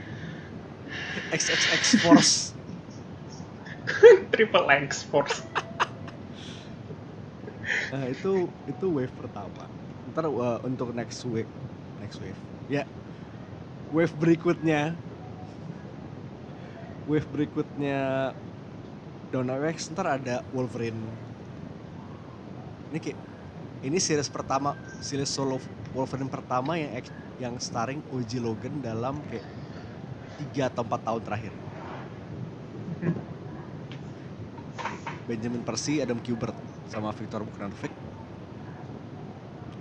XXX 1.33 1.83
Force 2.03 2.55
Triple 4.33 4.71
X 4.71 5.03
Force. 5.05 5.43
Nah 7.95 8.11
itu 8.11 8.51
itu 8.67 8.87
wave 8.91 9.15
pertama. 9.15 9.71
Ntar 10.11 10.27
uh, 10.27 10.59
untuk 10.67 10.91
next 10.91 11.23
wave, 11.25 11.49
next 12.03 12.19
wave, 12.19 12.37
ya 12.67 12.83
wave 13.95 14.11
berikutnya, 14.19 14.99
wave 17.07 17.29
berikutnya 17.31 18.35
Donna 19.31 19.55
Wax 19.63 19.95
ntar 19.95 20.11
ada 20.11 20.43
Wolverine. 20.51 20.99
Ini 22.91 22.99
kayak 22.99 23.19
ini 23.87 23.99
series 24.03 24.27
pertama, 24.27 24.75
series 24.99 25.31
solo 25.31 25.63
Wolverine 25.95 26.29
pertama 26.29 26.73
yang 26.77 26.93
ex- 27.01 27.15
yang 27.39 27.55
starring 27.63 28.03
OG 28.11 28.33
Logan 28.43 28.83
dalam 28.83 29.23
kayak 29.31 29.47
tiga 30.39 30.63
atau 30.71 30.83
empat 30.87 31.01
tahun 31.07 31.23
terakhir. 31.23 31.55
Benjamin 35.29 35.63
Percy, 35.65 36.03
Adam 36.05 36.21
Kubert, 36.21 36.57
sama 36.85 37.11
Victor 37.17 37.41
Buchnanovic. 37.45 37.93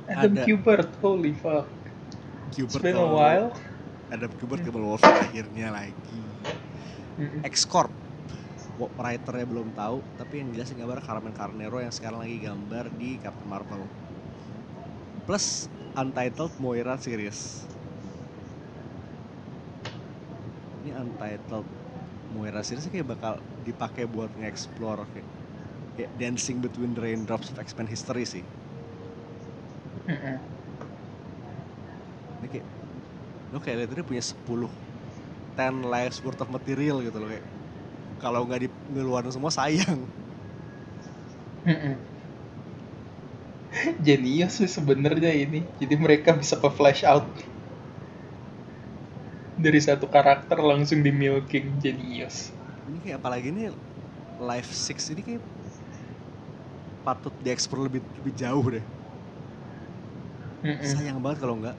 Adam 0.08 0.32
Ada. 0.36 0.44
Kubert, 0.46 0.90
holy 1.02 1.34
fuck. 1.34 1.68
It's 2.48 2.58
Kubert 2.60 2.84
been 2.84 2.96
a 2.96 3.08
while. 3.08 3.50
Adam 4.14 4.32
Kubert 4.38 4.62
kembali 4.62 4.86
Wolverine 4.86 5.22
akhirnya 5.26 5.68
lagi. 5.74 6.22
Mhm. 7.18 7.42
X-Corp. 7.46 7.94
Wo- 8.78 8.94
Writernya 8.98 9.46
belum 9.46 9.70
tahu, 9.74 10.02
tapi 10.18 10.42
yang 10.42 10.50
jelas 10.54 10.70
gambar 10.74 11.00
Carmen 11.06 11.34
Carnero 11.34 11.78
yang 11.78 11.94
sekarang 11.94 12.26
lagi 12.26 12.42
gambar 12.42 12.90
di 12.94 13.22
Captain 13.22 13.50
Marvel. 13.50 13.86
Plus 15.28 15.72
Untitled 15.96 16.54
Moira 16.60 16.96
series. 17.00 17.64
ini 20.84 20.92
Untitled 20.92 21.68
Moira 22.36 22.60
series 22.68 22.92
kayak 22.92 23.08
bakal 23.08 23.34
dipakai 23.64 24.04
buat 24.04 24.36
nge-explore 24.36 25.08
kayak, 25.16 25.28
kayak 25.96 26.12
dancing 26.20 26.60
between 26.60 26.92
the 26.96 27.02
raindrops 27.02 27.48
of 27.52 27.58
X-Men 27.60 27.88
history 27.88 28.26
sih 28.28 28.44
ini 32.40 32.48
kayak 32.52 32.68
lo 33.54 33.58
kayak 33.64 33.78
lihat 33.86 33.90
dia 33.96 34.06
punya 34.10 34.24
10 34.24 34.70
10 35.56 35.94
lives 35.94 36.18
worth 36.26 36.42
of 36.44 36.50
material 36.52 36.98
gitu 37.06 37.18
loh 37.22 37.30
kayak 37.32 37.46
kalau 38.22 38.40
nggak 38.48 38.62
di 38.64 38.70
ngeluarin 38.94 39.32
semua 39.36 39.52
sayang. 39.52 40.00
Jenius 44.06 44.54
sih 44.60 44.70
sebenarnya 44.78 45.32
ini. 45.44 45.60
Jadi 45.80 45.94
mereka 46.04 46.30
bisa 46.40 46.56
ke 46.62 46.70
flash 46.78 47.02
out 47.12 47.28
dari 49.64 49.80
satu 49.88 50.06
karakter 50.16 50.58
langsung 50.70 51.00
di 51.06 51.10
milking 51.22 51.68
jenius. 51.84 52.38
ini 52.88 52.98
kayak 53.04 53.18
apalagi 53.22 53.48
ini 53.54 53.64
live 54.40 54.70
six 54.72 55.00
ini 55.14 55.22
kayak 55.28 55.42
patut 57.06 57.34
dieksplor 57.46 57.80
lebih 57.88 58.02
lebih 58.20 58.34
jauh 58.42 58.66
deh 58.76 58.86
Mm-mm. 60.64 61.04
sayang 61.04 61.18
banget 61.24 61.38
kalau 61.42 61.56
nggak 61.60 61.78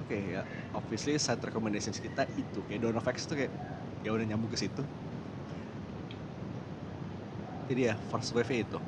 oke 0.00 0.16
ya 0.16 0.40
obviously 0.78 1.14
side 1.20 1.42
recommendations 1.48 1.98
kita 2.02 2.22
itu 2.40 2.58
kayak 2.66 2.80
Dawn 2.82 2.98
of 3.00 3.06
X 3.10 3.18
tuh 3.28 3.36
kayak 3.40 3.52
ya 4.04 4.10
udah 4.14 4.24
nyambung 4.28 4.50
ke 4.52 4.58
situ 4.60 4.82
jadi 7.70 7.82
ya 7.90 7.94
first 8.10 8.30
wave 8.36 8.52
itu. 8.64 8.78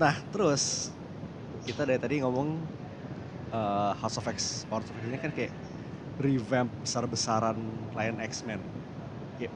Nah 0.00 0.14
terus 0.32 0.62
kita 1.66 1.82
dari 1.88 2.00
tadi 2.04 2.14
ngomong 2.22 2.48
eh, 3.54 3.92
House 4.00 4.16
of 4.20 4.26
X 4.36 4.40
Power 4.68 4.82
of 4.84 4.90
X 4.94 5.04
ini 5.10 5.18
kan 5.24 5.32
kayak 5.36 5.52
revamp 6.24 6.70
besar-besaran 6.84 7.58
Lion 7.96 8.18
X-Men. 8.22 8.62
Kayak 9.38 9.54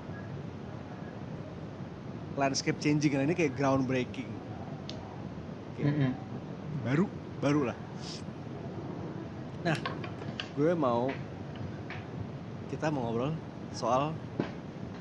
landscape 2.40 2.78
changing 2.82 3.12
nah 3.14 3.24
ini 3.26 3.34
kayak 3.38 3.54
groundbreaking. 3.58 4.32
Kayak 5.74 5.92
Mm-mm. 5.92 6.18
baru 6.84 7.06
baru 7.42 7.60
lah. 7.70 7.78
Nah 9.64 9.78
gue 10.56 10.72
mau 10.84 11.02
kita 12.70 12.86
mau 12.94 13.02
ngobrol 13.08 13.32
soal 13.72 14.02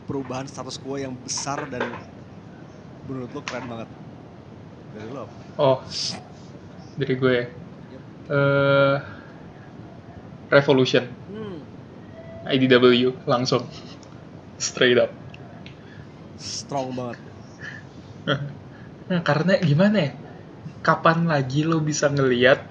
perubahan 0.07 0.47
status 0.49 0.77
quo 0.81 0.95
yang 0.99 1.15
besar 1.17 1.65
dan 1.69 1.99
menurut 3.09 3.29
lo 3.31 3.41
keren 3.41 3.65
banget 3.65 3.89
dari 4.91 5.09
lo 5.09 5.19
apa? 5.21 5.33
Oh, 5.57 5.77
dari 6.95 7.13
gue. 7.15 7.37
eh 8.29 8.95
Revolution, 10.47 11.05
hmm, 11.27 11.57
IDW 12.47 12.85
langsung, 13.23 13.65
straight 14.55 14.97
up. 14.97 15.09
strong 16.35 16.93
banget 16.93 17.19
Nah, 19.09 19.21
karena 19.21 19.57
gimana 19.59 19.97
ya? 19.99 20.11
Kapan 20.79 21.25
lagi 21.25 21.61
lo 21.61 21.81
bisa 21.81 22.07
ngelihat 22.07 22.61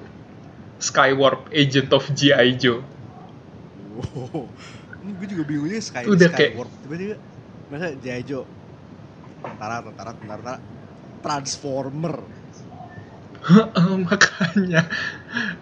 Skywarp 0.78 1.50
Agent 1.50 1.90
of 1.92 2.06
G.I. 2.08 2.54
Joe? 2.56 2.80
ini 4.98 5.12
gue 5.12 5.26
juga 5.28 5.42
bingungnya 5.44 5.78
Sky 5.78 6.06
Udah 6.06 6.30
kayak- 6.30 6.54
Skywarp 6.54 6.70
tiba-tiba 6.80 7.16
masa 7.68 7.92
Jaijo 7.94 8.46
tentara 9.40 9.76
tentara 9.80 10.10
tentara, 10.12 10.40
tentara 10.40 10.54
Transformer 11.18 12.16
makanya 14.08 14.82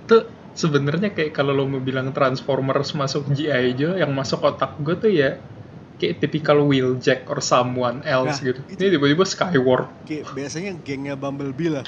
tuh 0.05 0.25
sebenarnya 0.53 1.13
kayak 1.13 1.33
kalau 1.33 1.53
lo 1.53 1.65
mau 1.65 1.79
bilang 1.79 2.09
Transformers 2.11 2.93
masuk 2.93 3.29
G.I. 3.31 3.77
Joe 3.77 3.97
yang 3.97 4.11
masuk 4.11 4.41
otak 4.43 4.81
gue 4.81 4.97
tuh 4.97 5.13
ya 5.13 5.37
kayak 5.97 6.17
typical 6.19 6.65
Wheeljack 6.65 7.25
or 7.27 7.41
someone 7.41 8.01
else 8.03 8.41
Nah, 8.41 8.53
gitu. 8.53 8.61
itu- 8.67 8.81
Ini 8.81 8.93
tiba-tiba 8.97 9.25
Skywarp. 9.25 9.89
kayak 10.05 10.25
biasanya 10.31 10.73
gengnya 10.77 11.15
Bumblebee 11.15 11.73
lah 11.73 11.87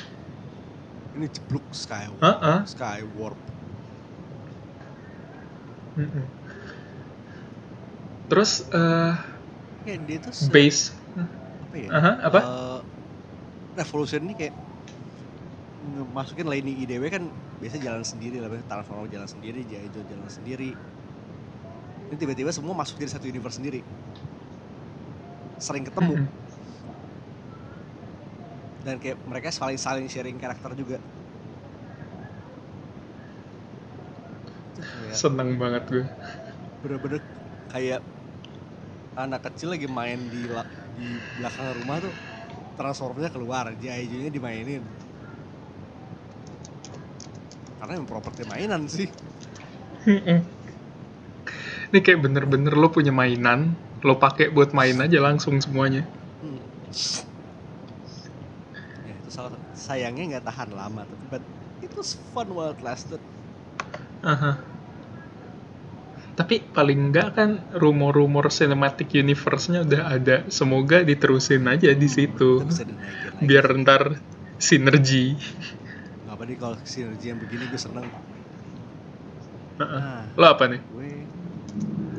ini 1.12 1.26
jeblok 1.26 1.64
Skywarp 1.72 2.20
Heeh. 2.20 2.58
Skywarp 2.66 3.40
Mm-mm. 5.96 6.24
Terus 8.28 8.50
eh 8.68 9.12
kayak 9.82 9.98
dia 10.04 10.18
tuh 10.20 10.32
se- 10.32 10.52
base 10.52 10.92
ya 11.78 11.92
Aha, 11.94 12.10
apa? 12.28 12.40
eh, 12.42 12.78
Revolution 13.78 14.20
ini 14.26 14.34
kayak 14.34 14.54
masukin 16.12 16.46
lini 16.50 16.72
IDW 16.84 17.04
kan 17.08 17.22
biasa 17.62 17.76
jalan 17.78 18.02
sendiri 18.02 18.42
lah 18.42 18.50
Transformer 18.66 19.06
jalan 19.10 19.28
sendiri 19.30 19.62
Jaijo 19.66 20.00
jalan 20.02 20.30
sendiri 20.30 20.70
ini 22.08 22.16
tiba-tiba 22.16 22.50
semua 22.50 22.74
masuk 22.74 22.98
jadi 22.98 23.10
satu 23.14 23.26
universe 23.28 23.56
sendiri 23.60 23.80
sering 25.58 25.82
ketemu 25.86 26.14
Mm-mm. 26.18 26.26
dan 28.86 28.96
kayak 29.02 29.16
mereka 29.26 29.50
saling 29.50 29.78
saling 29.78 30.06
sharing 30.06 30.38
karakter 30.38 30.70
juga 30.78 30.98
seneng 35.12 35.58
banget 35.58 35.84
gue. 35.90 36.04
bener-bener 36.82 37.20
kayak 37.74 38.00
anak 39.18 39.42
kecil 39.50 39.74
lagi 39.74 39.90
main 39.90 40.18
di 40.30 40.46
di 40.98 41.08
belakang 41.38 41.78
rumah 41.78 42.02
tuh 42.02 42.14
transformernya 42.74 43.30
keluar 43.30 43.70
Jaijo-nya 43.78 44.30
dimainin 44.34 44.82
karena 47.78 47.94
emang 47.94 48.10
properti 48.10 48.42
mainan 48.50 48.90
sih. 48.90 49.06
Ini 51.88 51.98
kayak 52.04 52.20
bener-bener 52.20 52.74
lo 52.74 52.90
punya 52.90 53.14
mainan, 53.14 53.72
lo 54.04 54.18
pakai 54.18 54.50
buat 54.52 54.74
main 54.76 54.98
aja 54.98 55.22
langsung 55.22 55.56
semuanya. 55.62 56.02
Hmm. 56.42 56.58
ya 59.06 59.14
itu 59.14 59.30
salah 59.30 59.54
sayangnya 59.72 60.36
nggak 60.36 60.46
tahan 60.50 60.70
lama 60.74 61.06
tapi 61.06 61.24
but 61.32 61.42
it 61.80 61.90
was 61.96 62.18
fun 62.34 62.50
while 62.52 62.74
it 62.74 62.80
lasted 62.84 63.22
Aha. 64.22 64.67
Tapi 66.38 66.62
paling 66.70 67.10
enggak 67.10 67.28
kan 67.34 67.50
rumor-rumor 67.74 68.46
cinematic 68.54 69.10
universe-nya 69.12 69.82
udah 69.82 70.02
ada. 70.06 70.36
Semoga 70.48 71.02
diterusin 71.02 71.66
aja 71.66 71.90
di 71.90 72.06
situ. 72.06 72.62
Dinaikin 72.62 72.94
lagi 73.34 73.42
Biar 73.42 73.66
ntar 73.82 74.02
sinergi. 74.58 75.24
nggak 76.22 76.34
apa 76.34 76.42
nih 76.44 76.56
kalau 76.60 76.76
sinergi 76.84 77.26
yang 77.26 77.40
begini 77.40 77.64
gue 77.66 77.80
seneng 77.80 78.06
nah 79.78 80.26
Lo 80.34 80.46
apa 80.50 80.64
nih? 80.66 80.80
gue 80.82 81.08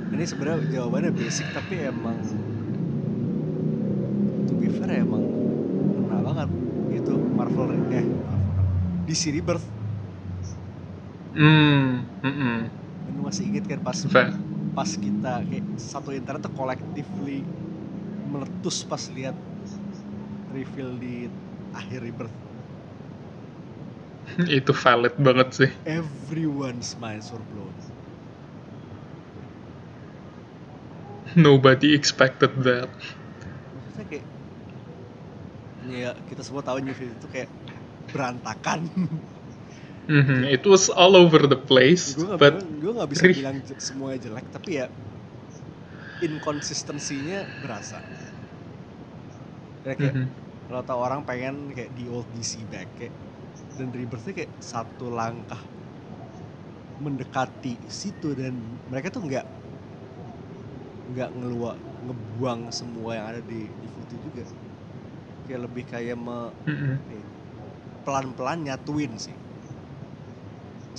ini 0.10 0.24
sebenarnya 0.26 0.60
jawabannya 0.74 1.12
basic 1.14 1.48
tapi 1.52 1.76
emang 1.84 2.18
to 4.48 4.54
be 4.58 4.68
fair 4.72 4.90
emang 4.98 5.24
kena 5.96 6.18
banget 6.24 6.50
itu 6.90 7.14
Marvel 7.38 7.68
eh 7.92 8.04
Marvel 8.04 8.66
DC 9.06 9.24
Rebirth 9.32 9.66
Hmm, 11.30 12.02
mm-mm. 12.26 12.58
kan 12.66 12.79
lu 13.16 13.22
masih 13.28 13.44
inget 13.50 13.66
kan 13.70 13.80
pas 13.82 14.00
Fair. 14.08 14.34
pas 14.78 14.92
kita 15.06 15.44
kayak 15.48 15.66
satu 15.78 16.10
internet 16.16 16.42
tuh 16.46 16.54
collectively 16.54 17.50
meletus 18.32 18.78
pas 18.86 19.04
lihat 19.12 19.36
reveal 20.50 20.98
di 21.00 21.16
akhir 21.72 22.00
Rebirth 22.04 22.38
Itu 24.60 24.72
valid 24.76 25.16
banget 25.20 25.50
sih. 25.56 25.70
everyone's 25.86 26.96
minds 26.98 27.32
were 27.32 27.44
blown 27.44 27.76
Nobody 31.36 31.94
expected 31.94 32.52
that. 32.66 32.90
maksudnya 33.74 34.06
kayak 34.10 34.26
ya 35.80 36.12
kita 36.28 36.42
semua 36.44 36.62
tahu 36.66 36.78
New 36.84 36.96
52 36.96 37.16
itu 37.20 37.28
kayak 37.32 37.50
berantakan 38.14 38.80
Mhm, 40.10 40.44
It 40.50 40.66
was 40.66 40.90
all 40.90 41.16
over 41.16 41.46
the 41.48 41.56
place, 41.56 42.16
gue 42.16 42.26
gak, 42.32 42.42
but 42.42 42.56
gue 42.82 42.92
gak 43.00 43.12
bisa 43.14 43.26
bilang 43.30 43.56
semuanya 43.80 44.20
jelek 44.30 44.48
tapi 44.56 44.70
ya 44.82 44.86
inkonsistensinya 46.28 47.48
berasa 47.56 48.00
ya 49.88 49.94
kayak 50.00 50.16
mhm. 50.16 50.40
kalau 50.68 50.82
tau 50.88 51.00
orang 51.02 51.22
pengen 51.30 51.56
kayak 51.76 51.92
di 51.98 52.06
old 52.12 52.30
DC 52.34 52.64
back 52.68 52.90
kayak 52.98 53.16
dan 53.78 53.90
Rebirth 53.96 54.28
kayak 54.38 54.54
satu 54.62 55.08
langkah 55.14 55.62
mendekati 57.04 57.74
situ 58.00 58.30
dan 58.40 58.56
mereka 58.90 59.08
tuh 59.16 59.24
nggak 59.28 59.46
nggak 61.12 61.30
ngeluak 61.38 61.78
ngebuang 62.06 62.62
semua 62.72 63.10
yang 63.18 63.26
ada 63.36 63.42
di 63.44 63.60
di 63.76 63.88
Futu 63.92 64.16
juga 64.26 64.46
kayak 65.46 65.62
lebih 65.68 65.84
kayak 65.92 66.18
me, 66.20 66.40
Mhm. 66.68 67.04
pelan-pelan 68.06 68.60
nyatuin 68.68 69.14
sih 69.26 69.38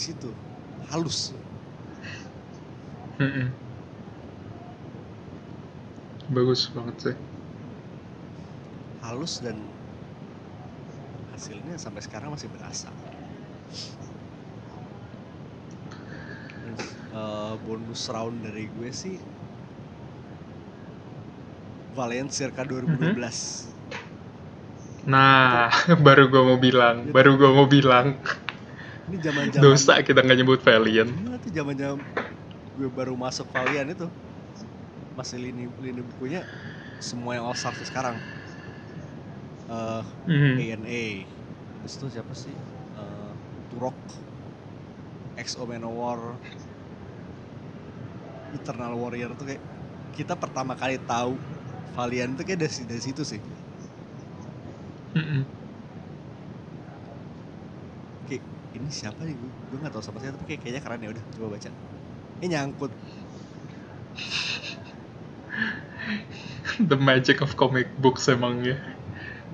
Di 0.01 0.09
situ 0.09 0.32
halus 0.88 1.28
Mhm. 3.20 3.53
Bagus 6.32 6.72
banget 6.72 6.96
sih. 7.05 7.16
halus 9.05 9.44
dan 9.44 9.61
hasilnya 11.36 11.76
sampai 11.76 12.01
sekarang 12.01 12.32
masih 12.32 12.48
berasa. 12.48 12.88
Eh, 17.12 17.55
bonus 17.68 18.09
round 18.09 18.40
dari 18.40 18.72
gue 18.72 18.88
sih 18.88 19.20
Valiant 21.92 22.30
circa 22.32 22.64
2012 22.64 23.68
Nah, 25.09 25.72
baru 26.07 26.28
gue 26.28 26.42
mau 26.44 26.59
bilang, 26.61 27.09
baru 27.09 27.36
gue 27.40 27.51
mau 27.51 27.66
bilang. 27.66 28.20
Ini 29.11 29.18
zaman 29.18 29.44
zaman 29.50 29.64
Dosa 29.66 29.92
kita 30.06 30.22
nggak 30.22 30.38
nyebut 30.38 30.61
Valiant. 30.62 31.11
Iya 31.11 31.34
tuh 31.42 31.50
zaman 31.50 31.74
zaman 31.74 31.98
gue 32.78 32.88
baru 32.94 33.14
masuk 33.18 33.46
Valiant 33.50 33.90
itu 33.90 34.06
masih 35.18 35.36
lini 35.42 35.66
lini 35.82 36.00
bukunya 36.06 36.46
semua 37.02 37.34
yang 37.34 37.44
All 37.50 37.58
Stars 37.58 37.82
sekarang. 37.82 38.16
ANA 39.70 41.02
terus 41.82 41.94
itu 41.98 42.06
siapa 42.11 42.34
sih 42.38 42.54
Eh, 43.00 43.32
Turok 43.70 43.94
XO 45.38 45.62
Manowar 45.66 46.36
Eternal 48.50 48.92
Warrior 48.98 49.30
tuh 49.38 49.46
kayak 49.46 49.62
kita 50.14 50.34
pertama 50.34 50.74
kali 50.74 50.98
tahu 51.06 51.38
Valiant 51.94 52.34
tuh 52.34 52.44
kayak 52.46 52.66
dari, 52.66 52.82
dari 52.86 53.02
situ 53.02 53.22
sih 53.22 53.40
Mhm. 55.14 55.42
kayak 58.26 58.42
ini 58.77 58.89
siapa 58.91 59.27
nih 59.27 59.35
gue 59.35 59.51
gue 59.51 59.79
nggak 59.83 59.93
tahu 59.93 60.03
siapa 60.03 60.18
sih 60.23 60.31
tapi 60.31 60.45
kayak 60.47 60.61
kayaknya 60.62 60.81
keren 60.83 61.03
ya 61.03 61.11
udah 61.11 61.25
coba 61.35 61.47
baca 61.59 61.71
ini 62.41 62.47
nyangkut 62.55 62.93
The 66.81 66.97
magic 66.97 67.45
of 67.45 67.61
comic 67.61 67.93
books 68.01 68.25
emang 68.33 68.64
ya. 68.64 68.77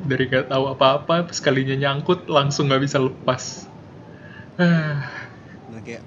Dari 0.06 0.30
gak 0.30 0.52
tahu 0.52 0.70
apa-apa, 0.70 1.26
sekalinya 1.34 1.74
nyangkut 1.74 2.30
langsung 2.30 2.70
nggak 2.70 2.82
bisa 2.84 3.02
lepas. 3.02 3.66
Ah, 4.60 5.02
nah 5.72 5.80
kayak 5.82 6.04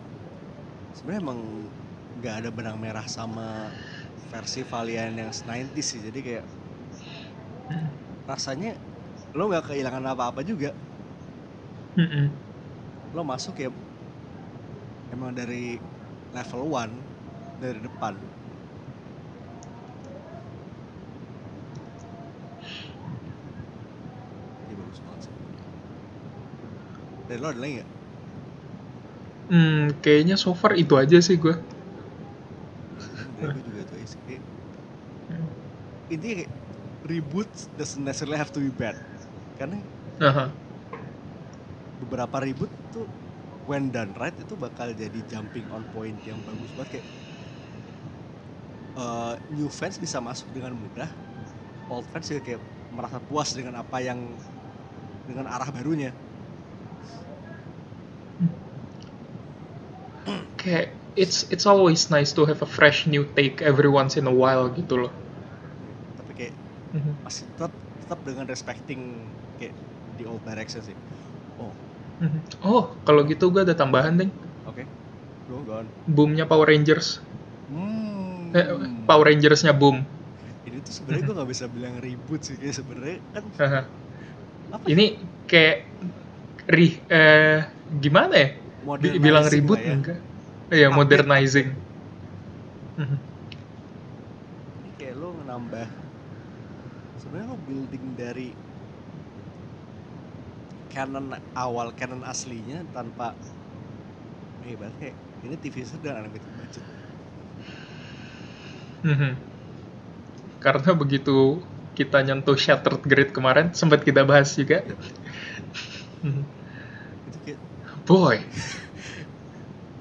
sebenarnya 0.96 1.22
emang 1.26 1.40
nggak 2.24 2.36
ada 2.46 2.50
benang 2.54 2.78
merah 2.80 3.04
sama 3.06 3.68
versi 4.32 4.64
Valiant 4.64 5.16
yang 5.16 5.32
90s 5.34 5.88
sih 5.88 6.00
jadi 6.04 6.20
kayak 6.22 6.46
rasanya 8.30 8.78
lo 9.34 9.50
nggak 9.50 9.74
kehilangan 9.74 10.06
apa-apa 10.16 10.42
juga. 10.46 10.72
Lo 13.16 13.22
masuk 13.26 13.56
ya 13.58 13.70
emang 15.10 15.34
dari 15.34 15.82
level 16.30 16.62
1 16.70 16.94
dari 17.58 17.80
depan 17.82 18.14
ini 24.70 24.74
bagus 24.78 25.00
banget 25.02 25.22
sih 25.26 25.34
dari 27.30 27.40
lo 27.42 27.48
ada 27.50 27.62
lagi 27.62 27.74
nggak? 27.78 27.90
Hmm, 29.50 29.98
kayaknya 30.06 30.38
so 30.38 30.54
far 30.54 30.78
itu 30.78 30.94
aja 30.94 31.18
sih 31.22 31.38
gue. 31.42 31.58
dari 33.38 33.50
gue 33.50 33.64
juga 33.66 33.82
tuh 33.90 33.98
kayak 34.30 34.42
intinya 36.10 36.36
kayak 36.42 36.52
reboot 37.06 37.50
doesn't 37.78 38.04
necessarily 38.06 38.38
have 38.38 38.54
to 38.54 38.62
be 38.62 38.70
bad 38.70 38.94
karena 39.58 39.78
Aha. 40.22 40.69
Beberapa 42.02 42.38
reboot 42.42 42.72
tuh 42.94 43.08
when 43.68 43.92
done 43.96 44.16
right 44.18 44.36
itu 44.40 44.56
bakal 44.58 44.92
jadi 44.96 45.20
jumping 45.28 45.68
on 45.76 45.84
point 45.94 46.20
yang 46.26 46.40
bagus 46.48 46.72
banget 46.76 46.90
kayak 47.04 47.08
eh, 48.98 49.36
new 49.50 49.70
fans 49.72 49.98
bisa 50.02 50.18
masuk 50.22 50.50
dengan 50.54 50.74
mudah 50.76 51.10
old 51.92 52.08
fans 52.12 52.30
juga 52.32 52.42
kayak 52.44 52.62
merasa 52.92 53.20
puas 53.24 53.52
dengan 53.56 53.80
apa 53.82 54.00
yang 54.04 54.40
dengan 55.28 55.48
arah 55.50 55.70
barunya 55.72 56.16
Kayak 60.58 60.94
it's 61.16 61.44
it's 61.50 61.66
always 61.66 62.10
nice 62.12 62.32
to 62.34 62.46
have 62.46 62.62
a 62.62 62.70
fresh 62.70 63.08
new 63.08 63.26
take 63.36 63.62
every 63.62 63.90
once 63.90 64.18
in 64.18 64.28
a 64.28 64.34
while 64.34 64.70
gitu 64.70 65.08
loh. 65.08 65.14
tapi 66.18 66.32
kayak 66.36 66.56
Mhm. 66.94 67.14
masih 67.24 67.48
tetap 67.54 67.74
tetap 68.02 68.20
dengan 68.26 68.46
respecting 68.50 69.02
kayak 69.60 69.76
the 70.18 70.26
old 70.28 70.44
direction 70.46 70.82
sih 70.84 70.98
oh 72.20 72.26
Mhm. 72.28 72.40
Oh, 72.68 72.84
kalau 73.08 73.24
gitu 73.24 73.48
gue 73.48 73.64
ada 73.64 73.76
tambahan 73.76 74.20
deh. 74.20 74.30
oke 74.68 74.84
go 75.48 75.64
go 75.64 75.80
on 75.80 75.86
Boomnya 76.10 76.44
Power 76.44 76.68
Rangers. 76.68 77.24
hmm. 77.72 78.52
Eh, 78.52 78.66
Power 79.06 79.30
Rangersnya 79.30 79.74
boom. 79.78 80.02
ini 80.66 80.82
tuh 80.82 80.94
sebenarnya 80.94 81.24
gue 81.30 81.36
nggak 81.38 81.50
bisa 81.54 81.66
bilang 81.70 81.94
reboot 82.02 82.42
sih 82.42 82.58
kayak 82.58 82.76
sebenarnya 82.78 83.18
kan 83.34 83.44
apa 84.70 84.84
Ini 84.86 85.06
kayak 85.50 85.78
ri 86.70 86.88
eh 87.10 87.62
gimana 88.02 88.34
ya? 88.38 88.50
Bi- 89.02 89.18
bilang 89.22 89.46
ribut 89.50 89.80
ya. 89.82 89.94
enggak? 89.94 90.18
Iya, 90.70 90.88
modernizing. 90.94 91.74
Mhm. 92.98 93.18
ini 94.82 94.90
kayak 94.98 95.16
lo 95.18 95.30
nambah 95.46 95.88
sebenarnya 97.22 97.48
lo 97.50 97.58
building 97.66 98.06
dari 98.18 98.48
canon 100.94 101.28
awal 101.64 101.88
canon 102.00 102.22
aslinya 102.32 102.78
tanpa 102.96 103.28
eh 104.66 104.76
kayak 105.00 105.16
ini 105.46 105.56
TV 105.62 105.76
dan 106.04 106.16
animated 106.22 106.52
budget 106.60 106.86
Mhm. 109.04 109.40
Karena 110.60 110.92
begitu 110.92 111.64
kita 111.96 112.20
nyentuh 112.24 112.56
Shattered 112.56 113.04
Grid 113.08 113.32
kemarin, 113.36 113.72
sempat 113.76 114.04
kita 114.04 114.24
bahas 114.28 114.52
juga. 114.56 114.84
Itu 117.28 117.38
kayak 117.44 117.60
Boy, 118.08 118.38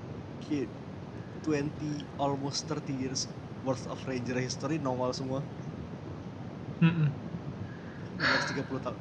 kayak 0.44 0.68
20 1.44 2.04
almost 2.18 2.66
30 2.68 2.96
years 2.96 3.28
worth 3.64 3.86
of 3.88 3.98
Ranger 4.08 4.38
history 4.38 4.76
nongol 4.80 5.12
semua. 5.14 5.40
Di 8.18 8.24
atas 8.26 8.46
30 8.50 8.82
tahun. 8.82 8.98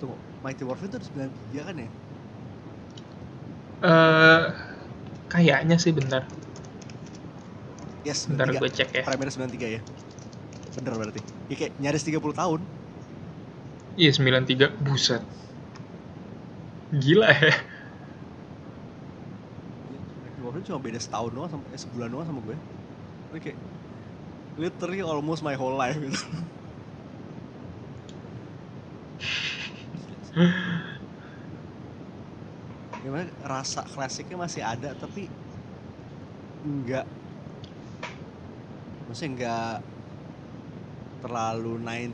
Tunggu 0.00 0.29
Mighty 0.44 0.62
Morphin 0.64 0.88
udah 0.90 1.00
93 1.00 1.68
kan 1.68 1.76
ya 1.76 1.88
eh 3.80 4.44
kayaknya 5.32 5.76
sih 5.80 5.92
benar. 5.98 6.22
yes 8.04 8.26
Bentar 8.28 8.48
93 8.52 8.60
gue 8.60 8.70
cek 8.76 8.90
ya. 8.92 9.04
Primer 9.06 9.28
93 9.28 9.76
ya 9.76 9.80
bener 10.76 10.92
berarti 10.96 11.20
ya 11.50 11.54
kayak 11.58 11.72
nyaris 11.82 12.02
30 12.06 12.34
tahun 12.36 12.60
Iya 14.00 14.10
93, 14.16 14.66
buset. 14.86 15.22
Gila 17.02 17.28
ya. 17.30 17.54
Mighty 20.22 20.40
Morphin 20.40 20.64
cuma 20.64 20.78
beda 20.80 20.98
setahun 21.00 21.30
doang 21.32 21.50
sama, 21.50 21.62
eh, 21.74 21.80
sebulan 21.80 22.08
doang 22.12 22.26
sama 22.28 22.40
gue 22.44 22.56
Ini 23.30 23.38
kayak 23.44 23.58
literally 24.58 25.00
almost 25.02 25.42
my 25.46 25.54
whole 25.56 25.76
life 25.76 25.96
gitu 25.96 26.20
gimana? 33.02 33.30
Rasa 33.42 33.82
klasiknya 33.82 34.36
masih 34.38 34.62
ada 34.62 34.94
tapi 34.94 35.26
enggak 36.64 37.06
maksudnya 39.08 39.30
enggak 39.34 39.76
terlalu 41.20 41.72
9 41.76 42.12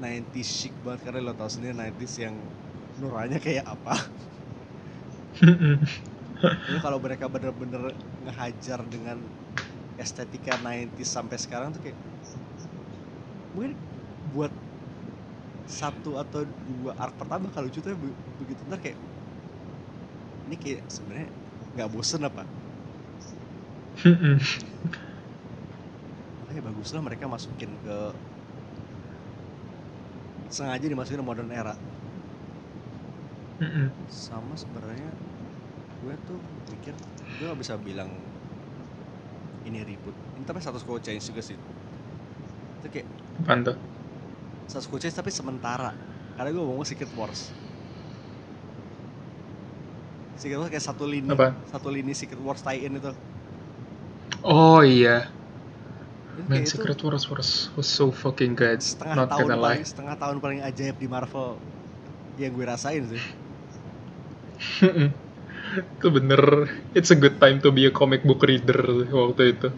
90s 0.00 0.48
chic 0.50 0.74
banget 0.82 1.00
karena 1.06 1.20
lo 1.22 1.32
tau 1.38 1.50
sendiri 1.50 1.72
90s 1.74 2.14
yang 2.18 2.36
nuranya 2.98 3.38
kayak 3.38 3.64
apa. 3.66 3.94
Ini 6.68 6.78
kalau 6.80 6.98
mereka 6.98 7.28
bener-bener 7.28 7.94
ngehajar 8.24 8.80
dengan 8.88 9.18
estetika 10.00 10.58
90s 10.58 11.08
sampai 11.14 11.38
sekarang 11.38 11.70
tuh 11.74 11.82
kayak 11.84 11.98
mungkin 13.54 13.78
buat 14.24 14.63
satu 15.64 16.20
atau 16.20 16.44
dua 16.44 16.92
arc 16.96 17.16
pertama 17.20 17.48
kalau 17.52 17.66
lucu 17.68 17.80
tuh 17.80 17.96
be- 17.96 18.16
begitu 18.40 18.62
ntar 18.68 18.80
kayak 18.84 18.98
ini 20.44 20.56
kayak 20.60 20.82
sebenarnya 20.88 21.28
nggak 21.74 21.90
bosen 21.92 22.22
apa? 22.28 22.44
Makanya 26.42 26.62
bagus 26.68 26.90
lah 26.94 27.02
mereka 27.02 27.24
masukin 27.30 27.70
ke 27.80 27.96
sengaja 30.48 30.86
dimasukin 30.88 31.20
ke 31.20 31.26
modern 31.26 31.50
era. 31.52 31.74
Sama 34.08 34.54
sebenarnya 34.60 35.10
gue 36.00 36.14
tuh 36.28 36.40
mikir 36.70 36.94
gue 37.38 37.46
gak 37.50 37.60
bisa 37.60 37.74
bilang 37.80 38.10
ini 39.64 39.80
ribut. 39.82 40.14
Ini 40.36 40.44
tapi 40.44 40.60
status 40.60 40.84
quo 40.84 41.00
change 41.00 41.24
juga 41.24 41.40
sih. 41.42 41.56
Itu 42.80 42.88
kayak 42.92 43.08
Apaan 43.40 43.60
tuh? 43.66 43.76
Change 44.68 45.14
tapi 45.14 45.30
sementara 45.30 45.90
karena 46.36 46.50
gue 46.50 46.62
ngomong 46.64 46.86
Secret 46.86 47.12
Wars 47.14 47.40
Secret 50.40 50.58
Wars 50.58 50.70
kayak 50.72 50.84
satu 50.84 51.04
lini 51.06 51.30
Apa? 51.30 51.54
satu 51.70 51.88
lini 51.94 52.12
Secret 52.14 52.40
Wars 52.42 52.60
tie-in 52.62 52.98
itu 52.98 53.10
Oh 54.44 54.82
iya, 54.84 55.32
Man 56.48 56.66
itu 56.66 56.76
Secret 56.76 56.98
Wars 57.04 57.24
was, 57.30 57.50
was 57.76 57.86
so 57.88 58.10
fucking 58.12 58.52
good. 58.54 58.80
setengah 58.82 59.16
Not 59.16 59.28
tahun 59.32 59.48
gonna 59.48 59.56
lie. 59.56 59.78
paling 59.78 59.84
setengah 59.86 60.14
tahun 60.18 60.36
paling 60.42 60.60
ajaib 60.68 60.96
di 60.98 61.08
Marvel 61.08 61.48
yang 62.40 62.52
gue 62.52 62.66
rasain 62.66 63.02
sih 63.06 63.22
itu 65.98 66.06
bener 66.16 66.42
it's 66.94 67.10
a 67.10 67.18
good 67.18 67.36
time 67.42 67.58
to 67.58 67.70
be 67.74 67.86
a 67.86 67.92
comic 67.92 68.22
book 68.22 68.42
reader 68.46 68.78
waktu 69.10 69.56
itu 69.58 69.68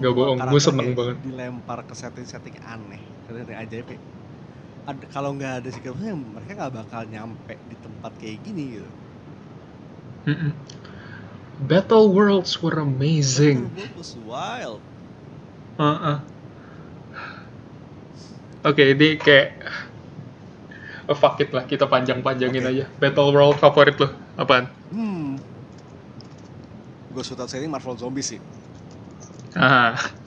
Nggak 0.00 0.12
bohong, 0.18 0.38
karakter 0.40 0.60
seneng 0.66 0.88
banget. 0.98 1.18
dilempar 1.22 1.78
ke 1.88 1.94
setting-setting 1.94 2.56
aneh 2.64 3.02
setting 3.26 3.56
ajaib 3.56 3.84
kayak 3.90 4.02
ada, 4.84 5.04
kalau 5.08 5.32
nggak 5.32 5.64
ada 5.64 5.68
Secret 5.72 5.96
Wars, 5.96 6.04
ya 6.04 6.12
mereka 6.12 6.50
nggak 6.60 6.74
bakal 6.76 7.02
nyampe 7.08 7.56
di 7.56 7.76
tempat 7.80 8.12
kayak 8.20 8.38
gini 8.44 8.64
gitu. 8.76 8.90
Mm-mm. 10.24 10.52
battle 11.68 12.12
worlds 12.12 12.60
were 12.60 12.76
amazing. 12.80 13.68
It 13.76 13.92
was 13.96 14.12
wild. 14.28 14.80
Heeh. 15.80 16.18
oke 18.64 18.80
ini 18.80 19.20
kayak 19.20 19.60
oh, 21.10 21.16
fuck 21.18 21.36
it 21.42 21.52
lah 21.52 21.68
kita 21.68 21.84
panjang-panjangin 21.84 22.64
Oke. 22.64 22.70
aja. 22.72 22.84
Battle 23.00 23.30
world 23.32 23.56
favorit 23.60 23.96
lo 24.00 24.08
apaan? 24.36 24.68
Hmm. 24.92 25.36
Gue 27.12 27.24
suka 27.24 27.48
setting 27.48 27.68
Marvel 27.68 27.96
Zombies 27.96 28.36
sih. 28.36 28.40
Ah 29.54 30.23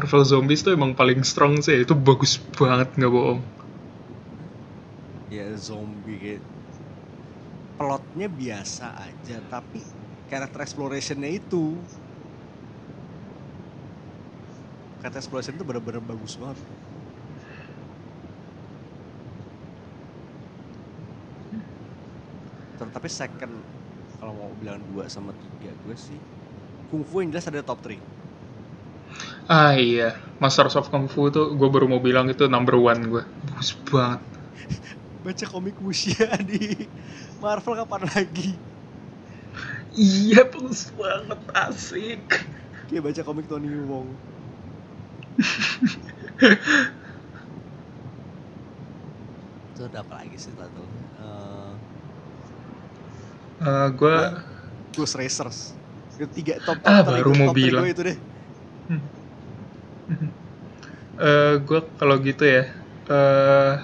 Marvel 0.00 0.24
Zombies 0.24 0.64
tuh 0.64 0.72
emang 0.72 0.96
paling 0.96 1.20
strong 1.20 1.60
sih. 1.60 1.84
Itu 1.84 1.92
bagus 1.92 2.40
banget 2.56 2.96
nggak 2.96 3.12
bohong. 3.12 3.40
Ya 5.28 5.52
zombie 5.60 6.16
kayak 6.16 6.42
plotnya 7.76 8.26
biasa 8.32 8.96
aja 8.96 9.44
tapi 9.52 9.84
karakter 10.32 10.64
explorationnya 10.64 11.28
itu. 11.28 11.76
Karakter 15.04 15.20
exploration 15.20 15.60
itu 15.60 15.64
bener-bener 15.68 16.00
bagus 16.00 16.40
banget. 16.40 16.56
Tapi 22.80 23.06
second 23.06 23.52
kalau 24.20 24.32
mau 24.36 24.52
bilang 24.60 24.80
dua 24.92 25.08
sama 25.08 25.32
tiga 25.32 25.72
gue 25.84 25.96
sih 25.96 26.20
Kung 26.92 27.00
Fu 27.06 27.24
yang 27.24 27.32
jelas 27.32 27.48
ada 27.48 27.64
top 27.64 27.80
3 27.80 28.19
Ah 29.50 29.74
iya, 29.74 30.14
Masters 30.42 30.78
of 30.78 30.86
Kung 30.92 31.06
Fu 31.10 31.26
tuh 31.34 31.58
gue 31.58 31.68
baru 31.74 31.86
mau 31.90 31.98
bilang 32.02 32.26
itu 32.30 32.46
number 32.46 32.76
one 32.78 33.00
gue. 33.12 33.22
Bagus 33.50 33.70
banget. 33.90 34.22
baca 35.24 35.44
komik 35.52 35.76
Wuxia 35.84 36.32
di 36.40 36.88
Marvel 37.42 37.76
kapan 37.84 38.02
lagi 38.08 38.50
Iya, 39.90 40.46
bagus 40.46 40.86
banget, 40.94 41.40
asik. 41.50 42.22
kayak 42.90 43.02
baca 43.06 43.22
komik 43.26 43.46
Tony 43.50 43.66
Wong 43.90 44.06
itu 49.70 49.80
ada 49.86 50.02
apa 50.02 50.14
lagi 50.22 50.36
sih 50.38 50.50
tuh 50.52 50.66
uh, 51.14 51.72
Eh 53.60 53.86
gue, 53.92 54.16
Ghost 54.94 55.14
Racers 55.18 55.58
itu 56.18 56.26
tiga 56.36 56.54
top 56.60 56.76
top 56.84 56.90
Ah, 56.90 57.00
top 57.00 57.12
baru 57.16 57.30
itu, 57.32 57.40
mau 57.40 57.50
bilang. 57.54 57.82
gue 57.84 57.90
itu 57.94 58.02
deh 58.04 58.18
eh 61.20 61.54
gue 61.62 61.80
kalau 62.00 62.16
gitu 62.18 62.44
ya, 62.48 62.64
eh 63.10 63.74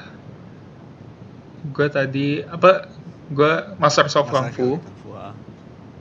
gue 1.71 1.87
tadi 1.93 2.41
apa? 2.43 2.91
Gue 3.27 3.53
Masters 3.83 4.15
of 4.15 4.31
Kung 4.31 4.51
Fu, 4.55 4.79
ah. 5.15 5.35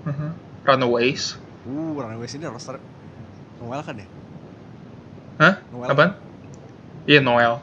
Mhm. 0.06 0.30
Runaways. 0.66 1.38
uh 1.66 1.98
Runaways 1.98 2.34
ini 2.38 2.46
roster 2.46 2.78
Noel 3.62 3.82
kan 3.82 3.98
ya 3.98 4.06
Hah? 5.42 5.54
Noel 5.74 5.90
Apaan? 5.90 6.12
Iya 7.10 7.20
Noel. 7.22 7.58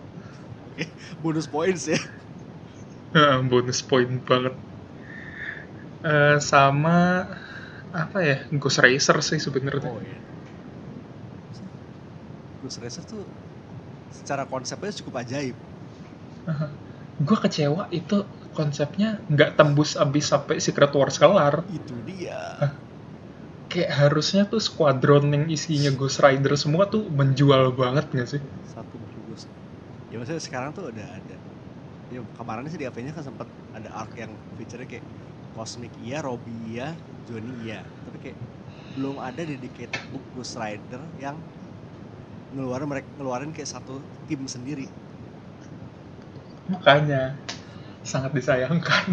bonus 1.23 1.47
points 1.47 1.87
ya 1.87 1.99
bonus 3.51 3.85
point 3.85 4.11
banget. 4.27 4.55
Eh 6.03 6.37
sama 6.43 7.29
apa 7.95 8.19
ya? 8.25 8.37
Ghost 8.59 8.83
Racer 8.83 9.19
sih 9.23 9.39
sebenarnya. 9.39 9.87
oh 9.87 10.01
iya 10.03 10.32
Ghost 12.63 12.79
Racer 12.79 13.03
tuh 13.03 13.27
secara 14.15 14.47
konsepnya 14.47 14.95
cukup 15.03 15.27
ajaib. 15.27 15.57
Gue 17.23 17.39
kecewa 17.39 17.91
itu 17.91 18.23
konsepnya 18.55 19.19
nggak 19.27 19.59
tembus 19.59 19.99
abis 19.99 20.31
sampai 20.31 20.63
Secret 20.63 20.95
Wars 20.95 21.19
kelar. 21.19 21.67
Itu 21.69 21.99
dia. 22.07 22.71
Kayak 23.67 23.93
harusnya 24.07 24.47
tuh 24.47 24.63
squadron 24.63 25.33
yang 25.33 25.45
isinya 25.51 25.91
Ghost 25.91 26.23
Rider 26.23 26.55
semua 26.55 26.87
tuh 26.87 27.09
menjual 27.11 27.75
banget 27.75 28.07
nggak 28.15 28.29
sih? 28.39 28.41
Satu 28.71 28.97
bagus 29.01 29.49
ya 30.13 30.21
maksudnya 30.21 30.45
sekarang 30.45 30.71
tuh 30.77 30.93
udah 30.93 31.09
ada. 31.09 31.37
Ya 32.13 32.21
kemarin 32.37 32.69
sih 32.69 32.77
di 32.77 32.85
AV 32.85 32.97
nya 33.01 33.13
kan 33.17 33.25
sempat 33.25 33.49
ada 33.73 33.89
arc 33.97 34.13
yang 34.21 34.29
feature 34.61 34.85
kayak 34.85 35.01
Cosmic 35.57 35.93
iya, 36.05 36.21
Robby 36.21 36.53
iya, 36.69 36.93
Johnny 37.25 37.53
iya. 37.65 37.81
Tapi 37.81 38.19
kayak 38.21 38.39
belum 38.93 39.17
ada 39.17 39.41
dedicated 39.41 40.03
book 40.13 40.21
Ghost 40.37 40.61
Rider 40.61 41.01
yang 41.17 41.41
ngeluarin 42.55 42.89
mereka 42.89 43.09
ngeluarin 43.19 43.51
kayak 43.57 43.71
satu 43.71 43.95
tim 44.29 44.45
sendiri. 44.47 44.87
Makanya 46.71 47.37
sangat 48.03 48.33
disayangkan. 48.35 49.07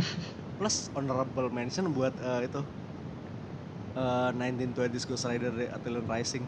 Plus 0.59 0.91
honorable 0.97 1.49
mention 1.49 1.85
buat 1.95 2.13
eh, 2.19 2.39
itu 2.47 2.61
eh, 3.97 4.29
1920s 4.35 5.05
Ghost 5.09 5.25
Rider 5.29 5.53
Atelier 5.71 6.05
Rising. 6.05 6.43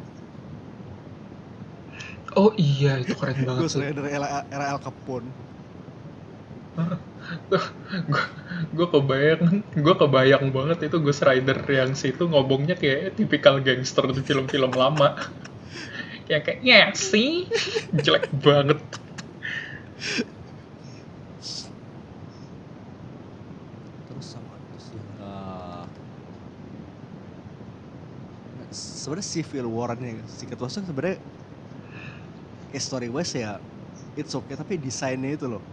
Oh 2.40 2.52
iya 2.56 3.00
itu 3.04 3.14
keren 3.20 3.44
banget 3.48 3.62
Ghost 3.62 3.78
Rider 3.80 4.06
era, 4.08 4.28
era 4.52 4.66
Al 4.72 4.80
Capone. 4.80 5.28
Gue 8.76 8.88
kebayang 8.88 9.44
gue 9.76 9.96
kebayang 10.02 10.46
banget 10.56 10.78
itu 10.88 10.98
Ghost 11.04 11.24
Rider 11.28 11.58
yang 11.68 11.92
situ 11.94 12.24
ngomongnya 12.32 12.76
kayak 12.80 13.20
tipikal 13.20 13.60
gangster 13.60 14.06
di 14.16 14.22
film-film 14.24 14.72
lama 14.74 15.18
yang 16.32 16.44
kayak 16.48 16.60
ya 16.64 16.82
sih. 16.96 17.44
Jelek 17.92 18.32
banget. 18.40 18.80
Terus 24.08 24.26
sama 24.26 24.56
terus 24.72 24.86
yang 24.96 25.08
eh, 25.20 25.86
sebenarnya 28.72 29.28
Civil 29.28 29.68
War 29.68 29.92
nya 30.00 30.16
Secret 30.32 30.60
Wars 30.60 30.80
sebenarnya 30.80 31.20
eh, 32.72 32.80
story 32.82 33.12
wise 33.12 33.36
ya 33.36 33.60
it's 34.16 34.32
okay 34.32 34.56
tapi 34.56 34.80
desainnya 34.80 35.36
itu 35.36 35.52
loh. 35.52 35.64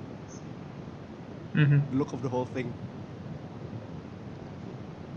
Mhm. 1.59 1.97
look 1.97 2.13
of 2.15 2.23
the 2.23 2.31
whole 2.31 2.47
thing. 2.55 2.71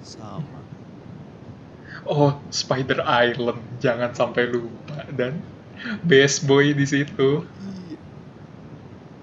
Sama. 0.01 0.41
Oh, 2.09 2.33
Spider 2.49 2.97
Island, 3.05 3.61
jangan 3.77 4.09
sampai 4.17 4.49
lupa 4.49 4.90
dan 5.09 5.41
Best 6.05 6.45
Boy 6.45 6.77
di 6.77 6.85
situ. 6.85 7.45
iya 7.45 7.97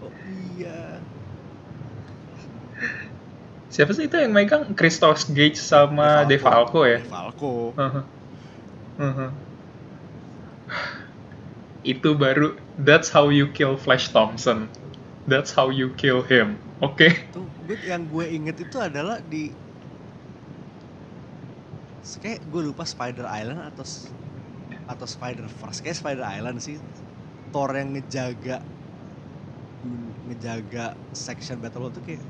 oh 0.02 0.12
iya 0.58 0.78
Siapa 3.70 3.94
sih 3.94 4.10
itu 4.10 4.16
yang 4.18 4.34
megang 4.34 4.74
Christos 4.74 5.30
Gage 5.30 5.60
sama 5.60 6.26
DeFalco 6.26 6.82
ya? 6.82 6.98
DeFalco 6.98 7.76
Uh-huh. 7.78 8.04
Uh-huh. 8.98 9.30
Itu 11.86 12.18
baru 12.18 12.58
that's 12.82 13.06
how 13.06 13.30
you 13.30 13.46
kill 13.54 13.78
Flash 13.78 14.10
Thompson. 14.10 14.66
That's 15.30 15.54
how 15.54 15.70
you 15.70 15.94
kill 15.94 16.26
him. 16.26 16.58
Oke. 16.82 17.10
tuh 17.30 17.46
gue 17.66 17.78
yang 17.86 18.02
gue 18.10 18.26
inget 18.26 18.56
itu 18.66 18.76
adalah 18.82 19.22
di 19.22 19.54
kayak 22.18 22.40
gue 22.48 22.62
lupa 22.64 22.82
Spider 22.88 23.28
Island 23.28 23.60
atau 23.62 23.84
atau 24.88 25.06
Spider 25.06 25.44
Verse. 25.46 25.84
Kayak 25.84 26.00
Spider 26.00 26.26
Island 26.26 26.58
sih. 26.64 26.80
Thor 27.52 27.72
yang 27.72 27.96
ngejaga 27.96 28.60
ngejaga 30.28 30.92
section 31.16 31.56
battle 31.62 31.88
world 31.88 31.94
tuh 31.96 32.04
kayak 32.04 32.20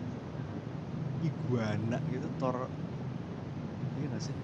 iguana 1.26 1.98
gitu. 2.10 2.28
Thor 2.39 2.66
iya 3.98 4.06
gak 4.14 4.22
sih? 4.22 4.36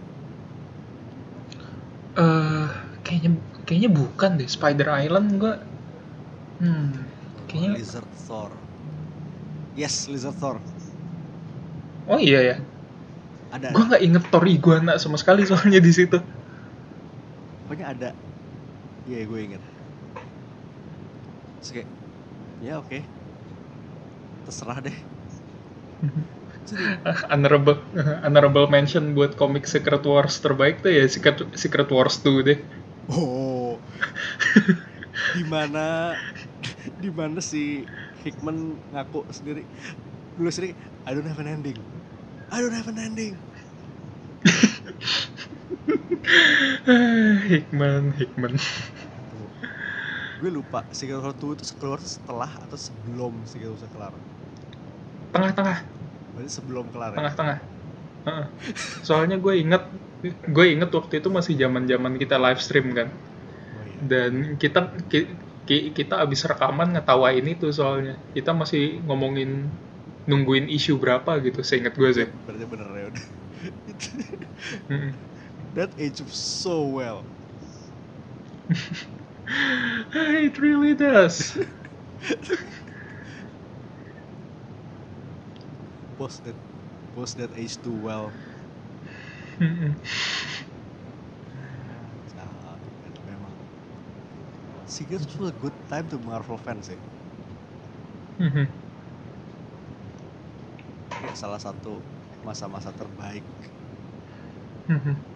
Eh, 2.15 2.67
kayaknya 3.03 3.31
kayaknya 3.67 3.91
bukan 3.91 4.31
deh. 4.39 4.49
Spider 4.51 4.89
Island 4.91 5.29
gua. 5.39 5.59
Hmm, 6.63 6.95
kayaknya 7.51 7.79
Lizard 7.79 8.11
Thor. 8.27 8.51
Yes 9.75 10.07
Lizard 10.07 10.39
Thor. 10.39 10.59
Oh 12.07 12.19
iya 12.19 12.41
ya. 12.43 12.57
ada. 13.55 13.71
Gua 13.71 13.85
nggak 13.91 14.03
inget 14.03 14.25
Thor 14.31 14.45
iguana 14.47 14.99
sama 14.99 15.19
sekali 15.19 15.47
soalnya 15.47 15.79
di 15.83 15.91
situ. 15.95 16.19
Pokoknya 17.65 17.87
ada 17.91 18.11
iya 19.09 19.25
gue 19.25 19.41
inget 19.41 19.63
Terus 21.61 21.71
kayak 21.81 21.89
ya 22.61 22.81
oke 22.81 22.99
terserah 24.45 24.79
deh 24.85 24.97
Jadi, 26.65 26.85
honorable 27.29 27.81
honorable 28.27 28.69
mention 28.69 29.13
buat 29.13 29.37
komik 29.37 29.69
Secret 29.69 30.05
Wars 30.05 30.41
terbaik 30.41 30.81
tuh 30.81 30.93
ya 30.93 31.05
Secret 31.09 31.45
Secret 31.57 31.89
Wars 31.93 32.21
2 32.21 32.45
deh. 32.45 32.59
oh 33.13 33.77
di 35.37 35.45
mana 35.45 36.17
di 37.01 37.09
mana 37.13 37.41
si 37.45 37.85
Hickman 38.25 38.81
ngaku 38.93 39.29
sendiri 39.29 39.65
Dulu 40.35 40.51
sering 40.51 40.75
I 41.07 41.15
don't 41.15 41.27
have 41.27 41.39
an 41.39 41.47
ending. 41.47 41.79
I 42.51 42.59
don't 42.59 42.75
have 42.75 42.91
an 42.91 42.99
ending. 42.99 43.39
Hickman. 48.19 48.55
Tuh. 49.33 49.49
Gue 50.41 50.51
lupa 50.51 50.85
Secret 50.93 51.21
War 51.21 51.33
2 51.33 51.57
itu 51.57 51.65
keluar 51.79 52.01
setelah 52.03 52.51
atau 52.65 52.77
sebelum 52.77 53.47
Secret 53.49 53.71
War 53.73 53.89
kelar. 53.89 54.15
Tengah-tengah, 55.35 55.79
Berarti 56.35 56.51
sebelum 56.51 56.85
kelar 56.91 57.11
ya. 57.15 57.17
tengah-tengah. 57.19 57.59
Heeh. 58.25 58.47
Soalnya 59.05 59.37
gue 59.37 59.55
inget, 59.61 59.83
gue 60.25 60.67
inget 60.69 60.91
waktu 60.91 61.21
itu 61.21 61.29
masih 61.29 61.55
zaman-zaman 61.59 62.17
kita 62.17 62.37
live 62.41 62.61
stream 62.63 62.95
kan. 62.95 63.09
Oh 63.13 63.83
iya. 63.85 63.99
Dan 64.05 64.33
kita 64.57 64.89
ki- 65.11 65.29
ki- 65.69 65.93
kita 65.93 66.25
abis 66.25 66.49
rekaman 66.49 66.97
ngetawain 66.97 67.45
itu 67.45 67.69
soalnya. 67.75 68.17
Kita 68.33 68.57
masih 68.57 69.05
ngomongin 69.05 69.69
nungguin 70.25 70.73
isu 70.73 70.97
berapa 70.97 71.37
gitu, 71.45 71.61
seinget 71.61 71.93
gue 71.99 72.11
sih. 72.15 72.29
Berarti 72.49 72.65
bener 72.65 72.89
ya 72.97 73.05
udah. 73.13 73.25
That 75.75 75.93
age 75.99 76.23
so 76.31 76.87
well. 76.87 77.27
It 80.15 80.59
really 80.59 80.95
does. 80.95 81.57
Post 86.17 86.45
that 86.45 86.57
post 87.15 87.37
that 87.37 87.53
age 87.57 87.81
too 87.83 87.95
well. 87.95 88.33
Secret 94.87 95.39
was 95.39 95.51
a 95.51 95.53
good 95.53 95.75
time 95.89 96.09
to 96.09 96.19
Marvel 96.19 96.57
fans 96.57 96.89
ya. 96.89 96.97
Mhm. 98.39 98.75
Kayak 101.15 101.39
salah 101.39 101.61
satu 101.63 102.03
masa-masa 102.43 102.91
terbaik. 102.93 103.47
Mhm. 104.89 105.34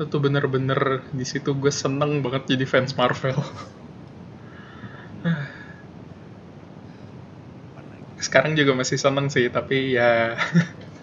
Itu 0.00 0.16
bener-bener 0.24 0.80
di 1.12 1.24
situ 1.28 1.52
gue 1.56 1.72
seneng 1.72 2.20
banget 2.24 2.42
jadi 2.56 2.64
fans 2.68 2.92
Marvel. 3.00 3.36
Sekarang 8.22 8.54
juga 8.54 8.72
masih 8.78 8.98
seneng 9.00 9.26
sih, 9.32 9.50
tapi 9.50 9.98
ya 9.98 10.38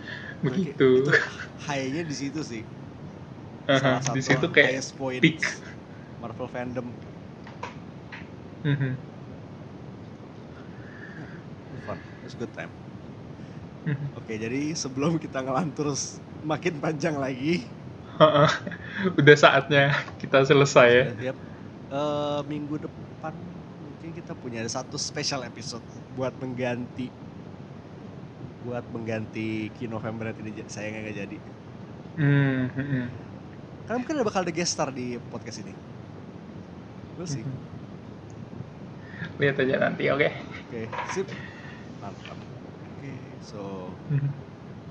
begitu. 0.45 1.03
Itu 1.03 1.11
high-nya 1.67 2.03
di 2.07 2.15
situ 2.15 2.41
sih. 2.41 2.63
Di 4.15 4.21
situ 4.25 4.45
kayak 4.49 4.81
point 4.97 5.21
peak. 5.21 5.39
Marvel 6.19 6.47
fandom. 6.49 6.87
Mhm. 8.63 8.97
Fun. 11.85 11.97
It 11.97 12.23
was 12.23 12.33
a 12.33 12.37
good 12.37 12.53
time. 12.53 12.71
Mhm. 13.85 14.11
Oke, 14.17 14.35
jadi 14.35 14.73
sebelum 14.75 15.17
kita 15.21 15.39
ngelantur 15.45 15.95
makin 16.43 16.81
panjang 16.83 17.15
lagi. 17.17 17.63
Udah 19.19 19.35
saatnya 19.37 19.95
kita 20.19 20.43
selesai 20.43 20.87
ya. 20.89 21.33
Eh, 21.89 22.39
minggu 22.45 22.77
depan 22.77 23.33
mungkin 23.81 24.09
kita 24.13 24.37
punya 24.37 24.61
ada 24.61 24.69
satu 24.69 24.99
special 24.99 25.41
episode 25.41 25.81
buat 26.13 26.33
mengganti 26.37 27.09
buat 28.61 28.83
mengganti 28.91 29.71
Ki 29.73 29.87
November 29.87 30.29
yang 30.29 30.53
tidak 30.53 30.67
sayangnya 30.69 30.99
nggak 31.07 31.17
jadi. 31.25 31.37
Hmm, 32.19 32.67
mhm. 32.75 33.03
Karena 33.87 33.97
mungkin 33.97 34.15
ada 34.19 34.25
bakal 34.27 34.41
ada 34.45 34.53
guest 34.53 34.75
star 34.75 34.91
di 34.93 35.17
podcast 35.31 35.63
ini. 35.63 35.73
We'll 37.17 37.25
see. 37.25 37.41
Mhm. 37.41 37.57
Lihat 39.39 39.55
aja 39.63 39.75
nanti, 39.79 40.03
oke? 40.11 40.29
Oke, 40.29 40.81
sip. 41.15 41.27
Mantap. 42.03 42.37
Oke, 42.99 43.11
so 43.41 43.89
Mhm. 44.11 44.29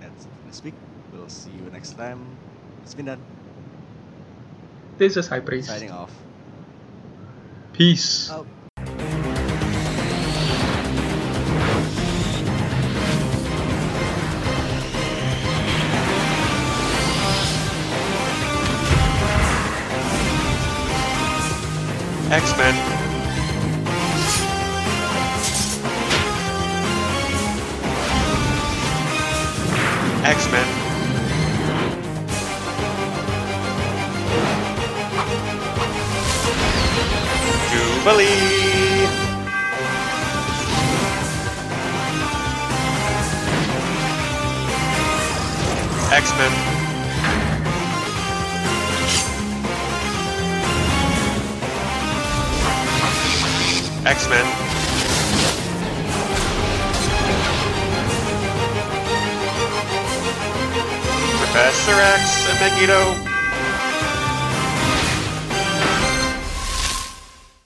that's 0.01 0.25
it 0.27 0.33
for 0.35 0.45
this 0.49 0.61
week. 0.65 0.77
We'll 1.13 1.31
see 1.31 1.53
you 1.55 1.69
next 1.71 1.95
time. 1.95 2.41
It's 2.83 2.97
been 2.97 3.07
done. 3.07 3.38
This 4.99 5.17
is 5.17 5.29
High 5.29 5.41
Priest. 5.41 5.69
Signing 5.69 5.93
off. 5.93 6.13
Peace. 7.73 8.29
Out. 8.31 8.47